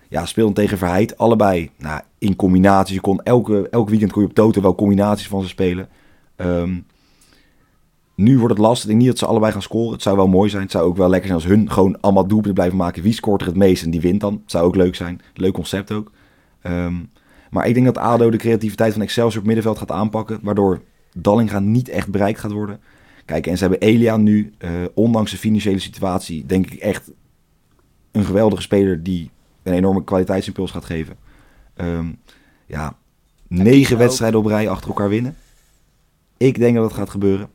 ja, 0.10 0.26
speelden 0.26 0.54
tegen 0.54 0.78
Verheid. 0.78 1.17
Allebei 1.17 1.71
nou, 1.78 2.02
in 2.17 2.36
combinaties. 2.36 2.95
Je 2.95 3.02
kon 3.02 3.23
elke, 3.23 3.69
elk 3.69 3.89
weekend 3.89 4.12
kon 4.12 4.21
je 4.21 4.28
op 4.28 4.34
Toto 4.34 4.62
wel 4.62 4.76
combinaties 4.76 5.28
van 5.28 5.41
ze 5.41 5.47
spelen. 5.47 5.89
Ehm, 6.36 6.80
nu 8.15 8.38
wordt 8.38 8.54
het 8.54 8.63
lastig. 8.63 8.84
Ik 8.84 8.89
denk 8.89 9.00
niet 9.00 9.10
dat 9.10 9.19
ze 9.19 9.26
allebei 9.26 9.52
gaan 9.52 9.62
scoren. 9.62 9.91
Het 9.91 10.02
zou 10.02 10.15
wel 10.15 10.28
mooi 10.28 10.50
zijn. 10.50 10.62
Het 10.62 10.71
zou 10.71 10.86
ook 10.86 10.97
wel 10.97 11.10
lekker 11.10 11.28
zijn 11.30 11.41
als 11.41 11.50
hun 11.50 11.71
gewoon 11.71 12.02
allemaal 12.02 12.28
doelpunten 12.28 12.54
blijven 12.54 12.78
maken. 12.78 13.04
Wie 13.04 13.13
scoort 13.13 13.41
er 13.41 13.47
het 13.47 13.56
meest 13.56 13.84
en 13.84 13.91
die 13.91 14.02
wint 14.02 14.21
dan. 14.21 14.34
Het 14.34 14.52
zou 14.52 14.65
ook 14.65 14.76
leuk 14.76 14.95
zijn. 14.95 15.21
Leuk 15.34 15.54
concept 15.54 15.91
ook. 15.91 16.12
Ehm, 16.62 16.95
maar 17.50 17.68
ik 17.68 17.74
denk 17.74 17.86
dat 17.86 17.98
ADO 17.98 18.30
de 18.30 18.38
creativiteit 18.38 18.94
van 18.94 19.02
Excelsior 19.02 19.40
op 19.42 19.48
middenveld 19.48 19.78
gaat 19.78 19.92
aanpakken. 19.92 20.40
Waardoor 20.42 20.82
Dallinga 21.14 21.60
niet 21.60 21.90
echt 21.90 22.10
bereikt 22.10 22.40
gaat 22.40 22.52
worden. 22.52 22.80
Kijk, 23.26 23.48
en 23.48 23.58
ze 23.58 23.68
hebben 23.68 23.88
Elia 23.88 24.18
nu, 24.18 24.54
eh, 24.58 24.72
ondanks 24.94 25.32
de 25.32 25.38
financiële 25.38 25.80
situatie, 25.80 26.46
denk 26.46 26.72
ik 26.72 26.80
echt 26.80 27.12
een 28.12 28.26
geweldige 28.26 28.62
speler 28.62 29.04
die 29.04 29.30
een 29.64 29.74
enorme 29.74 30.04
kwaliteitsimpuls 30.04 30.72
gaat 30.72 30.86
geven. 30.86 31.16
Ehm, 31.74 32.12
ja, 32.66 32.98
negen 33.48 33.98
wedstrijden 33.98 34.40
op 34.40 34.46
rij 34.46 34.70
achter 34.70 34.90
elkaar 34.90 35.10
winnen. 35.10 35.36
Ik 36.38 36.58
denk 36.58 36.76
dat 36.76 36.84
het 36.84 36.94
gaat 36.94 37.10
gebeuren. 37.10 37.50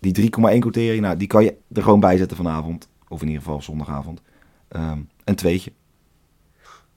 Die 0.00 0.12
3,1 0.12 0.60
quotering, 0.60 1.02
nou, 1.02 1.16
die 1.16 1.28
kan 1.28 1.44
je 1.44 1.56
er 1.72 1.82
gewoon 1.82 2.00
bij 2.00 2.16
zetten 2.16 2.36
vanavond. 2.36 2.88
Of 3.08 3.20
in 3.20 3.26
ieder 3.26 3.42
geval 3.42 3.62
zondagavond. 3.62 4.22
Ehm, 4.68 4.98
een 5.24 5.34
tweetje. 5.34 5.72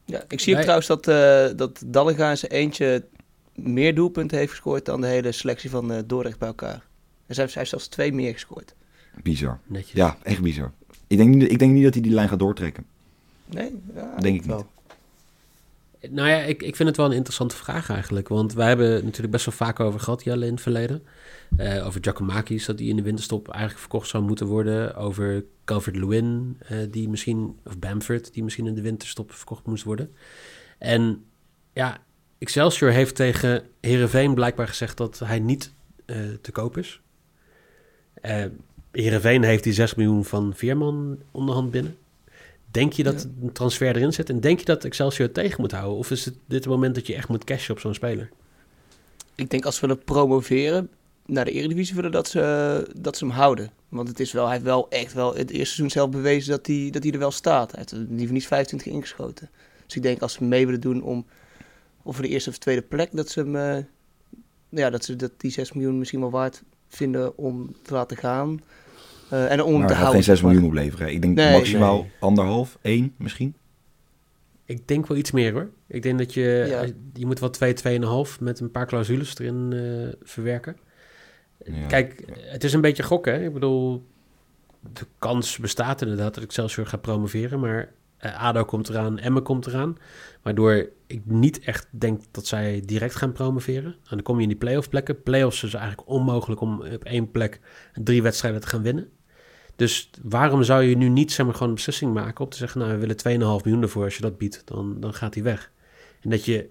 Ja. 0.05 0.23
ik 0.27 0.39
zie 0.39 0.55
ook 0.55 0.61
trouwens 0.61 0.87
dat, 0.87 1.07
eh 1.07 1.47
dat 1.55 1.83
Dallinga 1.85 2.29
in 2.29 2.37
zijn 2.37 2.51
eentje 2.51 3.05
meer 3.55 3.95
doelpunten 3.95 4.37
heeft 4.37 4.51
gescoord 4.51 4.85
dan 4.85 5.01
de 5.01 5.07
hele 5.07 5.31
selectie 5.31 5.69
van 5.69 5.91
eh 5.91 5.99
Dordrecht 6.05 6.39
bij 6.39 6.47
elkaar. 6.47 6.83
En 7.27 7.35
zij 7.35 7.43
hij 7.45 7.53
heeft 7.55 7.69
zelfs 7.69 7.87
twee 7.87 8.13
meer 8.13 8.33
gescoord. 8.33 8.75
Bizar. 9.23 9.59
Netjes. 9.65 9.93
Ja, 9.93 10.17
echt 10.23 10.41
bizar. 10.41 10.71
Ik 11.07 11.17
denk, 11.17 11.35
niet, 11.35 11.51
ik 11.51 11.59
denk 11.59 11.73
niet 11.73 11.83
dat 11.83 11.93
hij 11.93 12.01
die 12.03 12.11
lijn 12.11 12.29
gaat 12.29 12.39
doortrekken. 12.39 12.85
Nee? 13.45 13.75
Ja, 13.95 14.15
Denk 14.19 14.35
ik 14.39 14.45
wel. 14.45 14.57
niet. 14.57 14.65
Nou 16.09 16.29
ja, 16.29 16.37
ik, 16.37 16.63
ik 16.63 16.75
vind 16.75 16.89
het 16.89 16.97
wel 16.97 17.05
een 17.05 17.11
interessante 17.11 17.55
vraag 17.55 17.89
eigenlijk. 17.89 18.27
Want 18.27 18.53
wij 18.53 18.67
hebben 18.67 18.91
het 18.91 19.03
natuurlijk 19.03 19.31
best 19.31 19.45
wel 19.45 19.55
vaak 19.55 19.79
over 19.79 19.99
gehad, 19.99 20.23
Jelle, 20.23 20.45
in 20.45 20.51
het 20.53 20.61
verleden. 20.61 21.03
Eh, 21.57 21.85
over 21.85 22.03
Giacomakis, 22.03 22.65
dat 22.65 22.77
die 22.77 22.89
in 22.89 22.95
de 22.95 23.01
winterstop 23.01 23.47
eigenlijk 23.47 23.79
verkocht 23.79 24.07
zou 24.07 24.23
moeten 24.23 24.45
worden. 24.45 24.95
Over 24.95 25.43
Calvert-Lewin, 25.65 26.57
eh, 26.67 26.77
die 26.89 27.09
misschien, 27.09 27.59
of 27.65 27.79
Bamford, 27.79 28.33
die 28.33 28.43
misschien 28.43 28.67
in 28.67 28.75
de 28.75 28.81
winterstop 28.81 29.31
verkocht 29.31 29.65
moest 29.65 29.83
worden. 29.83 30.11
En 30.77 31.25
ja, 31.73 31.97
Excelsior 32.37 32.91
heeft 32.91 33.15
tegen 33.15 33.63
Herenveen 33.79 34.33
blijkbaar 34.33 34.67
gezegd 34.67 34.97
dat 34.97 35.19
hij 35.19 35.39
niet 35.39 35.73
eh, 36.05 36.17
te 36.41 36.51
koop 36.51 36.77
is. 36.77 37.01
Uh, 38.21 38.45
Heerenveen 38.91 39.43
heeft 39.43 39.63
die 39.63 39.73
6 39.73 39.95
miljoen 39.95 40.25
van 40.25 40.53
Veerman 40.55 41.19
onderhand 41.31 41.71
binnen. 41.71 41.97
Denk 42.75 42.93
je 42.93 43.03
dat 43.03 43.27
een 43.41 43.51
transfer 43.51 43.95
erin 43.95 44.13
zit? 44.13 44.29
En 44.29 44.39
denk 44.39 44.59
je 44.59 44.65
dat 44.65 44.83
Excelsior 44.83 45.31
tegen 45.31 45.61
moet 45.61 45.71
houden? 45.71 45.97
Of 45.97 46.11
is 46.11 46.25
het 46.25 46.33
dit 46.33 46.63
het 46.63 46.73
moment 46.73 46.95
dat 46.95 47.07
je 47.07 47.15
echt 47.15 47.27
moet 47.27 47.43
cashen 47.43 47.73
op 47.73 47.79
zo'n 47.79 47.93
speler? 47.93 48.29
Ik 49.35 49.49
denk 49.49 49.65
als 49.65 49.79
we 49.79 49.87
willen 49.87 50.03
promoveren 50.03 50.89
naar 51.25 51.45
de 51.45 51.51
Eredivisie 51.51 51.95
willen 51.95 52.11
dat 52.11 52.27
ze, 52.27 52.87
dat 52.97 53.17
ze 53.17 53.25
hem 53.25 53.33
houden. 53.33 53.71
Want 53.89 54.07
het 54.07 54.19
is 54.19 54.31
wel, 54.31 54.43
hij 54.43 54.53
heeft 54.53 54.65
wel 54.65 54.89
echt 54.89 55.13
wel 55.13 55.35
het 55.35 55.49
eerste 55.49 55.65
seizoen 55.65 55.89
zelf 55.89 56.09
bewezen 56.09 56.51
dat 56.51 56.67
hij, 56.67 56.89
dat 56.91 57.03
hij 57.03 57.11
er 57.11 57.19
wel 57.19 57.31
staat. 57.31 57.71
Hij 57.71 57.79
heeft 57.79 58.09
liever 58.09 58.33
niet 58.33 58.47
25 58.47 58.93
ingeschoten. 58.93 59.49
Dus 59.85 59.95
ik 59.95 60.01
denk 60.01 60.21
als 60.21 60.33
ze 60.33 60.43
mee 60.43 60.65
willen 60.65 60.81
doen 60.81 61.03
om 61.03 61.25
of 62.03 62.15
voor 62.15 62.23
de 62.23 62.29
eerste 62.29 62.49
of 62.49 62.57
tweede 62.57 62.81
plek, 62.81 63.09
dat 63.11 63.29
ze 63.29 63.39
hem, 63.39 63.55
uh, 63.55 63.83
ja, 64.69 64.89
dat 64.89 65.05
ze 65.05 65.15
dat 65.15 65.31
die 65.37 65.51
6 65.51 65.73
miljoen 65.73 65.97
misschien 65.97 66.19
wel 66.19 66.31
waard 66.31 66.63
vinden 66.87 67.37
om 67.37 67.75
te 67.81 67.93
laten 67.93 68.17
gaan. 68.17 68.59
Uh, 69.33 69.51
en 69.51 69.63
om 69.63 69.77
maar 69.79 69.87
te 69.87 69.93
gaat 69.93 70.01
houden. 70.03 70.13
geen 70.13 70.23
6 70.23 70.33
zeg 70.33 70.41
maar. 70.41 70.51
miljoen 70.53 70.69
opleveren. 70.69 71.11
Ik 71.13 71.21
denk 71.21 71.35
Nee, 71.35 71.51
maximaal 71.57 71.97
nee. 72.01 72.11
anderhalf, 72.19 72.77
één 72.81 73.13
misschien. 73.17 73.55
Ik 74.65 74.87
denk 74.87 75.07
wel 75.07 75.17
iets 75.17 75.31
meer 75.31 75.53
hoor. 75.53 75.69
Ik 75.87 76.03
denk 76.03 76.17
dat 76.17 76.33
je, 76.33 76.65
Ja. 76.67 76.85
je 77.13 77.25
moet 77.25 77.39
wel 77.39 77.49
2, 77.49 77.73
2,5 77.73 78.39
met 78.39 78.59
een 78.59 78.71
paar 78.71 78.85
clausules 78.87 79.37
erin 79.39 79.73
eh, 79.73 80.27
verwerken. 80.27 80.77
Ja. 81.65 81.85
Kijk, 81.87 82.23
het 82.35 82.63
is 82.63 82.73
een 82.73 82.81
beetje 82.81 83.03
gokken. 83.03 83.33
Hè? 83.33 83.45
Ik 83.45 83.53
bedoel, 83.53 84.05
de 84.93 85.05
kans 85.19 85.57
bestaat 85.57 86.01
inderdaad 86.01 86.33
dat 86.33 86.43
Excelsior 86.43 86.85
gaat 86.87 87.01
promoveren. 87.01 87.59
Maar 87.59 87.89
eh, 88.17 88.43
ADO 88.43 88.63
komt 88.65 88.89
eraan, 88.89 89.19
Emmen 89.19 89.43
komt 89.43 89.65
eraan. 89.67 89.97
Waardoor 90.41 90.89
ik 91.07 91.21
niet 91.25 91.59
echt 91.59 91.87
denk 91.91 92.21
dat 92.31 92.45
zij 92.47 92.81
direct 92.85 93.15
gaan 93.15 93.31
promoveren. 93.31 93.91
En 93.91 93.97
dan 94.09 94.21
kom 94.21 94.35
je 94.35 94.41
in 94.41 94.47
die 94.49 94.57
play-off 94.57 94.89
plekken. 94.89 95.23
Play-offs 95.23 95.63
is 95.63 95.73
eigenlijk 95.73 96.09
onmogelijk 96.09 96.61
om 96.61 96.81
op 96.81 97.03
één 97.03 97.31
plek 97.31 97.59
drie 97.93 98.21
wedstrijden 98.21 98.61
te 98.61 98.67
gaan 98.67 98.81
winnen. 98.81 99.09
Dus 99.75 100.09
waarom 100.21 100.63
zou 100.63 100.83
je 100.83 100.97
nu 100.97 101.09
niet 101.09 101.31
zeg 101.31 101.45
maar, 101.45 101.53
gewoon 101.53 101.69
een 101.69 101.75
beslissing 101.75 102.13
maken 102.13 102.45
op 102.45 102.51
te 102.51 102.57
zeggen... 102.57 102.79
nou, 102.79 102.91
we 102.91 102.97
willen 102.99 103.59
2,5 103.59 103.63
miljoen 103.63 103.81
ervoor. 103.81 104.03
Als 104.03 104.15
je 104.15 104.21
dat 104.21 104.37
biedt, 104.37 104.61
dan, 104.65 104.99
dan 104.99 105.13
gaat 105.13 105.33
hij 105.33 105.43
weg. 105.43 105.71
En 106.21 106.29
dat 106.29 106.45
je 106.45 106.69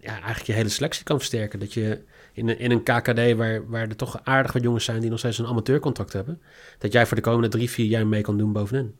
ja, 0.00 0.12
eigenlijk 0.12 0.46
je 0.46 0.52
hele 0.52 0.68
selectie 0.68 1.04
kan 1.04 1.16
versterken. 1.16 1.58
Dat 1.58 1.72
je 1.72 2.02
in 2.32 2.48
een, 2.48 2.58
in 2.58 2.70
een 2.70 2.82
KKD 2.82 3.36
waar, 3.36 3.68
waar 3.68 3.88
er 3.88 3.96
toch 3.96 4.20
aardig 4.24 4.52
wat 4.52 4.62
jongens 4.62 4.84
zijn... 4.84 5.00
die 5.00 5.10
nog 5.10 5.18
steeds 5.18 5.38
een 5.38 5.46
amateurcontract 5.46 6.12
hebben... 6.12 6.40
dat 6.78 6.92
jij 6.92 7.06
voor 7.06 7.16
de 7.16 7.22
komende 7.22 7.48
drie, 7.48 7.70
vier 7.70 7.86
jaar 7.86 8.06
mee 8.06 8.22
kan 8.22 8.38
doen 8.38 8.52
bovenin. 8.52 8.94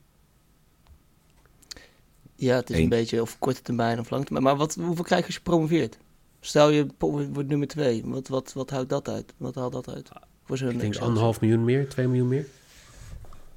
Ja, 2.36 2.56
het 2.56 2.70
is 2.70 2.76
Eén. 2.76 2.82
een 2.82 2.88
beetje 2.88 3.20
of 3.20 3.38
korte 3.38 3.62
termijn 3.62 3.98
of 3.98 4.10
lange 4.10 4.24
termijn. 4.24 4.44
Maar 4.44 4.56
wat, 4.56 4.74
hoeveel 4.74 5.04
krijg 5.04 5.20
je 5.20 5.26
als 5.26 5.34
je 5.34 5.42
promoveert? 5.42 5.98
Stel 6.40 6.70
je 6.70 6.86
wordt 6.98 7.48
nummer 7.48 7.68
twee. 7.68 8.02
Wat, 8.04 8.28
wat, 8.28 8.52
wat 8.52 8.70
houdt 8.70 8.88
dat 8.88 9.08
uit? 9.08 9.32
Wat 9.36 9.54
haalt 9.54 9.72
dat 9.72 9.88
uit? 9.88 10.08
Voor 10.44 10.56
zo'n 10.56 10.70
Ik 10.70 10.80
denk 10.80 10.96
anderhalf 10.96 11.40
miljoen 11.40 11.64
meer, 11.64 11.88
2 11.88 12.06
miljoen 12.06 12.28
meer. 12.28 12.46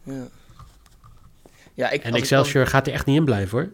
Ja. 0.07 0.27
Ja, 1.73 1.89
ik, 1.89 2.03
En 2.03 2.13
ik 2.13 2.19
Excelsior 2.19 2.67
gaat 2.67 2.87
er 2.87 2.93
echt 2.93 3.05
niet 3.05 3.15
in 3.17 3.25
blijven 3.25 3.57
hoor. 3.57 3.69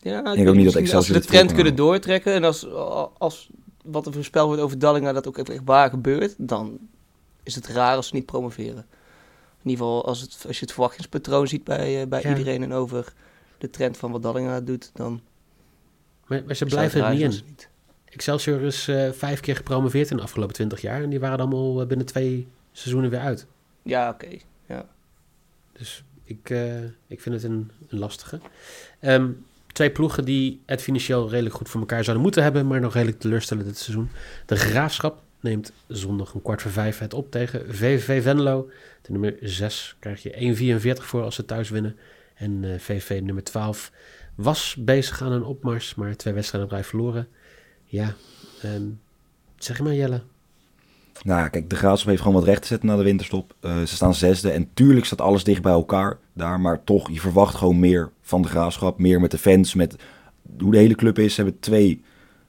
ja, 0.00 0.18
ook 0.18 0.36
niet 0.36 0.44
dat 0.46 0.54
misschien 0.54 0.66
Als 0.66 0.74
Excelsior 0.74 1.02
ze 1.04 1.12
de 1.12 1.26
trend 1.26 1.52
kunnen 1.52 1.74
doortrekken 1.76 2.32
en 2.32 2.44
als, 2.44 2.70
als 3.18 3.48
wat 3.84 4.06
er 4.06 4.12
voorspeld 4.12 4.46
wordt 4.46 4.62
over 4.62 4.78
Dallinga 4.78 5.12
dat 5.12 5.26
ook 5.28 5.38
echt 5.38 5.48
echt 5.50 5.60
waar 5.64 5.90
gebeurt, 5.90 6.34
dan 6.38 6.78
is 7.42 7.54
het 7.54 7.66
raar 7.66 7.96
als 7.96 8.06
ze 8.08 8.14
niet 8.14 8.26
promoveren. 8.26 8.86
In 9.62 9.70
ieder 9.70 9.84
geval 9.86 10.04
als, 10.06 10.20
het, 10.20 10.44
als 10.46 10.58
je 10.58 10.64
het 10.64 10.72
verwachtingspatroon 10.74 11.48
ziet 11.48 11.64
bij, 11.64 12.00
eh, 12.02 12.06
bij 12.08 12.22
Ja. 12.22 12.28
iedereen 12.28 12.62
en 12.62 12.72
over 12.72 13.12
de 13.58 13.70
trend 13.70 13.96
van 13.96 14.10
wat 14.10 14.22
Dallinga 14.22 14.60
doet, 14.60 14.90
dan 14.94 15.20
Maar, 16.26 16.42
maar 16.46 16.54
ze 16.54 16.64
blijven 16.64 16.98
het 17.00 17.08
er 17.08 17.14
niet 17.14 17.22
in. 17.38 17.42
niet. 17.46 17.68
Excelsior 18.04 18.60
is 18.60 18.88
eh, 18.88 19.10
vijf 19.12 19.40
keer 19.40 19.56
gepromoveerd 19.56 20.10
in 20.10 20.16
de 20.16 20.22
afgelopen 20.22 20.54
20 20.54 20.80
jaar. 20.80 21.02
En 21.02 21.10
die 21.10 21.20
waren 21.20 21.38
allemaal 21.38 21.80
eh, 21.80 21.86
binnen 21.86 22.06
twee 22.06 22.48
seizoenen 22.72 23.10
weer 23.10 23.20
uit. 23.20 23.46
Ja, 23.82 24.08
oké. 24.08 24.38
Ja. 24.66 24.88
Dus 25.72 26.04
ik, 26.24 26.50
eh, 26.50 26.84
ik 27.06 27.20
vind 27.20 27.34
het 27.34 27.44
een, 27.44 27.70
een 27.88 27.98
lastige. 27.98 28.40
Ehm, 29.00 29.30
twee 29.72 29.90
ploegen 29.90 30.24
die 30.24 30.62
het 30.66 30.82
financieel 30.82 31.30
redelijk 31.30 31.54
goed 31.54 31.68
voor 31.68 31.80
elkaar 31.80 32.04
zouden 32.04 32.24
moeten 32.24 32.42
hebben, 32.42 32.66
maar 32.66 32.80
nog 32.80 32.94
redelijk 32.94 33.20
teleurstellen 33.20 33.64
dit 33.64 33.78
seizoen. 33.78 34.10
De 34.46 34.56
Graafschap 34.56 35.22
neemt 35.40 35.72
zondag 35.86 36.34
een 36.34 36.42
kwart 36.42 36.62
voor 36.62 36.70
vijf 36.70 36.98
het 36.98 37.14
op 37.14 37.30
tegen 37.30 37.74
VVV 37.74 38.22
Venlo. 38.22 38.70
De 39.02 39.12
nummer 39.12 39.36
6 39.40 39.96
krijg 39.98 40.22
je 40.22 40.30
1,44 41.00 41.06
voor 41.06 41.22
als 41.22 41.34
ze 41.34 41.44
thuis 41.44 41.70
winnen. 41.70 41.96
En 42.34 42.64
eh 42.64 42.78
VVV 42.78 43.20
nummer 43.22 43.44
12 43.44 43.92
was 44.34 44.76
bezig 44.78 45.22
aan 45.22 45.32
een 45.32 45.44
opmars, 45.44 45.94
maar 45.94 46.16
twee 46.16 46.34
wedstrijden 46.34 46.70
op 46.70 46.74
rij 46.76 46.84
verloren. 46.84 47.28
Ja, 47.84 48.14
ehm, 48.62 48.88
zeg 49.56 49.80
maar 49.80 49.94
Jelle. 49.94 50.22
Nou 51.24 51.48
kijk, 51.48 51.70
de 51.70 51.76
Graafschap 51.76 52.08
heeft 52.08 52.22
gewoon 52.22 52.36
wat 52.36 52.46
recht 52.46 52.60
te 52.60 52.66
zetten 52.66 52.88
na 52.88 52.96
de 52.96 53.02
winterstop. 53.02 53.54
Eh, 53.60 53.78
ze 53.78 53.94
staan 53.94 54.14
zesde 54.14 54.50
en 54.50 54.68
tuurlijk 54.74 55.06
staat 55.06 55.20
alles 55.20 55.44
dicht 55.44 55.62
bij 55.62 55.72
elkaar 55.72 56.18
daar. 56.32 56.60
Maar 56.60 56.84
toch, 56.84 57.10
je 57.10 57.20
verwacht 57.20 57.54
gewoon 57.54 57.78
meer 57.78 58.10
van 58.20 58.42
de 58.42 58.48
Graafschap. 58.48 58.98
Meer 58.98 59.20
met 59.20 59.30
de 59.30 59.38
fans, 59.38 59.74
met 59.74 59.96
hoe 60.58 60.72
de 60.72 60.78
hele 60.78 60.94
club 60.94 61.18
is. 61.18 61.34
Ze 61.34 61.42
hebben 61.42 61.60
twee, 61.60 62.02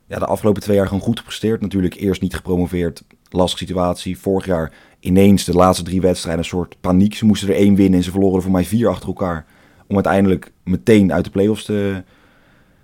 ja, 0.07 0.19
de 0.19 0.25
afgelopen 0.25 0.61
twee 0.61 0.75
jaar 0.75 0.87
gewoon 0.87 1.01
goed 1.01 1.19
gepresteerd. 1.19 1.61
Natuurlijk 1.61 1.95
eerst 1.95 2.21
niet 2.21 2.35
gepromoveerd, 2.35 3.03
lastige 3.29 3.65
situatie. 3.65 4.17
Vorig 4.17 4.45
jaar 4.45 4.73
ineens 4.99 5.43
de 5.43 5.53
laatste 5.53 5.83
drie 5.83 6.01
wedstrijden 6.01 6.43
een 6.43 6.49
soort 6.49 6.75
paniek. 6.81 7.15
Ze 7.15 7.25
moesten 7.25 7.49
er 7.49 7.55
één 7.55 7.75
winnen 7.75 7.97
en 7.97 8.05
ze 8.05 8.11
verloren 8.11 8.35
er 8.35 8.41
voor 8.41 8.51
mij 8.51 8.65
vier 8.65 8.89
achter 8.89 9.07
elkaar. 9.07 9.45
Om 9.87 9.95
uiteindelijk 9.95 10.51
meteen 10.63 11.13
uit 11.13 11.25
de 11.25 11.31
play-offs 11.31 11.65
te, 11.65 12.03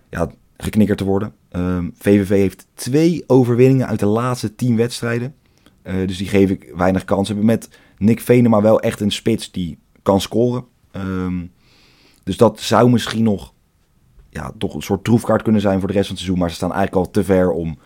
ja, 0.09 0.31
geknikkerd 0.57 0.97
te 0.97 1.05
worden. 1.05 1.33
Ehm, 1.49 1.89
VVV 1.97 2.29
heeft 2.29 2.67
twee 2.73 3.23
overwinningen 3.27 3.87
uit 3.87 3.99
de 3.99 4.05
laatste 4.05 4.55
tien 4.55 4.75
wedstrijden. 4.75 5.35
Eh, 5.87 6.07
dus 6.07 6.17
die 6.17 6.27
geef 6.27 6.49
ik 6.49 6.71
weinig 6.75 7.05
kans. 7.05 7.27
Hebben 7.27 7.45
met 7.45 7.69
Nick 7.97 8.19
Venema 8.19 8.61
wel 8.61 8.79
echt 8.79 8.99
een 8.99 9.11
spits 9.11 9.51
die 9.51 9.77
kan 10.01 10.21
scoren. 10.21 10.65
Ehm, 10.91 11.45
dus 12.23 12.37
dat 12.37 12.59
zou 12.59 12.89
misschien 12.89 13.23
nog 13.23 13.53
ja, 14.29 14.51
toch 14.57 14.73
een 14.73 14.81
soort 14.81 15.03
troefkaart 15.03 15.41
kunnen 15.41 15.61
zijn 15.61 15.79
voor 15.79 15.87
de 15.87 15.93
rest 15.93 16.07
van 16.07 16.15
het 16.15 16.23
seizoen. 16.23 16.41
Maar 16.41 16.49
ze 16.49 16.55
staan 16.55 16.73
eigenlijk 16.73 17.05
al 17.05 17.11
te 17.11 17.23
ver 17.23 17.51
om 17.51 17.77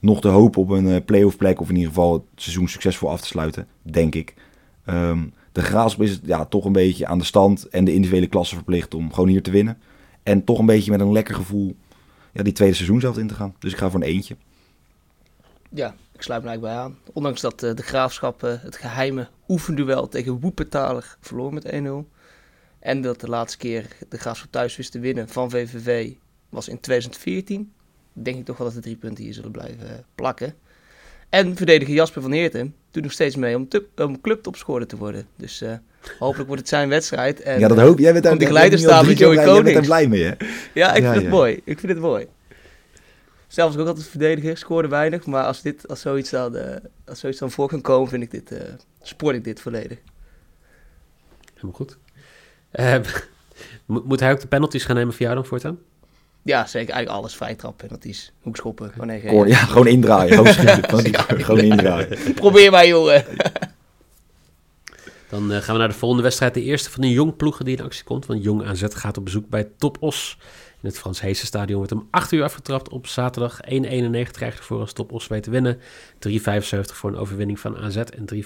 nog 0.00 0.20
te 0.20 0.28
hopen 0.28 0.62
op 0.62 0.70
een 0.70 0.88
eh, 0.88 1.04
play-off 1.04 1.36
plek. 1.36 1.60
Of 1.60 1.68
in 1.68 1.74
ieder 1.74 1.88
geval 1.88 2.12
het 2.12 2.22
seizoen 2.34 2.68
succesvol 2.68 3.10
af 3.10 3.20
te 3.20 3.26
sluiten, 3.26 3.66
denk 3.82 4.14
ik. 4.14 4.34
Ehm, 4.84 5.26
de 5.52 5.62
Graafschap 5.62 6.02
is 6.02 6.20
ja, 6.22 6.44
toch 6.44 6.64
een 6.64 6.72
beetje 6.72 7.06
aan 7.06 7.18
de 7.18 7.24
stand 7.24 7.68
en 7.68 7.84
de 7.84 7.94
individuele 7.94 8.26
klasse 8.26 8.54
verplicht 8.54 8.94
om 8.94 9.12
gewoon 9.12 9.28
hier 9.28 9.42
te 9.42 9.50
winnen. 9.50 9.78
En 10.22 10.44
toch 10.44 10.58
een 10.58 10.66
beetje 10.66 10.90
met 10.90 11.00
een 11.00 11.12
lekker 11.12 11.34
gevoel 11.34 11.76
ja, 12.32 12.42
die 12.42 12.52
tweede 12.52 12.74
seizoen 12.74 13.00
zelf 13.00 13.18
in 13.18 13.26
te 13.26 13.34
gaan. 13.34 13.54
Dus 13.58 13.72
ik 13.72 13.78
ga 13.78 13.90
voor 13.90 14.00
een 14.00 14.06
eentje. 14.06 14.36
Ja, 15.70 15.94
ik 16.18 16.24
sluit 16.24 16.42
me 16.42 16.48
eigenlijk 16.48 16.76
bij 16.76 16.84
aan. 16.84 16.98
Ondanks 17.12 17.40
dat 17.40 17.62
eh, 17.62 17.74
de 17.74 17.82
graafschap 17.82 18.40
het 18.40 18.76
geheime 18.76 19.28
oefenduel 19.48 20.08
tegen 20.08 20.40
Woepetalig 20.40 21.18
verloor 21.20 21.52
met 21.54 21.64
1-0. 21.72 21.88
En 22.78 23.00
dat 23.02 23.20
de 23.20 23.28
laatste 23.28 23.58
keer 23.58 23.86
de 24.08 24.18
graafschap 24.18 24.50
thuis 24.52 24.76
wist 24.76 24.92
te 24.92 24.98
winnen 24.98 25.28
van 25.28 25.50
VVV 25.50 26.10
was 26.48 26.68
in 26.68 26.80
2014. 26.80 27.72
Denk 28.12 28.36
ik 28.38 28.44
toch 28.44 28.56
wel 28.56 28.66
dat 28.66 28.76
de 28.76 28.82
drie 28.82 28.96
punten 28.96 29.24
hier 29.24 29.34
zullen 29.34 29.50
blijven 29.50 29.88
eh, 29.88 29.94
plakken. 30.14 30.54
En 31.28 31.56
verdediger 31.56 31.94
Jasper 31.94 32.22
van 32.22 32.32
Heerten 32.32 32.74
doet 32.90 33.02
nog 33.02 33.12
steeds 33.12 33.36
mee 33.36 33.56
om, 33.56 33.68
te, 33.68 33.86
om 33.96 34.20
clubtopscorer 34.20 34.86
te 34.86 34.96
worden. 34.96 35.26
Dus 35.36 35.60
eh, 35.60 35.72
hopelijk 36.18 36.46
wordt 36.46 36.60
het 36.62 36.70
zijn 36.70 36.88
wedstrijd. 36.88 37.40
En, 37.40 37.58
ja, 37.60 37.68
dat 37.68 37.78
hoop 37.78 37.98
jij. 37.98 38.12
bent 38.12 38.24
daar 38.24 38.32
om 38.32 38.38
die 38.38 38.48
jij 38.48 38.56
bent 38.60 38.70
gelijk 38.70 38.70
te 38.70 38.76
nu 38.76 38.82
al 38.82 38.88
staan 38.90 39.04
drie 39.04 39.08
met 39.08 39.18
keer 39.18 39.26
Joey 39.26 39.54
Jij 39.54 39.62
bent 39.62 39.76
er 39.76 39.82
Konings. 39.82 39.86
blij 39.88 40.08
mee, 40.08 40.22
hè? 40.22 40.46
Ja, 40.74 40.94
ik 40.94 41.02
Ja, 41.02 41.12
vind 41.12 41.14
ja. 41.14 41.20
het 41.20 41.28
mooi. 41.30 41.60
Ik 41.64 41.78
vind 41.78 41.92
het 41.92 42.00
mooi. 42.00 42.26
Zelf 43.48 43.66
was 43.68 43.76
ik 43.76 43.80
ook 43.80 43.88
altijd 43.88 44.08
verdediger, 44.08 44.56
scoorde 44.56 44.88
weinig. 44.88 45.26
Maar 45.26 45.44
als, 45.44 45.62
dit, 45.62 45.88
als, 45.88 46.00
zoiets 46.00 46.30
dan, 46.30 46.56
eh, 46.56 46.76
als 47.04 47.20
zoiets 47.20 47.38
dan 47.38 47.50
voor 47.50 47.68
kan 47.68 47.80
komen, 47.80 48.08
vind 48.08 48.22
ik 48.22 48.30
dit, 48.30 48.52
eh 48.52 48.72
sport 49.02 49.34
ik 49.34 49.44
dit 49.44 49.60
volledig. 49.60 49.98
Helemaal 51.54 51.76
goed. 51.76 51.96
Eh, 52.70 52.96
moet, 53.86 54.04
moet 54.04 54.20
hij 54.20 54.32
ook 54.32 54.40
de 54.40 54.46
penalties 54.46 54.84
gaan 54.84 54.96
nemen 54.96 55.12
voor 55.12 55.22
jou 55.22 55.34
dan 55.34 55.44
voortaan? 55.44 55.78
Ja, 56.42 56.66
zeker. 56.66 56.94
Eigenlijk 56.94 57.20
alles. 57.20 57.36
Vrij 57.36 57.54
trap, 57.54 57.76
penalties, 57.76 58.32
hoekschoppen. 58.42 58.92
Wanneer 58.96 59.46
ja, 59.46 59.56
gewoon 59.56 59.86
indraaien. 59.86 60.32
Gewoon, 60.36 60.52
schieten. 60.52 60.84
gewoon, 60.84 61.44
gewoon 61.44 61.60
indraaien. 61.60 62.18
Probeer 62.34 62.70
maar, 62.70 62.86
jongen. 62.86 63.24
Dan 65.28 65.52
eh, 65.52 65.58
gaan 65.60 65.74
we 65.74 65.80
naar 65.80 65.88
de 65.88 65.94
volgende 65.94 66.22
wedstrijd. 66.22 66.54
De 66.54 66.62
eerste 66.62 66.90
van 66.90 67.00
de 67.00 67.10
jong 67.10 67.36
ploegen 67.36 67.64
die 67.64 67.76
in 67.76 67.84
actie 67.84 68.04
komt. 68.04 68.26
Want 68.26 68.42
Jong 68.42 68.64
AZ 68.64 68.84
gaat 68.88 69.16
op 69.16 69.24
bezoek 69.24 69.48
bij 69.48 69.70
Top 69.76 69.96
Os. 70.02 70.38
In 70.80 70.88
het 70.88 70.98
Frans 70.98 71.20
Heesen 71.20 71.46
stadion 71.46 71.76
wordt 71.76 71.92
om 71.92 72.08
8 72.10 72.32
uur 72.32 72.42
afgetrapt 72.42 72.88
op 72.88 73.06
zaterdag. 73.06 73.60
1,91 73.70 73.70
krijgt 74.30 74.58
ervoor 74.58 74.80
als 74.80 74.92
Top 74.92 75.12
Os 75.12 75.26
weet 75.26 75.42
te 75.42 75.50
winnen. 75.50 75.78
3,75 76.28 76.40
voor 76.80 77.10
een 77.10 77.16
overwinning 77.16 77.60
van 77.60 77.76
AZ 77.76 77.96
en 77.96 78.24
3,75 78.34 78.40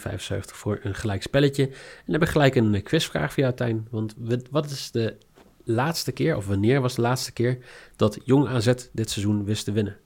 voor 0.45 0.79
een 0.83 0.95
gelijk 0.95 1.23
spelletje. 1.23 1.67
En 1.67 1.73
dan 2.05 2.15
heb 2.15 2.23
ik 2.23 2.29
gelijk 2.29 2.55
een 2.55 2.75
eh, 2.75 2.83
quizvraag 2.83 3.33
voor 3.33 3.43
jou, 3.43 3.55
Tijn. 3.55 3.87
Want 3.91 4.15
wat- 4.51 4.71
is 4.71 4.91
de 4.91 5.17
laatste 5.65 6.13
keer, 6.13 6.37
of 6.37 6.47
wanneer 6.47 6.81
was 6.81 6.95
de 6.95 7.03
laatste 7.03 7.33
keer... 7.33 7.59
dat 7.97 8.19
Jong 8.25 8.49
AZ 8.49 8.73
dit 8.93 9.11
seizoen 9.11 9.45
wist 9.45 9.65
te 9.65 9.73
winnen? 9.73 9.97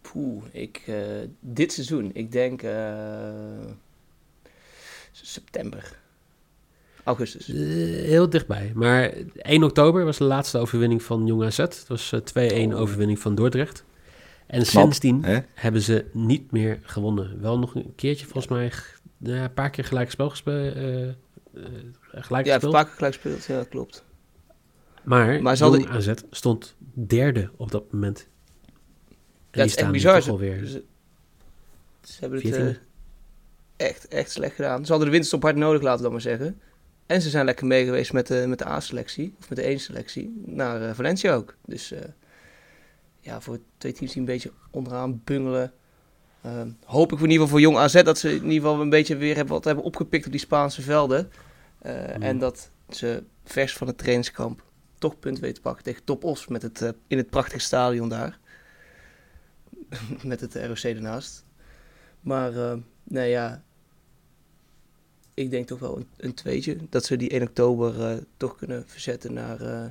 Poeh, 0.00 0.42
ik, 0.52 0.82
eh, 0.86 0.96
dit 1.40 1.72
seizoen, 1.72 2.10
ik 2.12 2.32
denk 2.32 2.62
september. 5.22 5.96
Augustus. 7.04 7.48
Eh, 7.48 7.56
heel 8.06 8.30
dichtbij. 8.30 8.72
Maar 8.74 9.12
1 9.36 9.62
oktober 9.62 10.04
was 10.04 10.18
de 10.18 10.24
laatste 10.24 10.58
overwinning 10.58 11.02
van 11.02 11.26
Jong 11.26 11.42
AZ. 11.44 11.56
Het 11.56 11.84
was 11.88 12.12
eh, 12.12 12.20
2-1 12.68 12.72
Oh. 12.74 12.80
overwinning 12.80 13.18
van 13.18 13.34
Dordrecht. 13.34 13.84
En 14.46 14.66
sindsdien 14.66 15.24
hebben 15.54 15.80
ze 15.82 16.04
niet 16.12 16.50
meer 16.50 16.78
gewonnen. 16.82 17.40
Wel 17.40 17.58
nog 17.58 17.74
een 17.74 17.92
keertje, 17.96 18.24
volgens 18.26 18.48
mij, 18.48 18.72
ja, 19.18 19.44
een 19.44 19.54
paar 19.54 19.70
keer 19.70 19.84
gelijk 19.84 20.10
spel 20.10 20.30
gespeeld. 20.30 20.74
gelijk 22.10 22.46
Ja, 22.46 22.52
gespeeld. 22.52 22.74
vaak 22.74 22.90
gelijk 22.90 23.14
gespeeld. 23.14 23.44
Ja, 23.44 23.64
klopt. 23.70 24.04
Maar, 25.02 25.42
Maar 25.42 25.58
hadden- 25.58 25.80
Jong 25.80 25.92
AZ 25.94 26.12
stond 26.30 26.74
derde 26.94 27.50
op 27.56 27.70
dat 27.70 27.92
moment. 27.92 28.28
En 29.08 29.16
die 29.50 29.64
is 29.64 29.74
echt 29.76 29.90
bizar. 29.90 30.22
Ze, 30.22 30.30
alweer 30.30 30.66
ze, 30.66 30.82
hebben 32.20 32.38
het 32.38 32.46
14e. 32.54 32.68
eh, 32.68 32.74
echt, 33.76 34.08
echt 34.08 34.30
slecht 34.30 34.54
gedaan. 34.54 34.80
Ze 34.84 34.88
hadden 34.88 35.04
de 35.06 35.12
winterstop 35.12 35.42
hard 35.42 35.56
nodig, 35.56 35.82
laten 35.82 35.96
we 35.96 36.02
dat 36.02 36.12
maar 36.12 36.20
zeggen. 36.20 36.60
En 37.06 37.22
ze 37.22 37.30
zijn 37.30 37.44
lekker 37.44 37.66
mee 37.66 37.84
geweest 37.84 38.12
met 38.12 38.26
de, 38.26 38.44
met 38.46 38.58
de 38.58 38.66
A-selectie, 38.66 39.34
of 39.40 39.48
met 39.48 39.58
de 39.58 39.78
1-selectie, 39.78 40.42
naar 40.46 40.82
eh, 40.88 40.94
Valencia 40.94 41.34
ook. 41.34 41.56
Dus 41.66 41.92
eh, 41.92 42.00
ja, 43.20 43.40
voor 43.40 43.58
twee 43.76 43.92
teams 43.92 44.10
die 44.12 44.20
een 44.20 44.26
beetje 44.26 44.52
onderaan 44.70 45.20
bungelen. 45.24 45.72
ehm, 46.42 46.68
hoop 46.84 47.12
ik 47.12 47.18
in 47.18 47.24
ieder 47.24 47.32
geval 47.32 47.48
voor 47.48 47.60
Jong 47.60 47.76
AZ 47.76 48.02
dat 48.02 48.18
ze 48.18 48.28
in 48.28 48.34
ieder 48.42 48.52
geval 48.52 48.80
een 48.80 48.88
beetje 48.90 49.16
weer 49.16 49.34
hebben, 49.34 49.54
wat 49.54 49.64
hebben 49.64 49.84
opgepikt 49.84 50.26
op 50.26 50.30
die 50.32 50.40
Spaanse 50.40 50.82
velden. 50.82 51.30
Eh, 51.78 51.92
Mm. 52.16 52.22
En 52.22 52.38
dat 52.38 52.70
ze 52.88 53.22
vers 53.44 53.76
van 53.76 53.86
het 53.86 53.98
trainingskamp 53.98 54.64
toch 54.98 55.18
punt 55.18 55.38
weten 55.38 55.54
te 55.54 55.60
pakken 55.60 55.84
tegen 55.84 56.04
Top 56.04 56.24
Os 56.24 56.46
met 56.46 56.62
het, 56.62 56.94
in 57.06 57.16
het 57.18 57.30
prachtige 57.30 57.58
stadion 57.58 58.08
daar. 58.08 58.38
met 60.22 60.40
het 60.40 60.54
ROC 60.54 60.78
ernaast. 60.78 61.44
Maar 62.20 62.52
nee 63.04 63.30
ja, 63.30 63.62
ik 65.34 65.50
denk 65.50 65.66
toch 65.66 65.78
wel 65.78 65.96
een, 65.96 66.06
een 66.16 66.34
tweetje. 66.34 66.76
Dat 66.90 67.04
ze 67.04 67.16
die 67.16 67.30
1 67.30 67.42
oktober 67.42 68.10
eh, 68.10 68.16
toch 68.36 68.56
kunnen 68.56 68.84
verzetten 68.86 69.32
naar, 69.32 69.60
eh, 69.60 69.84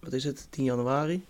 wat 0.00 0.12
is 0.12 0.24
het, 0.24 0.46
10 0.50 0.64
januari? 0.64 1.24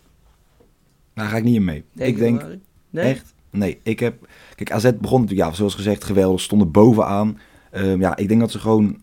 Daar 1.14 1.28
ga 1.28 1.36
ik 1.36 1.44
niet 1.44 1.54
in 1.54 1.64
mee. 1.64 1.84
9 1.92 2.12
ik 2.12 2.18
denk? 2.18 2.44
Nee? 2.90 3.04
echt, 3.04 3.34
nee. 3.50 3.80
Ik 3.82 4.00
heb, 4.00 4.28
kijk, 4.54 4.72
AZ 4.72 4.90
begon 5.00 5.20
natuurlijk, 5.20 5.48
ja, 5.48 5.54
zoals 5.54 5.74
gezegd, 5.74 6.04
geweldig. 6.04 6.40
Stonden 6.40 6.70
bovenaan. 6.70 7.38
Ehm, 7.70 8.00
ja, 8.00 8.16
ik 8.16 8.28
denk 8.28 8.40
dat 8.40 8.50
ze 8.50 8.58
gewoon 8.58 9.02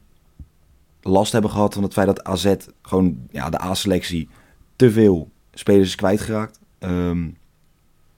last 1.01 1.31
hebben 1.31 1.51
gehad 1.51 1.73
van 1.73 1.83
het 1.83 1.93
feit 1.93 2.07
dat 2.07 2.23
AZ 2.23 2.55
gewoon, 2.81 3.27
ja, 3.31 3.49
de 3.49 3.61
A-selectie 3.61 4.29
te 4.75 4.91
veel 4.91 5.29
spelers 5.53 5.87
is 5.87 5.95
kwijtgeraakt. 5.95 6.59
Ehm 6.79 7.27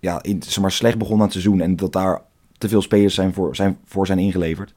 ja, 0.03 0.23
in, 0.23 0.43
zeg 0.43 0.61
maar, 0.61 0.71
slecht 0.71 0.97
begon 0.97 1.15
aan 1.15 1.21
het 1.21 1.31
seizoen 1.31 1.61
en 1.61 1.75
dat 1.75 1.91
daar 1.93 2.21
te 2.57 2.69
veel 2.69 2.81
spelers 2.81 3.13
zijn 3.15 3.33
voor 3.33 3.55
zijn, 3.55 3.77
voor 3.85 4.05
zijn 4.05 4.19
ingeleverd. 4.19 4.73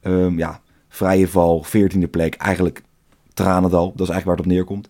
Ehm, 0.00 0.38
ja, 0.38 0.60
vrije 0.88 1.28
val, 1.28 1.64
14e 1.64 2.08
plek, 2.10 2.34
eigenlijk 2.34 2.82
tranendal. 3.34 3.92
Dat 3.96 4.08
is 4.08 4.12
eigenlijk 4.12 4.24
waar 4.24 4.36
het 4.36 4.46
op 4.46 4.52
neerkomt. 4.52 4.88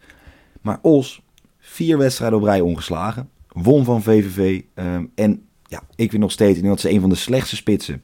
Maar 0.61 0.79
Os, 0.83 1.23
vier 1.59 1.99
wedstrijden 1.99 2.39
op 2.39 2.45
rij 2.45 2.61
ongeslagen. 2.61 3.29
Won 3.49 3.85
van 3.85 4.03
VVV. 4.03 4.63
ehm, 4.75 5.05
en 5.15 5.43
ja, 5.67 5.83
ik 5.95 6.11
vind 6.11 6.23
nog 6.23 6.33
steeds 6.33 6.57
ik 6.57 6.63
denk 6.63 6.75
dat 6.75 6.81
ze 6.81 6.91
een 6.91 7.01
van 7.01 7.09
de 7.11 7.15
slechtste 7.15 7.57
spitsen 7.57 8.03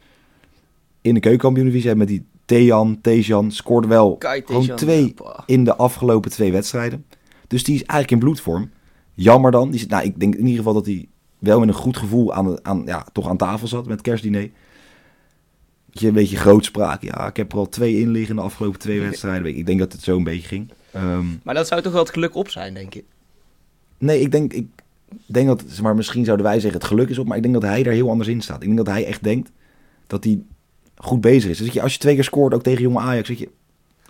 in 1.01 1.15
de 1.15 1.21
keukenkampioen-divisie 1.21 1.89
hebben. 1.89 2.07
Met 2.07 2.17
die 2.17 2.27
Tejan, 2.45 3.01
Tejan, 3.01 3.51
scoort 3.51 3.87
wel 3.87 4.17
Kai 4.17 4.43
gewoon 4.47 4.63
Tejan, 4.63 4.77
twee 4.77 5.15
ja, 5.25 5.43
in 5.47 5.65
de 5.65 5.77
afgelopen 5.77 6.31
twee 6.31 6.53
wedstrijden. 6.53 7.05
Dus 7.47 7.65
die 7.65 7.75
is 7.75 7.81
eigenlijk 7.81 8.11
in 8.11 8.19
bloedvorm. 8.19 8.71
Jammer 9.15 9.51
dan. 9.51 9.71
Die 9.71 9.81
zit, 9.81 9.89
nou, 9.89 10.05
ik 10.05 10.21
denk 10.21 10.35
in 10.35 10.41
ieder 10.41 10.57
geval 10.57 10.75
dat 10.75 10.87
hij 10.87 11.09
wel 11.39 11.59
met 11.61 11.69
een 11.69 11.75
goed 11.75 11.97
gevoel 11.97 12.35
aan, 12.35 12.65
aan, 12.65 12.83
ja, 12.87 13.07
toch 13.13 13.29
aan 13.29 13.37
tafel 13.37 13.67
zat 13.69 13.83
met 13.83 13.93
het 13.93 14.01
kerstdiner. 14.03 14.51
Dat 15.91 16.01
je 16.01 16.09
een 16.09 16.15
beetje 16.15 16.37
grootspraak. 16.37 17.03
Ja, 17.03 17.27
ik 17.27 17.37
heb 17.37 17.53
er 17.53 17.59
al 17.59 17.69
twee 17.69 18.01
in 18.01 18.11
liggen 18.11 18.37
de 18.37 18.43
afgelopen 18.43 18.79
twee 18.79 19.01
wedstrijden. 19.01 19.57
Ik 19.57 19.67
denk 19.67 19.79
dat 19.79 19.93
het 19.93 20.03
zo 20.03 20.17
een 20.17 20.25
beetje 20.25 20.49
ging. 20.49 20.71
Ehm, 20.93 21.25
Maar 21.43 21.55
dat 21.55 21.67
zou 21.67 21.83
toch 21.83 21.93
wel 21.93 22.03
het 22.03 22.13
geluk 22.13 22.35
op 22.35 22.49
zijn, 22.49 22.75
denk 22.75 22.95
ik. 22.95 23.05
nee, 23.99 24.21
ik 24.21 24.31
denk, 24.31 24.53
ik 24.53 24.67
denk 25.27 25.47
dat, 25.47 25.65
zeg 25.67 25.81
maar 25.83 25.95
misschien 25.95 26.25
zouden 26.25 26.47
wij 26.47 26.61
zeggen 26.61 26.81
het 26.81 26.89
geluk 26.89 27.09
is 27.09 27.19
op. 27.19 27.27
Maar 27.27 27.37
ik 27.37 27.43
denk 27.43 27.55
dat 27.55 27.63
hij 27.63 27.83
daar 27.83 27.93
heel 27.93 28.11
anders 28.11 28.29
in 28.29 28.41
staat. 28.41 28.61
Ik 28.63 28.67
denk 28.67 28.77
dat 28.77 28.87
hij 28.87 29.07
echt 29.07 29.23
denkt 29.25 29.51
dat 30.07 30.25
hij 30.25 30.41
goed 30.97 31.21
bezig 31.21 31.51
is. 31.51 31.59
Dus 31.59 31.73
je, 31.73 31.83
als 31.83 31.93
je 31.93 31.99
twee 31.99 32.15
keer 32.15 32.25
scoort, 32.25 32.55
ook 32.55 32.63
tegen 32.63 32.83
jonge 32.83 32.99
Ajax, 32.99 33.29
dat 33.29 33.39
je 33.39 33.49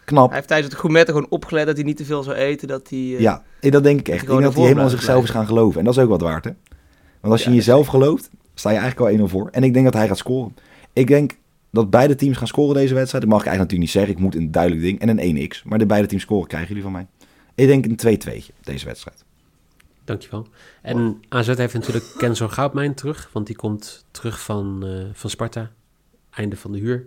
knap. 0.05 0.27
Hij 0.27 0.37
heeft 0.37 0.49
tijdens 0.49 0.71
het 0.71 0.81
gourmetten 0.81 1.15
gewoon 1.15 1.31
opgelet 1.31 1.67
dat 1.67 1.77
hij 1.77 1.85
niet 1.85 1.97
te 1.97 2.05
veel 2.05 2.23
zou 2.23 2.37
eten. 2.37 2.69
Dat 2.69 2.89
hij, 2.91 2.99
eh, 2.99 3.21
Ja, 3.21 3.43
dat 3.61 3.83
denk 3.83 4.01
ik 4.01 4.09
echt. 4.09 4.23
Ik 4.23 4.29
denk 4.29 4.43
dat 4.43 4.53
hij 4.55 4.63
helemaal 4.63 4.85
blijft 4.85 5.03
zichzelf 5.03 5.25
is 5.25 5.31
gaan 5.31 5.47
geloven. 5.47 5.79
En 5.79 5.85
dat 5.85 5.97
is 5.97 6.03
ook 6.03 6.09
wat 6.09 6.21
waard, 6.21 6.45
hè? 6.45 6.51
Want 7.21 7.33
als 7.33 7.43
je 7.43 7.49
in 7.49 7.57
jezelf 7.57 7.87
gelooft, 7.87 8.31
sta 8.55 8.71
je 8.71 8.79
eigenlijk 8.79 9.21
al 9.21 9.27
1-0 9.27 9.31
voor. 9.31 9.49
En 9.51 9.63
ik 9.63 9.73
denk 9.73 9.85
dat 9.85 9.95
hij 9.95 10.09
gaat 10.09 10.19
scoren. 10.19 10.55
Ik 10.93 11.07
denk 11.07 11.37
dat 11.71 11.91
beide 11.91 12.15
teams 12.15 12.37
gaan 12.37 12.47
scoren 12.47 12.75
deze 12.75 12.95
wedstrijd. 12.95 13.25
Dat 13.25 13.33
mag 13.33 13.43
ik 13.43 13.49
eigenlijk 13.49 13.73
natuurlijk 13.73 13.81
niet 13.81 13.91
zeggen. 13.91 14.13
Ik 14.13 14.19
moet 14.19 14.35
een 14.35 14.53
duidelijk 14.53 14.83
ding. 14.83 15.01
En 15.01 15.19
een 15.19 15.51
1x. 15.51 15.63
Maar 15.65 15.79
de 15.79 15.87
beide 15.87 16.09
teams 16.09 16.23
scoren 16.23 16.49
krijgen 16.49 16.69
jullie 16.69 16.83
van 16.83 16.93
mij. 16.93 17.07
Ik 17.55 17.67
denk 17.67 17.85
een 17.85 18.19
2-2 18.43 18.45
deze 18.63 18.85
wedstrijd. 18.85 19.25
Dankjewel. 20.05 20.47
En 20.83 21.21
AZ 21.29 21.47
heeft 21.47 21.75
natuurlijk 21.75 22.05
Kenzo 22.19 22.49
Goudmijn 22.49 22.95
terug, 22.95 23.31
want 23.33 23.47
die 23.47 23.57
komt 23.57 24.05
terug 24.11 24.41
van, 24.41 24.87
eh, 24.87 25.05
van 25.13 25.31
Sparta, 25.31 25.71
einde 26.31 26.57
van 26.57 26.73
de 26.73 26.79
huur. 26.79 27.07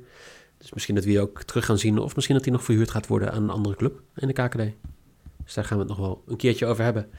Dus 0.58 0.74
misschien 0.74 0.96
dat 0.96 1.04
we 1.04 1.10
die 1.10 1.20
ook 1.20 1.44
terug 1.44 1.66
gaan 1.66 1.78
zien, 1.78 1.98
of 1.98 2.16
misschien 2.16 2.36
dat 2.36 2.46
hij 2.46 2.54
nog 2.54 2.64
verhuurd 2.64 2.92
gaat 2.92 3.08
worden 3.08 3.32
aan 3.32 3.44
een 3.44 3.50
andere 3.50 3.76
club 3.76 4.02
in 4.16 4.28
de 4.28 4.34
KKD. 4.34 4.62
Dus 5.44 5.54
daar 5.54 5.66
gaan 5.66 5.78
we 5.78 5.84
het 5.84 5.98
nog 5.98 6.08
wel 6.08 6.24
een 6.28 6.38
keertje 6.38 6.66
over 6.66 6.84
hebben. 6.84 7.10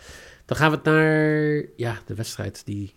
Dan 0.53 0.61
gaan 0.61 0.71
we 0.71 0.77
het 0.77 0.87
naar 0.87 1.65
ja, 1.77 1.99
de 2.07 2.15
wedstrijd 2.15 2.67
die 2.67 2.95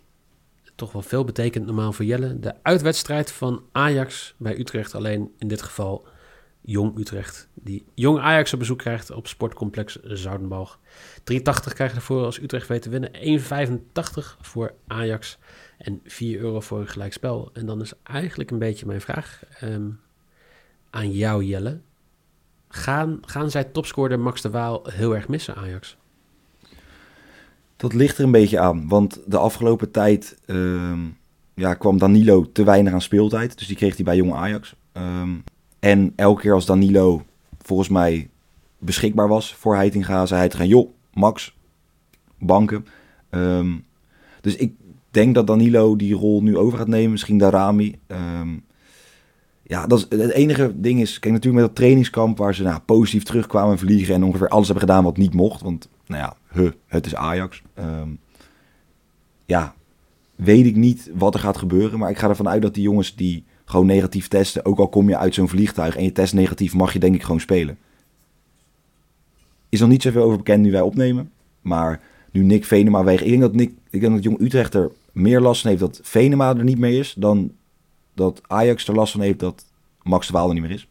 toch 0.76 0.92
wel 0.92 1.02
veel 1.02 1.24
betekent 1.24 1.66
normaal 1.66 1.94
voor 1.94 2.06
Jelle. 2.06 2.40
De 2.40 2.54
uitwedstrijd 2.64 3.32
van 3.32 3.64
Ajax 3.72 4.36
bij 4.38 4.60
Utrecht, 4.60 4.96
alleen 4.96 5.34
in 5.38 5.48
dit 5.48 5.62
geval 5.62 6.08
Jong 6.62 6.98
Utrecht. 7.00 7.50
Die 7.54 7.86
Jong 7.94 8.20
Ajax 8.20 8.54
op 8.54 8.60
bezoek 8.60 8.78
krijgt 8.78 9.12
op 9.12 9.28
sportcomplex 9.28 10.00
Zoudenbalg. 10.04 10.80
3,80 11.20 11.24
krijgen 11.74 11.96
ervoor 11.96 12.24
als 12.24 12.42
Utrecht 12.42 12.68
weet 12.68 12.82
te 12.82 12.90
winnen. 12.90 13.12
1,85 13.14 14.38
voor 14.42 14.74
Ajax. 14.88 15.38
En 15.78 16.02
4 16.04 16.40
euro 16.40 16.60
voor 16.60 16.80
een 16.80 16.88
gelijkspel. 16.88 17.50
En 17.54 17.66
dan 17.66 17.82
is 17.82 17.94
eigenlijk 18.04 18.52
een 18.52 18.60
beetje 18.60 18.86
mijn 18.86 19.02
vraag 19.02 19.44
ehm, 19.60 19.90
aan 20.90 21.12
jou, 21.12 21.44
Jelle. 21.44 21.82
Gaan, 22.68 23.20
gaan 23.22 23.52
zij 23.52 23.64
topscorer 23.64 24.20
Max 24.20 24.42
de 24.42 24.50
Waal 24.50 24.86
heel 24.90 25.16
erg 25.16 25.28
missen, 25.28 25.56
Ajax? 25.56 25.98
Dat 27.78 27.94
ligt 27.94 28.18
er 28.18 28.24
een 28.24 28.32
beetje 28.32 28.60
aan. 28.60 28.88
Want 28.88 29.20
de 29.26 29.38
afgelopen 29.38 29.92
tijd 29.92 30.38
ehm, 30.46 31.00
ja, 31.54 31.74
kwam 31.74 31.98
Danilo 31.98 32.52
te 32.52 32.64
weinig 32.64 32.94
aan 32.94 33.02
speeltijd. 33.02 33.58
Dus 33.58 33.68
die 33.68 33.76
kreeg 33.76 33.96
hij 33.96 34.06
bij 34.06 34.16
Jong 34.16 34.34
Ajax. 34.34 34.76
Ehm, 34.92 35.30
en 35.80 36.14
elke 36.16 36.42
keer 36.42 36.54
als 36.54 36.66
Danilo 36.66 37.26
volgens 37.62 37.90
mij 37.90 38.30
beschikbaar 38.78 39.28
was 39.28 39.54
voor 39.54 39.76
Heitinga, 39.76 40.26
zei 40.26 40.40
hij 40.40 40.50
te 40.50 40.58
gaan, 40.58 40.68
joh, 40.68 40.90
Max, 41.14 41.56
banken. 42.40 42.86
Ehm, 43.30 43.74
dus 44.42 44.56
ik 44.56 44.74
denk 45.12 45.36
dat 45.36 45.48
Danilo 45.48 45.96
die 45.96 46.14
rol 46.14 46.42
nu 46.42 46.58
over 46.58 46.78
gaat 46.78 46.88
nemen. 46.88 47.12
Misschien 47.12 47.38
Darami. 47.38 47.96
Ja, 49.68 49.88
dat 49.88 49.98
is, 50.00 50.20
het 50.20 50.32
enige 50.32 50.72
ding 50.76 51.02
is, 51.02 51.20
kijk 51.20 51.34
natuurlijk 51.34 51.62
met 51.62 51.66
dat 51.66 51.76
trainingskamp 51.76 52.38
waar 52.38 52.56
ze 52.56 52.64
nou, 52.64 52.80
positief 52.80 53.24
terugkwamen 53.24 53.78
vliegen 53.78 54.16
en 54.16 54.24
ongeveer 54.24 54.48
alles 54.48 54.68
hebben 54.68 54.88
gedaan 54.88 55.04
wat 55.04 55.18
niet 55.18 55.34
mocht. 55.34 55.62
Want, 55.62 55.90
nou 56.08 56.22
ja, 56.22 56.72
het 56.88 57.06
is 57.06 57.16
Ajax. 57.16 57.62
Ehm, 57.74 58.10
ja, 59.46 59.74
weet 60.36 60.66
ik 60.66 60.76
niet 60.76 61.12
wat 61.14 61.34
er 61.34 61.40
gaat 61.40 61.58
gebeuren. 61.58 62.00
Maar 62.00 62.10
ik 62.10 62.18
ga 62.18 62.30
ervan 62.30 62.50
uit 62.50 62.62
dat 62.62 62.74
die 62.74 62.84
jongens 62.84 63.16
die 63.16 63.44
gewoon 63.66 63.86
negatief 63.86 64.28
testen, 64.28 64.66
ook 64.66 64.80
al 64.80 64.88
kom 64.88 65.10
je 65.10 65.18
uit 65.18 65.34
zo'n 65.34 65.50
vliegtuig 65.50 65.96
en 65.96 66.04
je 66.04 66.12
test 66.12 66.34
negatief, 66.34 66.74
mag 66.74 66.94
je 66.94 67.00
denk 67.00 67.16
ik 67.16 67.24
gewoon 67.24 67.40
spelen. 67.40 67.78
Is 69.70 69.80
nog 69.80 69.90
niet 69.90 70.02
zoveel 70.02 70.24
over 70.24 70.38
bekend 70.38 70.62
nu 70.62 70.72
wij 70.72 70.82
opnemen. 70.82 71.32
Maar 71.62 72.02
nu 72.32 72.44
Nick 72.44 72.66
Venema 72.66 73.04
weg. 73.04 73.22
Ik 73.22 73.30
denk 73.30 73.42
dat, 73.42 73.54
Nick, 73.54 73.72
ik 73.90 74.02
denk 74.02 74.14
dat 74.14 74.24
Jong 74.24 74.40
Utrecht 74.40 74.74
er 74.74 74.92
meer 75.12 75.42
last 75.42 75.62
van 75.62 75.70
heeft 75.70 75.82
dat 75.82 76.00
Venema 76.04 76.56
er 76.56 76.64
niet 76.64 76.78
meer 76.78 77.00
is. 77.00 77.14
Dan 77.18 77.52
dat 78.14 78.42
Ajax 78.48 78.88
er 78.88 78.96
last 78.96 79.12
van 79.12 79.22
heeft 79.22 79.40
dat 79.40 79.66
Max 80.04 80.28
de 80.28 80.34
Waal 80.34 80.48
er 80.48 80.54
niet 80.54 80.64
meer 80.64 80.72
is. 80.72 80.88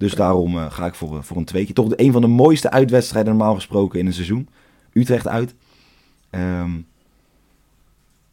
Dus 0.00 0.14
daarom 0.14 0.58
eh, 0.58 0.70
ga 0.70 0.86
ik 0.86 0.94
voor, 0.94 1.16
eh, 1.16 1.22
voor 1.22 1.36
een 1.36 1.44
tweetje. 1.44 1.72
Toch 1.72 1.88
de, 1.88 2.00
een 2.02 2.12
van 2.12 2.20
de 2.20 2.26
mooiste 2.26 2.70
uitwedstrijden 2.70 3.36
normaal 3.36 3.54
gesproken 3.54 3.98
in 3.98 4.06
een 4.06 4.12
seizoen. 4.12 4.48
Utrecht 4.92 5.28
uit. 5.28 5.54
Ehm, 6.30 6.80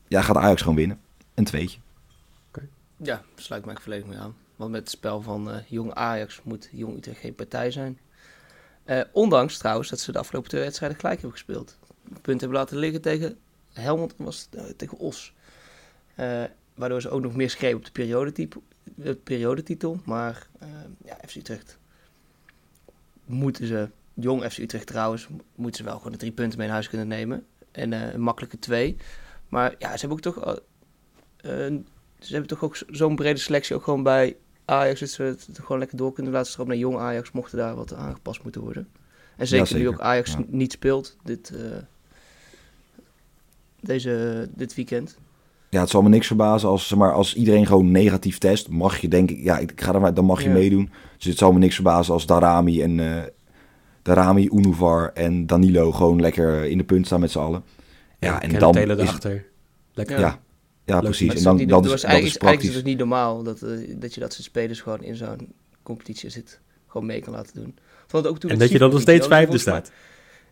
ja, 0.07 0.21
gaat 0.21 0.37
Ajax 0.37 0.61
gewoon 0.61 0.75
winnen. 0.75 0.99
Een 1.33 1.43
tweetje. 1.43 1.79
Ja, 2.97 3.21
sluit 3.35 3.65
me 3.65 3.71
echt 3.71 3.81
volledig 3.81 4.07
mee 4.07 4.17
aan. 4.17 4.35
Want 4.55 4.71
met 4.71 4.79
het 4.79 4.89
spel 4.89 5.21
van 5.21 5.51
eh, 5.51 5.57
Jong 5.67 5.93
Ajax 5.93 6.41
moet 6.43 6.69
Jong 6.71 6.97
Utrecht 6.97 7.19
geen 7.19 7.35
partij 7.35 7.71
zijn. 7.71 7.99
Eh, 8.83 9.01
ondanks 9.11 9.57
trouwens 9.57 9.89
dat 9.89 9.99
ze 9.99 10.11
de 10.11 10.19
afgelopen 10.19 10.49
twee 10.49 10.61
wedstrijden 10.61 10.99
gelijk 10.99 11.21
hebben 11.21 11.37
gespeeld. 11.37 11.77
Punt 12.21 12.41
hebben 12.41 12.57
laten 12.57 12.77
liggen 12.77 13.01
tegen 13.01 13.37
Helmond 13.73 14.15
en 14.15 14.25
was 14.25 14.47
het, 14.49 14.77
tegen 14.77 14.97
Os. 14.97 15.33
Eh, 16.15 16.43
waardoor 16.73 17.01
ze 17.01 17.09
ook 17.09 17.21
nog 17.21 17.35
meer 17.35 17.49
schreven 17.49 17.77
op 17.77 17.85
de 17.85 17.91
periodetitel. 17.91 18.63
De 18.99 19.15
periodetitel. 19.15 19.99
Maar 20.05 20.47
eh, 20.59 20.67
ja, 21.05 21.17
FC 21.27 21.35
Utrecht 21.35 21.77
moeten 23.25 23.67
ze, 23.67 23.89
Jong 24.13 24.43
FC 24.43 24.57
Utrecht 24.57 24.87
trouwens, 24.87 25.27
moeten 25.55 25.77
ze 25.77 25.83
wel 25.89 25.97
gewoon 25.97 26.11
de 26.11 26.17
drie 26.17 26.31
punten 26.31 26.57
mee 26.57 26.67
naar 26.67 26.75
huis 26.75 26.89
kunnen 26.89 27.07
nemen. 27.07 27.45
En 27.71 27.93
eh, 27.93 28.13
een 28.13 28.21
makkelijke 28.21 28.59
twee. 28.59 28.97
Maar 29.49 29.75
ja, 29.79 29.91
ze 29.97 30.07
hebben 30.07 30.17
ook 30.17 30.33
toch... 30.33 30.45
eh, 31.37 31.51
ze 32.19 32.31
hebben 32.31 32.47
toch 32.47 32.63
ook 32.63 32.75
zo- 32.75 32.85
zo'n 32.91 33.15
brede 33.15 33.39
selectie 33.39 33.75
ook 33.75 33.83
gewoon 33.83 34.03
bij 34.03 34.35
Ajax 34.65 35.01
is 35.01 35.17
het 35.17 35.47
gewoon 35.53 35.79
lekker 35.79 35.97
door 35.97 36.13
kunnen 36.13 36.33
laten 36.33 36.51
stromen 36.51 36.71
naar 36.73 36.81
jong 36.89 36.97
Ajax, 36.97 37.31
mochten 37.31 37.57
daar 37.57 37.75
wat 37.75 37.93
aangepast 37.93 38.43
moeten 38.43 38.61
worden. 38.61 38.87
En 39.37 39.47
zeker, 39.47 39.67
zeker. 39.67 39.83
nu 39.83 39.89
ook 39.89 39.99
Ajax 39.99 40.31
Ja. 40.31 40.43
niet 40.47 40.71
speelt 40.71 41.15
dit, 41.23 41.49
eh, 41.49 41.77
deze, 43.79 44.47
dit 44.55 44.75
weekend. 44.75 45.17
Ja, 45.69 45.79
het 45.81 45.89
zal 45.89 46.01
me 46.01 46.09
niks 46.09 46.27
verbazen 46.27 46.69
als, 46.69 46.87
zeg 46.87 46.97
maar, 46.97 47.13
als 47.13 47.35
iedereen 47.35 47.65
gewoon 47.65 47.91
negatief 47.91 48.37
test. 48.37 48.69
Mag 48.69 48.97
je 48.97 49.07
denk 49.07 49.31
ik, 49.31 49.43
ja, 49.43 49.57
ik 49.57 49.71
ga 49.75 49.87
ervan 49.87 50.05
uit, 50.05 50.15
dan 50.15 50.25
mag 50.25 50.41
je 50.41 50.47
Ja. 50.47 50.53
meedoen. 50.53 50.89
Dus 51.17 51.25
het 51.25 51.37
zal 51.37 51.51
me 51.51 51.59
niks 51.59 51.75
verbazen 51.75 52.13
als 52.13 52.25
Darami 52.25 52.81
en 52.81 52.99
eh 52.99 53.23
Darami, 54.01 54.49
Unuvar 54.53 55.11
en 55.13 55.45
Danilo 55.45 55.91
gewoon 55.91 56.21
lekker 56.21 56.65
in 56.65 56.77
de 56.77 56.83
punt 56.83 57.05
staan 57.05 57.19
met 57.19 57.31
z'n 57.31 57.39
allen. 57.39 57.63
Ja, 58.19 58.41
en 58.41 58.59
dan 58.59 58.77
is, 58.77 58.83
erachter. 58.89 59.45
Lekker. 59.93 60.19
ja, 60.19 60.39
ja, 60.85 60.99
precies. 60.99 61.35
En 61.35 61.43
dan 61.43 61.57
dat 61.57 61.69
dat 61.69 61.85
is, 61.85 61.91
was 61.91 62.01
dat 62.01 62.09
is 62.11 62.15
eigenlijk, 62.15 62.43
eigenlijk 62.43 62.61
is 62.61 62.75
het 62.75 62.83
dus 62.83 62.83
niet 62.83 62.97
normaal 62.97 63.43
dat, 63.43 63.61
eh, 63.61 63.69
dat 63.95 64.13
je 64.13 64.19
dat 64.19 64.33
soort 64.33 64.43
spelers 64.45 64.81
gewoon 64.81 65.03
in 65.03 65.15
zo'n 65.15 65.53
competitie 65.83 66.29
zit, 66.29 66.59
gewoon 66.87 67.07
mee 67.07 67.21
kan 67.21 67.33
laten 67.33 67.55
doen. 67.55 67.75
Vond 68.07 68.23
het 68.23 68.33
ook 68.33 68.39
toen 68.39 68.51
En 68.51 68.57
dat 68.57 68.69
je 68.69 68.77
dan 68.77 68.89
nog 68.91 69.01
steeds 69.01 69.27
vijfde 69.27 69.57
staat. 69.57 69.91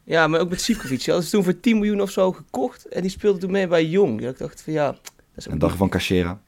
Ja, 0.05 0.27
maar 0.27 0.39
ook 0.39 0.49
met 0.49 0.61
Sivkovic. 0.61 0.97
Die 0.97 1.05
hadden 1.05 1.23
ze 1.23 1.29
toen 1.35 1.43
voor 1.43 1.59
10 1.59 1.75
miljoen 1.79 2.01
of 2.01 2.11
zo 2.11 2.31
gekocht 2.31 2.85
en 2.87 3.01
die 3.01 3.11
speelde 3.11 3.39
toen 3.39 3.51
mee 3.51 3.67
bij 3.67 3.85
Jong. 3.85 4.21
Ik 4.27 4.37
dacht 4.37 4.61
van 4.61 4.73
ja, 4.73 4.95
dat 5.35 5.45
Een 5.49 5.59
dag 5.59 5.75
van 5.75 5.89
Cachera. 5.89 6.41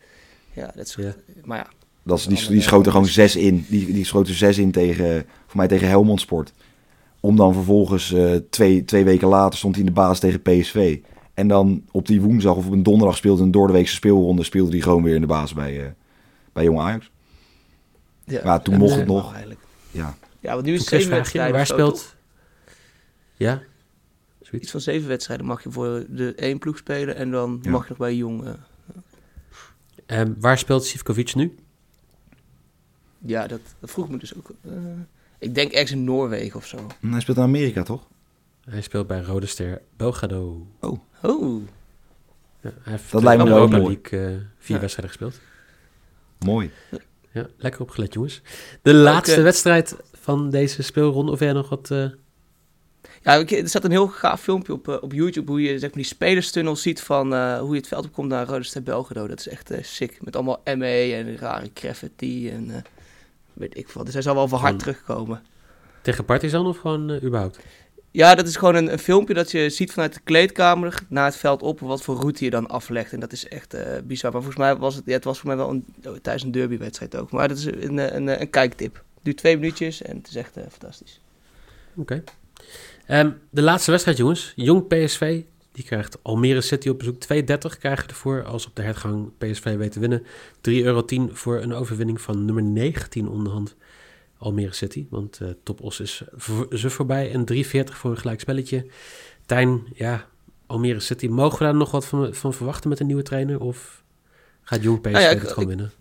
Ja, 0.54 0.72
dat 0.76 0.86
is, 0.86 0.96
Ja. 1.00 1.14
maar 1.44 1.58
ja. 1.58 1.68
Dat 2.04 2.18
is, 2.18 2.28
die, 2.28 2.48
die 2.48 2.62
schoot 2.62 2.86
er 2.86 2.92
gewoon 2.92 3.08
zes 3.08 3.36
in. 3.36 3.66
Die, 3.70 3.94
die 3.94 4.06
schoot 4.06 4.28
er 4.28 4.34
zes 4.34 4.58
in 4.58 4.72
tegen, 4.72 5.26
voor 5.48 5.58
mij 5.58 5.68
tegen 5.68 5.88
Helmond 5.88 6.22
Sport. 6.22 6.54
Om 7.20 7.36
dan 7.36 7.54
vervolgens 7.54 8.14
eh, 8.14 8.32
twee, 8.50 8.86
twee 8.86 9.04
weken 9.04 9.28
later 9.28 9.58
stond 9.58 9.76
hij 9.76 9.84
in 9.84 9.90
de 9.90 9.96
baas 10.00 10.20
tegen 10.20 10.42
PSV. 10.42 11.00
En 11.34 11.48
dan 11.48 11.84
op 11.92 12.08
die 12.08 12.22
woensdag 12.22 12.56
of 12.56 12.66
op 12.66 12.72
een 12.72 12.84
donderdag 12.84 13.18
speelde 13.18 13.44
een 13.44 13.52
doordeweekse 13.52 13.94
speelronde. 13.96 14.44
Speelde 14.44 14.72
hij 14.72 14.80
gewoon 14.82 15.04
weer 15.04 15.16
in 15.16 15.22
de 15.22 15.28
baas 15.28 15.54
bij, 15.54 15.80
eh, 15.84 15.90
bij 16.54 16.64
Jong 16.64 16.80
Ajax. 16.80 17.12
Ja, 18.24 18.42
Maar 18.44 18.62
toen 18.62 18.78
mocht 18.78 18.96
het 18.96 19.08
nog. 19.08 19.30
Eigenlijk. 19.32 19.60
Ja, 19.92 20.16
Ja, 20.40 20.54
want 20.54 20.66
nu 20.66 20.74
is 20.74 20.80
het 20.80 20.88
zeven 20.88 21.08
quizvraagje. 21.08 21.40
wedstrijden. 21.40 21.56
Waar 21.56 21.66
speelt... 21.66 22.16
Ja? 23.38 23.62
Zoiets. 24.42 24.62
Iets 24.64 24.72
van 24.72 24.82
zeven 24.82 25.08
wedstrijden 25.08 25.46
mag 25.46 25.64
je 25.64 25.72
voor 25.72 26.06
de 26.10 26.34
één 26.36 26.60
ploeg 26.60 26.78
spelen 26.78 27.16
en 27.16 27.32
dan 27.32 27.60
Ja. 27.62 27.72
mag 27.72 27.84
je 27.84 27.90
nog 27.90 27.98
bij 27.98 28.16
Jong. 28.16 28.46
eh, 28.46 28.54
Ehm, 30.06 30.34
waar 30.40 30.58
speelt 30.58 30.86
Sivkovic 30.86 31.36
nu? 31.36 31.56
ja, 33.20 33.48
dat, 33.48 33.60
dat 33.80 33.92
vroeg 33.92 34.10
me 34.10 34.18
dus 34.18 34.36
ook. 34.36 34.50
eh, 34.62 34.72
ik 35.40 35.56
denk 35.56 35.72
ergens 35.72 35.92
in 35.92 36.04
Noorwegen 36.04 36.56
of 36.60 36.66
zo. 36.66 36.78
En 37.02 37.12
hij 37.12 37.22
speelt 37.22 37.38
in 37.38 37.44
Amerika 37.44 37.84
toch? 37.84 38.08
Hij 38.70 38.82
speelt 38.82 39.08
bij 39.08 39.22
Rode 39.22 39.46
Ster 39.46 39.82
Belgrado. 39.98 40.68
Oh, 40.80 41.00
Ja, 42.62 42.72
hij 42.82 42.92
heeft 42.92 43.12
Dat 43.12 43.24
lijkt 43.24 43.44
me 43.44 43.50
wel 43.50 43.68
mooi. 43.68 44.00
League 44.12 44.20
eh, 44.28 44.38
vier 44.58 44.76
Ja. 44.76 44.82
wedstrijden 44.82 45.16
gespeeld. 45.18 45.40
Mooi. 46.40 46.72
Ja, 47.32 47.48
lekker 47.58 47.82
opgelet 47.82 48.14
jongens. 48.14 48.42
De 48.82 48.94
laatste 48.94 49.42
wedstrijd 49.42 49.96
van 50.14 50.50
deze 50.50 50.84
speelronde. 50.84 51.32
Of 51.32 51.40
jij 51.40 51.54
nog 51.54 51.70
wat... 51.70 51.92
eh, 51.92 52.06
Ja, 53.28 53.46
er 53.46 53.70
staat 53.70 53.84
een 53.84 53.92
heel 53.92 54.08
gaaf 54.08 54.42
filmpje 54.42 54.74
op, 54.74 54.88
eh, 54.88 54.96
op 55.02 55.14
YouTube 55.14 55.52
hoe 55.52 55.62
je 55.62 55.80
zeg 55.80 55.82
maar, 55.82 55.92
die 55.92 56.04
spelerstunnels 56.04 56.82
ziet 56.82 57.02
van 57.02 57.34
eh, 57.34 57.60
hoe 57.60 57.72
je 57.72 57.78
het 57.78 57.88
veld 57.88 58.06
opkomt 58.06 58.30
naar 58.30 58.48
Rode 58.48 58.64
Ster 58.64 58.84
Belgrado. 58.84 59.28
Dat 59.28 59.40
is 59.40 59.48
echt 59.48 59.72
eh, 59.72 59.84
sick. 59.84 60.18
Met 60.22 60.36
allemaal 60.36 60.62
ME 60.64 61.14
en 61.14 61.38
rare 61.38 61.70
graffiti 61.74 62.50
en 62.50 62.84
weet 63.54 63.78
ik 63.78 63.90
veel. 63.90 64.04
Dus 64.04 64.14
hij 64.14 64.22
zal 64.22 64.36
wel 64.36 64.48
van 64.48 64.60
hard 64.60 64.80
terugkomen. 64.80 65.44
tegen 66.02 66.26
Partizan 66.26 66.66
of 66.66 66.78
gewoon 66.78 67.12
überhaupt? 67.12 67.60
Ja, 68.12 68.36
dat 68.36 68.48
is 68.48 68.56
gewoon 68.56 68.76
een, 68.76 68.92
een 68.92 69.00
filmpje 69.00 69.34
dat 69.34 69.52
je 69.52 69.70
ziet 69.70 69.92
vanuit 69.92 70.14
de 70.14 70.20
kleedkamer 70.24 71.00
naar 71.08 71.26
het 71.26 71.36
veld 71.36 71.62
op. 71.62 71.80
Wat 71.80 72.02
voor 72.02 72.16
route 72.16 72.44
je 72.44 72.50
dan 72.50 72.68
aflegt. 72.68 73.14
En 73.14 73.20
dat 73.20 73.32
is 73.32 73.48
echt 73.48 73.76
bizar. 74.04 74.32
Maar 74.32 74.42
volgens 74.42 74.64
mij 74.64 74.76
was 74.76 74.96
het, 74.96 75.06
ja, 75.06 75.14
het 75.14 75.24
was 75.24 75.40
voor 75.40 75.48
mij 75.48 75.58
wel 75.58 75.70
een, 75.70 75.86
oh, 76.06 76.16
tijdens 76.22 76.44
een 76.44 76.52
derbywedstrijd 76.52 77.16
ook. 77.16 77.32
Maar 77.32 77.48
dat 77.48 77.58
is 77.58 77.66
een, 77.66 78.16
een, 78.16 78.42
een 78.42 78.50
kijktip. 78.50 79.04
Duurt 79.22 79.38
twee 79.38 79.58
minuutjes 79.58 80.02
en 80.02 80.18
het 80.18 80.28
is 80.28 80.36
echt 80.36 80.54
fantastisch. 80.70 81.22
Oké. 81.96 82.24
Ehm, 83.08 83.32
de 83.50 83.62
laatste 83.62 83.92
wedstrijd 83.92 84.18
jongens. 84.18 84.54
Jong 84.56 84.88
PSV. 84.88 85.42
Die 85.72 85.86
krijgt 85.86 86.18
Almere 86.24 86.62
City 86.62 86.90
op 86.90 86.98
bezoek. 86.98 87.20
2,30 87.20 87.78
krijgen 87.80 88.04
we 88.06 88.10
ervoor 88.10 88.44
als 88.44 88.66
op 88.68 88.76
de 88.76 88.82
hertgang 88.82 89.32
PSV 89.38 89.76
weet 89.78 89.92
te 89.92 90.00
winnen. 90.00 90.24
3,10 90.62 90.84
euro 90.86 91.06
voor 91.32 91.62
een 91.62 91.74
overwinning 91.74 92.22
van 92.22 92.46
nummer 92.46 92.64
19 92.64 93.28
onderhand 93.30 93.76
Almere 94.38 94.74
City. 94.74 95.06
Want 95.10 95.40
eh 95.42 95.48
Top 95.64 95.82
Os 95.82 96.00
is 96.00 96.22
voor 96.36 96.68
ze 96.78 96.90
voorbij. 96.90 97.32
En 97.32 97.46
3,40 97.46 97.98
voor 97.98 98.12
een 98.12 98.18
gelijk 98.18 98.40
spelletje. 98.40 98.86
Tijn, 99.46 99.82
ja, 99.94 100.26
Almere 100.66 101.00
City. 101.00 101.28
Mogen 101.28 101.58
we 101.58 101.64
daar 101.64 101.76
nog 101.76 101.92
wat 101.92 102.06
van, 102.06 102.34
van 102.34 102.54
verwachten 102.54 102.90
met 102.90 103.00
een 103.00 103.06
nieuwe 103.06 103.24
trainer? 103.24 103.60
Of 103.60 104.04
gaat 104.62 104.84
Jong 104.84 105.02
PSV 105.02 105.12
Nou 105.12 105.24
ja, 105.24 105.30
ik- 105.30 105.40
het 105.42 105.48
gewoon 105.52 105.64
ik- 105.72 105.78
winnen? 105.78 105.92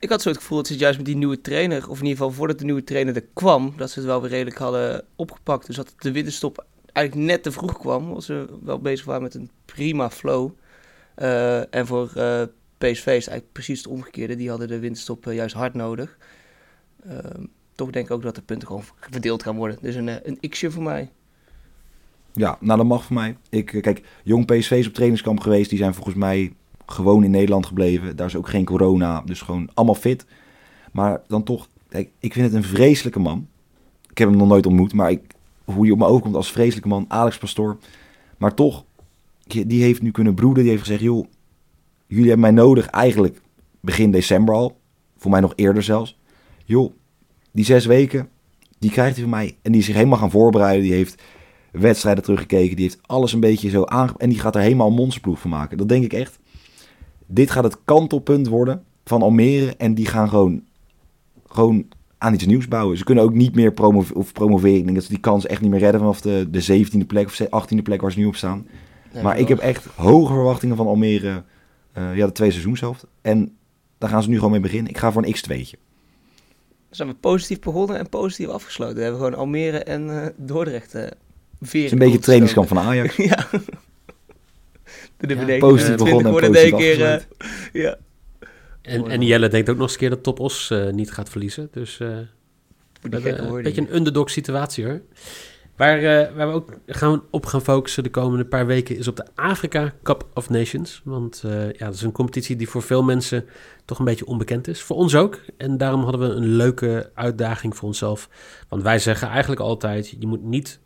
Ik 0.00 0.08
had 0.08 0.22
zo 0.22 0.28
het 0.28 0.38
gevoel 0.38 0.56
dat 0.58 0.66
ze 0.66 0.76
juist 0.76 0.96
met 0.96 1.06
die 1.06 1.16
nieuwe 1.16 1.40
trainer, 1.40 1.88
of 1.88 1.98
in 1.98 2.04
ieder 2.04 2.18
geval 2.18 2.30
voordat 2.32 2.58
de 2.58 2.64
nieuwe 2.64 2.84
trainer 2.84 3.16
er 3.16 3.26
kwam, 3.32 3.72
dat 3.76 3.90
ze 3.90 3.98
het 3.98 4.08
wel 4.08 4.20
weer 4.20 4.30
redelijk 4.30 4.58
hadden 4.58 5.04
opgepakt. 5.16 5.66
Dus 5.66 5.76
dat 5.76 5.94
de 5.98 6.12
winterstop 6.12 6.66
eigenlijk 6.92 7.26
net 7.26 7.42
te 7.42 7.52
vroeg 7.52 7.78
kwam, 7.78 8.12
als 8.12 8.26
ze 8.26 8.46
wel 8.62 8.78
bezig 8.78 9.04
waren 9.04 9.22
met 9.22 9.34
een 9.34 9.50
prima 9.64 10.10
flow. 10.10 10.50
Eh, 11.14 11.74
en 11.74 11.86
voor 11.86 12.10
eh, 12.14 12.42
PSV 12.78 13.06
is 13.06 13.06
eigenlijk 13.06 13.52
precies 13.52 13.78
het 13.78 13.86
omgekeerde. 13.86 14.36
Die 14.36 14.48
hadden 14.48 14.68
de 14.68 14.78
winterstop 14.78 15.26
eh, 15.26 15.34
juist 15.34 15.54
hard 15.54 15.74
nodig. 15.74 16.18
Ehm, 17.08 17.44
toch 17.74 17.90
denk 17.90 18.06
ik 18.06 18.12
ook 18.12 18.22
dat 18.22 18.34
de 18.34 18.42
punten 18.42 18.66
gewoon 18.66 18.84
verdeeld 19.10 19.42
gaan 19.42 19.56
worden. 19.56 19.78
Dus 19.80 19.94
een, 19.94 20.08
een 20.08 20.48
x'je 20.48 20.70
voor 20.70 20.82
mij. 20.82 21.10
Ja, 22.32 22.56
nou 22.60 22.78
dat 22.78 22.86
mag 22.86 23.04
voor 23.04 23.16
mij. 23.16 23.36
Ik, 23.48 23.66
kijk, 23.66 24.02
Jong 24.24 24.46
PSV 24.46 24.70
is 24.70 24.86
op 24.86 24.94
trainingskamp 24.94 25.40
geweest. 25.40 25.70
Die 25.70 25.78
zijn 25.78 25.94
volgens 25.94 26.16
mij 26.16 26.52
gewoon 26.92 27.24
in 27.24 27.30
Nederland 27.30 27.66
gebleven. 27.66 28.16
Daar 28.16 28.26
is 28.26 28.36
ook 28.36 28.48
geen 28.48 28.64
corona, 28.64 29.22
dus 29.24 29.40
gewoon 29.40 29.68
allemaal 29.74 29.94
fit. 29.94 30.26
Maar 30.92 31.20
dan 31.26 31.42
toch, 31.42 31.68
ik 32.18 32.32
vind 32.32 32.46
het 32.46 32.54
een 32.54 32.64
vreselijke 32.64 33.18
man. 33.18 33.46
Ik 34.10 34.18
heb 34.18 34.28
hem 34.28 34.38
nog 34.38 34.48
nooit 34.48 34.66
ontmoet, 34.66 34.92
maar 34.92 35.10
ik, 35.10 35.22
hoe 35.64 35.82
hij 35.82 35.90
op 35.90 35.98
me 35.98 36.06
overkomt 36.06 36.34
als 36.34 36.52
vreselijke 36.52 36.88
man, 36.88 37.04
Alex 37.08 37.38
Pastoor. 37.38 37.78
Maar 38.38 38.54
toch, 38.54 38.84
die 39.46 39.82
heeft 39.82 40.02
nu 40.02 40.10
kunnen 40.10 40.34
broeden. 40.34 40.62
Die 40.62 40.72
heeft 40.72 40.84
gezegd, 40.84 41.02
joh, 41.02 41.26
jullie 42.06 42.28
hebben 42.28 42.54
mij 42.54 42.64
nodig 42.64 42.86
eigenlijk 42.86 43.40
begin 43.80 44.10
december 44.10 44.54
al. 44.54 44.78
Voor 45.16 45.30
mij 45.30 45.40
nog 45.40 45.52
eerder 45.56 45.82
zelfs. 45.82 46.18
Joh, 46.64 46.92
die 47.50 47.64
zes 47.64 47.86
weken, 47.86 48.28
die 48.78 48.90
krijgt 48.90 49.14
hij 49.14 49.22
van 49.22 49.30
mij. 49.30 49.56
En 49.62 49.72
die 49.72 49.82
zich 49.82 49.94
helemaal 49.94 50.18
gaan 50.18 50.30
voorbereiden. 50.30 50.82
Die 50.82 50.92
heeft 50.92 51.22
wedstrijden 51.72 52.24
teruggekeken. 52.24 52.76
Die 52.76 52.84
heeft 52.84 52.98
alles 53.06 53.32
een 53.32 53.40
beetje 53.40 53.70
zo 53.70 53.84
aange... 53.84 54.12
En 54.16 54.28
die 54.28 54.38
gaat 54.38 54.54
er 54.54 54.60
helemaal 54.60 54.98
een 54.98 55.36
van 55.36 55.50
maken. 55.50 55.78
Dat 55.78 55.88
denk 55.88 56.04
ik 56.04 56.12
echt. 56.12 56.39
Dit 57.32 57.50
gaat 57.50 57.64
het 57.64 57.76
kantelpunt 57.84 58.48
worden 58.48 58.84
van 59.04 59.22
Almere. 59.22 59.74
En 59.76 59.94
die 59.94 60.06
gaan 60.06 60.28
gewoon, 60.28 60.62
gewoon 61.46 61.86
aan 62.18 62.34
iets 62.34 62.46
nieuws 62.46 62.68
bouwen. 62.68 62.98
Ze 62.98 63.04
kunnen 63.04 63.24
ook 63.24 63.34
niet 63.34 63.54
meer 63.54 63.72
promo 63.72 64.04
of 64.14 64.32
promoveren. 64.32 64.76
Ik 64.76 64.84
denk 64.84 64.94
dat 64.94 65.04
ze 65.04 65.10
die 65.10 65.20
kans 65.20 65.46
echt 65.46 65.60
niet 65.60 65.70
meer 65.70 65.80
redden 65.80 66.00
vanaf 66.00 66.20
de, 66.20 66.46
de 66.50 66.84
17e 66.84 67.06
plek 67.06 67.26
of 67.26 67.40
18e 67.42 67.82
plek 67.82 68.00
waar 68.00 68.12
ze 68.12 68.18
nu 68.18 68.26
op 68.26 68.36
staan. 68.36 68.66
Nee, 69.12 69.22
maar 69.22 69.38
ik 69.38 69.48
heb 69.48 69.58
echt 69.58 69.86
hoge 69.96 70.32
verwachtingen 70.32 70.76
van 70.76 70.86
Almere. 70.86 71.42
eh, 71.92 72.16
ja, 72.16 72.26
de 72.26 72.32
twee 72.32 72.50
seizoenshelft. 72.50 73.06
En 73.22 73.56
daar 73.98 74.10
gaan 74.10 74.22
ze 74.22 74.28
nu 74.28 74.36
gewoon 74.36 74.50
mee 74.50 74.60
beginnen. 74.60 74.90
Ik 74.90 74.98
ga 74.98 75.12
voor 75.12 75.24
een 75.24 75.34
x2'tje. 75.34 75.78
Dan 76.88 76.98
zijn 76.98 77.08
we 77.08 77.14
positief 77.14 77.58
begonnen 77.58 77.98
en 77.98 78.08
positief 78.08 78.48
afgesloten. 78.48 78.96
We 78.96 79.02
hebben 79.02 79.20
gewoon 79.20 79.38
Almere 79.38 79.78
en 79.78 80.22
eh, 80.22 80.28
Dordrecht 80.36 80.94
uh, 80.94 81.02
Het 81.02 81.74
is 81.74 81.92
een 81.92 81.98
beetje 81.98 82.14
het 82.14 82.22
trainingskamp 82.22 82.68
van 82.68 82.78
Ajax. 82.78 83.16
ja. 83.32 83.46
Toen 85.20 85.46
Ja, 85.46 85.58
positief 85.58 85.96
begonnen 85.96 86.24
en 86.24 86.30
worden 86.30 86.52
positief 86.52 86.76
keer, 86.76 87.04
eh, 87.04 87.20
ja. 87.72 87.98
En, 88.82 89.10
en 89.10 89.22
Jelle 89.22 89.48
denkt 89.48 89.70
ook 89.70 89.76
nog 89.76 89.84
eens 89.84 89.92
een 89.92 89.98
keer 89.98 90.10
dat 90.10 90.22
Top 90.22 90.40
Os 90.40 90.70
eh, 90.70 90.90
niet 90.90 91.12
gaat 91.12 91.28
verliezen. 91.28 91.68
Dus 91.72 92.00
eh, 92.00 92.08
we 93.00 93.08
hebben 93.08 93.54
een 93.54 93.62
beetje 93.62 93.80
een 93.80 93.94
underdog 93.94 94.30
situatie 94.30 94.84
hoor. 94.84 95.00
Waar, 95.80 95.98
eh, 95.98 96.34
waar 96.36 96.48
we 96.48 96.54
ook 96.54 96.72
gaan 96.86 97.22
op 97.30 97.46
gaan 97.46 97.62
focussen 97.62 98.02
de 98.02 98.10
komende 98.10 98.44
paar 98.44 98.66
weken 98.66 98.96
is 98.96 99.08
op 99.08 99.16
de 99.16 99.26
Afrika 99.34 99.92
Cup 100.02 100.26
of 100.34 100.50
Nations. 100.50 101.00
Want 101.04 101.42
eh, 101.44 101.72
ja, 101.72 101.84
dat 101.84 101.94
is 101.94 102.02
een 102.02 102.12
competitie 102.12 102.56
die 102.56 102.68
voor 102.68 102.82
veel 102.82 103.02
mensen 103.02 103.44
toch 103.84 103.98
een 103.98 104.04
beetje 104.04 104.26
onbekend 104.26 104.68
is. 104.68 104.82
Voor 104.82 104.96
ons 104.96 105.14
ook. 105.14 105.40
En 105.56 105.76
daarom 105.76 106.02
hadden 106.02 106.20
we 106.20 106.34
een 106.34 106.48
leuke 106.48 107.10
uitdaging 107.14 107.76
voor 107.76 107.88
onszelf. 107.88 108.28
Want 108.68 108.82
wij 108.82 108.98
zeggen 108.98 109.28
eigenlijk 109.28 109.60
altijd, 109.60 110.14
je 110.18 110.26
moet 110.26 110.42
niet 110.42 110.80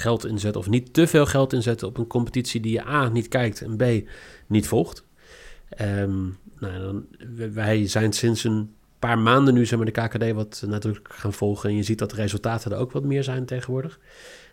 geld 0.00 0.26
inzetten 0.26 0.60
of 0.60 0.68
niet 0.68 0.92
te 0.92 1.06
veel 1.06 1.26
geld 1.26 1.52
inzetten 1.52 1.88
op 1.88 1.98
een 1.98 2.06
competitie 2.06 2.60
die 2.60 2.72
je 2.72 2.86
A 2.86 3.08
niet 3.08 3.28
kijkt 3.28 3.60
en 3.60 3.76
B 3.76 4.08
niet 4.46 4.66
volgt. 4.66 5.04
Ehm, 5.68 6.26
nou, 6.58 7.04
wij 7.52 7.88
zijn 7.88 8.12
sinds 8.12 8.44
een 8.44 8.74
paar 8.98 9.18
maanden 9.18 9.54
nu 9.54 9.66
zeg 9.66 9.78
maar, 9.78 9.92
de 9.92 10.00
KKD 10.00 10.32
wat 10.32 10.62
nadrukkelijk 10.66 11.14
gaan 11.14 11.32
volgen. 11.32 11.70
En 11.70 11.76
je 11.76 11.82
ziet 11.82 11.98
dat 11.98 12.10
de 12.10 12.16
resultaten 12.16 12.72
er 12.72 12.78
ook 12.78 12.92
wat 12.92 13.04
meer 13.04 13.24
zijn 13.24 13.44
tegenwoordig. 13.44 13.98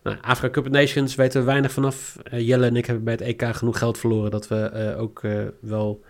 Nou, 0.03 0.17
Afrika 0.21 0.61
Cup 0.61 0.71
Nations 0.71 1.15
weten 1.15 1.39
we 1.39 1.45
weinig 1.45 1.71
vanaf. 1.71 2.17
Eh, 2.23 2.47
Jelle 2.47 2.65
en 2.65 2.75
ik 2.75 2.85
hebben 2.85 3.03
bij 3.03 3.13
het 3.13 3.21
EK 3.21 3.55
genoeg 3.55 3.77
geld 3.77 3.97
verloren 3.97 4.31
dat 4.31 4.47
we 4.47 4.55
eh, 4.55 5.01
ook 5.01 5.23
eh, 5.23 5.41
wel 5.61 6.01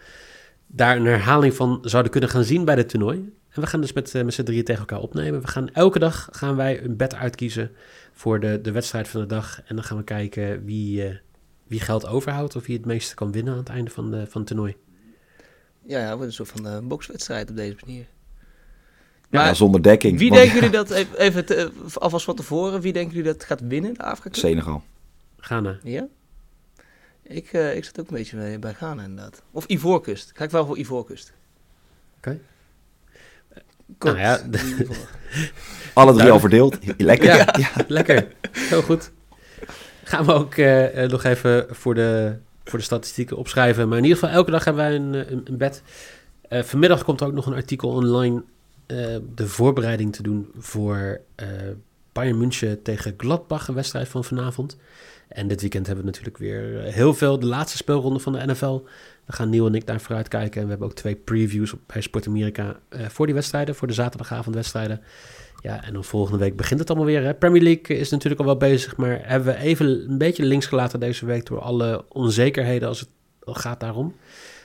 daar 0.68 0.96
een 0.98 1.06
herhaling 1.06 1.54
van 1.54 1.80
zouden 1.82 2.12
kunnen 2.12 2.30
gaan 2.30 2.44
zien 2.44 2.66
bij 2.66 2.76
dit 2.76 2.90
toernooi. 2.90 3.36
En 3.50 3.62
we 3.62 3.68
gaan 3.68 3.82
dus 3.82 3.94
met, 3.94 4.16
eh, 4.16 4.24
met 4.24 4.34
z'n 4.34 4.44
drieën 4.44 4.64
tegen 4.64 4.80
elkaar 4.80 5.00
opnemen. 5.00 5.42
We 5.42 5.48
gaan 5.48 5.70
elke 5.70 6.00
dag 6.00 6.30
gaan 6.32 6.56
wij 6.56 6.84
een 6.84 6.96
bed 6.96 7.16
uitkiezen 7.16 7.72
voor 8.14 8.40
de, 8.40 8.62
de 8.62 8.72
wedstrijd 8.72 9.08
van 9.08 9.22
de 9.22 9.28
dag. 9.28 9.62
En 9.66 9.76
dan 9.76 9.84
gaan 9.84 9.98
we 9.98 10.04
kijken 10.04 10.66
wie, 10.66 11.04
eh, 11.08 11.16
wie 11.68 11.80
geld 11.80 12.08
overhoudt 12.08 12.56
of 12.56 12.66
wie 12.66 12.78
het 12.78 12.86
meeste 12.86 13.16
kan 13.16 13.32
winnen 13.32 13.54
aan 13.54 13.60
het 13.60 13.70
einde 13.70 13.92
van, 13.92 14.12
de, 14.12 14.28
van 14.28 14.42
het 14.42 14.48
toernooi. 14.50 14.76
Ja, 15.86 16.00
ja, 16.00 16.12
het 16.12 16.22
een 16.22 16.34
soort 16.34 16.50
van 16.50 16.68
eh, 16.68 16.78
bokswedstrijd 16.84 17.50
op 17.50 17.56
deze 17.56 17.76
manier. 17.86 18.06
Ja, 19.30 19.42
Maar 19.44 19.56
zonder 19.56 19.82
dekking. 19.84 20.18
wie 20.20 20.30
Want- 20.30 20.42
denken 20.42 20.60
jullie 20.60 20.76
dat, 20.78 20.90
even, 20.92 21.18
even 21.20 21.46
te- 21.46 21.72
alvast 21.94 22.26
van 22.26 22.36
tevoren, 22.36 22.82
wie 22.82 22.94
denken 22.94 23.16
jullie 23.16 23.32
dat 23.32 23.44
gaat 23.44 23.62
winnen, 23.62 23.94
de 23.94 24.04
Afrika? 24.04 24.40
Senegal. 24.40 24.84
Ghana. 25.38 25.78
Ja? 25.84 26.08
Ik, 27.28 27.54
eh, 27.54 27.76
ik 27.76 27.86
zit 27.86 28.00
ook 28.00 28.08
een 28.10 28.16
beetje 28.16 28.36
bij, 28.38 28.60
bij 28.60 28.74
Ghana 28.74 29.04
inderdaad. 29.04 29.42
Of 29.52 29.66
Ivoorkust. 29.66 30.32
Ga 30.34 30.44
ik 30.44 30.50
wel 30.52 30.66
voor 30.66 30.78
Ivoorkust. 30.78 31.34
Oké. 32.18 32.40
Kort, 33.98 34.16
Nou 34.16 34.28
ja. 34.28 34.42
Alle 35.94 36.14
drie 36.14 36.32
al 36.32 36.40
verdeeld. 36.40 36.78
Lekker. 36.98 37.60
Ja, 37.60 37.72
lekker. 37.88 38.28
Heel 38.52 38.82
goed. 38.82 39.12
Gaan 40.04 40.26
we 40.26 40.34
ook 40.34 40.56
eh, 40.56 41.04
eh, 41.04 41.10
nog 41.12 41.24
even 41.24 41.66
voor 41.70 41.96
de, 41.96 42.36
voor 42.64 42.80
de 42.80 42.86
statistieken 42.86 43.38
opschrijven. 43.38 43.88
Maar 43.88 43.98
in 43.98 44.04
ieder 44.04 44.20
geval, 44.20 44.36
elke 44.36 44.52
dag 44.52 44.64
hebben 44.66 44.84
wij 44.84 44.96
een, 44.96 45.16
eh, 45.16 45.32
een, 45.32 45.42
een 45.44 45.58
bed. 45.58 45.82
Eh, 46.42 46.64
vanmiddag 46.64 47.04
komt 47.04 47.22
er 47.22 47.28
ook 47.28 47.34
nog 47.34 47.46
een 47.46 47.54
artikel 47.54 47.90
online. 47.90 48.44
eh, 48.86 49.16
de 49.36 49.48
voorbereiding 49.48 50.16
te 50.16 50.24
doen 50.24 50.52
voor 50.58 51.20
eh 51.36 51.48
Bayern 52.12 52.38
München 52.38 52.82
tegen 52.82 53.14
Gladbach, 53.18 53.68
een 53.68 53.74
wedstrijd 53.76 54.08
van 54.08 54.24
vanavond. 54.24 54.78
En 55.28 55.48
dit 55.48 55.62
weekend 55.62 55.88
hebben 55.88 56.06
we 56.06 56.10
natuurlijk 56.12 56.38
weer 56.38 56.86
eh, 56.86 56.94
heel 56.94 57.14
veel. 57.14 57.40
De 57.40 57.46
laatste 57.46 57.78
speelronde 57.78 58.20
van 58.20 58.34
de 58.34 58.46
NFL. 58.46 58.82
We 59.26 59.34
gaan 59.34 59.50
Nieuw 59.50 59.68
en 59.68 59.76
ik 59.76 59.86
daar 59.86 60.02
vooruit 60.02 60.28
kijken. 60.28 60.58
En 60.58 60.64
we 60.64 60.70
hebben 60.70 60.88
ook 60.88 60.96
twee 60.96 61.16
previews 61.16 61.74
op, 61.74 61.80
bij 61.86 62.02
Sport 62.02 62.28
Amerika 62.28 62.80
eh, 62.90 63.06
voor 63.08 63.26
die 63.26 63.36
wedstrijden. 63.36 63.76
Voor 63.76 63.88
de 63.88 63.94
zaterdagavondwedstrijden. 63.94 65.02
Ja, 65.62 65.84
en 65.84 65.94
dan 65.94 66.04
volgende 66.04 66.40
week 66.40 66.56
begint 66.56 66.80
het 66.80 66.90
allemaal 66.90 67.08
weer. 67.08 67.24
Hè? 67.24 67.34
Premier 67.34 67.62
League 67.62 67.98
is 67.98 68.10
natuurlijk 68.10 68.40
al 68.40 68.46
wel 68.46 68.58
bezig, 68.58 68.98
maar 68.98 69.20
hebben 69.24 69.54
we 69.54 69.60
even 69.60 70.10
een 70.10 70.18
beetje 70.18 70.46
links 70.46 70.66
gelaten 70.66 71.00
deze 71.00 71.26
week 71.26 71.46
door 71.46 71.60
alle 71.60 72.06
onzekerheden 72.10 72.88
als 72.88 73.00
het 73.00 73.10
gaat 73.46 73.80
daarom. 73.80 74.16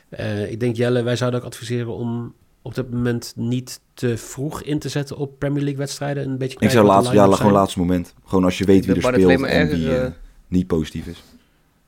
Eh, 0.08 0.50
ik 0.50 0.60
denk 0.60 0.76
Jelle, 0.76 1.02
wij 1.02 1.16
zouden 1.16 1.40
ook 1.40 1.46
adviseren 1.46 1.94
om 1.94 2.34
op 2.62 2.74
dit 2.74 2.90
moment 2.90 3.32
niet 3.36 3.80
te 3.94 4.16
vroeg 4.16 4.62
in 4.62 4.78
te 4.78 4.88
zetten 4.88 5.16
op 5.16 5.38
Premier 5.38 5.62
League 5.62 5.78
wedstrijden. 5.78 6.24
Een 6.28 6.38
beetje 6.38 6.56
Ik 6.60 6.70
zou 6.70 6.86
laatst, 6.86 7.12
ja, 7.12 7.32
gewoon 7.32 7.52
laatste 7.52 7.78
moment. 7.78 8.14
Gewoon 8.24 8.44
als 8.44 8.58
je 8.58 8.64
weet 8.64 8.86
wie 8.86 8.94
er 8.94 9.02
speelt 9.02 9.42
en 9.42 9.68
die 9.68 9.96
eh, 9.96 10.10
niet 10.52 10.66
positief 10.66 11.06
is. 11.06 11.22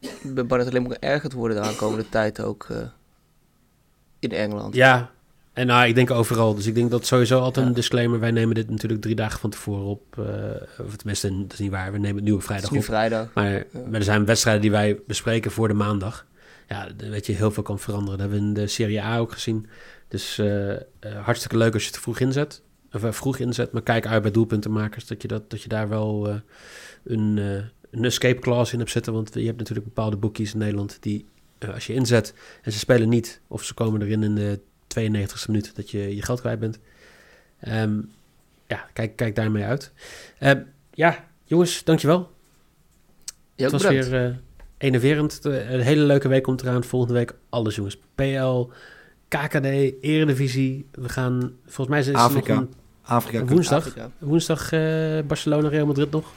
Ik 0.00 0.34
ben 0.34 0.46
bang 0.46 0.48
dat 0.48 0.58
het 0.60 0.68
alleen 0.68 0.82
maar 0.88 0.96
erger 1.00 1.30
te 1.30 1.36
worden 1.36 1.56
de 1.62 1.68
aankomende 1.68 2.08
tijd 2.08 2.40
ook 2.40 2.66
eh, 2.70 2.76
in 4.18 4.30
Engeland. 4.32 4.74
Ja, 4.74 5.10
en 5.52 5.66
nou, 5.66 5.86
ik 5.88 5.94
denk 5.94 6.10
overal. 6.10 6.54
Dus 6.54 6.66
ik 6.66 6.74
denk 6.74 6.90
dat 6.90 7.06
sowieso 7.06 7.38
altijd 7.40 7.64
Ja. 7.64 7.70
een 7.70 7.76
disclaimer. 7.76 8.20
Wij 8.20 8.30
nemen 8.30 8.54
dit 8.54 8.70
natuurlijk 8.70 9.02
drie 9.02 9.14
dagen 9.14 9.40
van 9.40 9.50
tevoren 9.50 9.84
op. 9.84 10.18
eh, 10.18 10.84
of 10.86 10.96
tenminste, 10.96 11.40
dat 11.42 11.52
is 11.52 11.58
niet 11.58 11.70
waar. 11.70 11.92
We 11.92 11.98
nemen 11.98 12.16
het 12.16 12.24
nu 12.24 12.32
op 12.32 12.36
het 12.38 12.46
is 12.50 12.50
vrijdag 12.50 12.70
nu 12.70 12.78
op. 12.78 12.84
vrijdag. 12.84 13.30
Maar, 13.34 13.64
maar 13.72 13.94
er 13.94 14.02
zijn 14.02 14.24
wedstrijden 14.24 14.62
die 14.62 14.70
wij 14.70 14.98
bespreken 15.06 15.50
voor 15.50 15.68
de 15.68 15.74
maandag. 15.74 16.26
Ja, 16.68 16.88
weet 16.96 17.26
je, 17.26 17.32
heel 17.32 17.50
veel 17.50 17.62
kan 17.62 17.78
veranderen. 17.78 18.18
Dat 18.18 18.28
hebben 18.28 18.38
we 18.40 18.46
in 18.48 18.54
de 18.64 18.66
Serie 18.66 19.02
A 19.02 19.18
ook 19.18 19.32
gezien. 19.32 19.66
Dus 20.08 20.38
eh, 20.38 20.72
hartstikke 21.22 21.56
leuk 21.56 21.72
als 21.74 21.82
je 21.84 21.90
het 21.90 21.98
vroeg 22.00 22.18
inzet. 22.20 22.62
Of 22.92 23.16
vroeg 23.16 23.38
inzet, 23.38 23.72
maar 23.72 23.82
kijk 23.82 24.06
uit 24.06 24.22
bij 24.22 24.30
doelpuntenmakers 24.30 25.06
dat 25.06 25.22
je, 25.22 25.28
dat, 25.28 25.50
dat 25.50 25.62
je 25.62 25.68
daar 25.68 25.88
wel 25.88 26.28
eh, 26.28 26.34
een, 27.04 27.38
eh, 27.38 27.62
een 27.96 28.04
escape 28.04 28.40
clause 28.40 28.72
in 28.72 28.78
hebt 28.78 28.90
zitten. 28.90 29.12
Want 29.12 29.34
je 29.34 29.44
hebt 29.46 29.58
natuurlijk 29.58 29.86
bepaalde 29.86 30.16
boekies 30.16 30.52
in 30.52 30.58
Nederland 30.58 30.96
die 31.00 31.26
eh, 31.58 31.74
als 31.74 31.86
je 31.86 31.92
inzet 31.94 32.34
en 32.62 32.72
ze 32.72 32.78
spelen 32.78 33.08
niet, 33.08 33.40
of 33.48 33.62
ze 33.64 33.74
komen 33.74 34.02
erin 34.02 34.22
in 34.22 34.34
de 34.34 34.60
92e 35.00 35.46
minuut, 35.46 35.76
dat 35.76 35.90
je 35.90 36.16
je 36.16 36.22
geld 36.22 36.40
kwijt 36.40 36.58
bent. 36.58 36.78
Ehm, 37.60 38.00
ja, 38.66 38.86
kijk, 38.92 39.16
kijk 39.16 39.34
daarmee 39.34 39.64
uit. 39.64 39.92
Ehm, 40.38 40.60
ja, 40.94 41.24
jongens, 41.44 41.84
dankjewel. 41.84 42.32
Ja, 43.54 43.62
Het 43.62 43.72
was 43.72 43.82
bedankt. 43.82 44.08
weer 44.08 44.24
eh 44.24 44.34
enerverend. 44.78 45.42
De- 45.42 45.60
Een 45.62 45.80
hele 45.80 46.02
leuke 46.02 46.28
week 46.28 46.42
komt 46.42 46.62
eraan. 46.62 46.84
Volgende 46.84 47.14
week 47.14 47.34
alles, 47.48 47.74
jongens. 47.76 47.98
PL, 48.14 48.68
KKD, 49.28 49.64
Eredivisie. 50.00 50.86
We 50.92 51.08
gaan, 51.08 51.52
volgens 51.64 51.88
mij 51.88 51.98
is 51.98 52.06
het 52.06 52.16
Afrika. 52.16 52.54
nog 52.54 52.62
een 52.62 52.74
Afrika 53.02 53.44
woensdag. 53.44 53.78
Afrika. 53.78 54.10
Woensdag 54.18 54.72
eh, 54.72 54.80
Barcelona, 55.26 55.68
Real 55.68 55.86
Madrid 55.86 56.10
nog. 56.10 56.32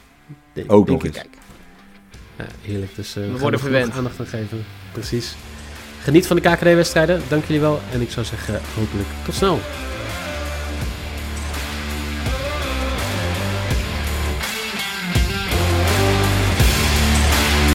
Denk- 0.53 0.71
Ook 0.71 0.85
denk 0.87 1.03
nog 1.03 1.07
ik. 1.07 1.15
eens. 1.15 1.23
Kijk, 1.29 1.37
Ja, 2.37 2.45
heerlijk. 2.61 2.95
Dus 2.95 3.15
eh, 3.15 3.23
we, 3.23 3.31
worden 3.31 3.59
er 3.59 3.59
verwend. 3.59 3.93
aandacht 3.93 4.19
aan 4.19 4.25
geven. 4.25 4.65
Precies. 4.91 5.35
Geniet 6.01 6.27
van 6.27 6.35
de 6.35 6.41
KKD-wedstrijden. 6.41 7.21
Dank 7.27 7.45
jullie 7.45 7.61
wel. 7.61 7.79
En 7.91 8.01
ik 8.01 8.11
zou 8.11 8.25
zeggen, 8.25 8.61
hopelijk 8.75 9.07
tot 9.25 9.35
snel. 9.35 9.59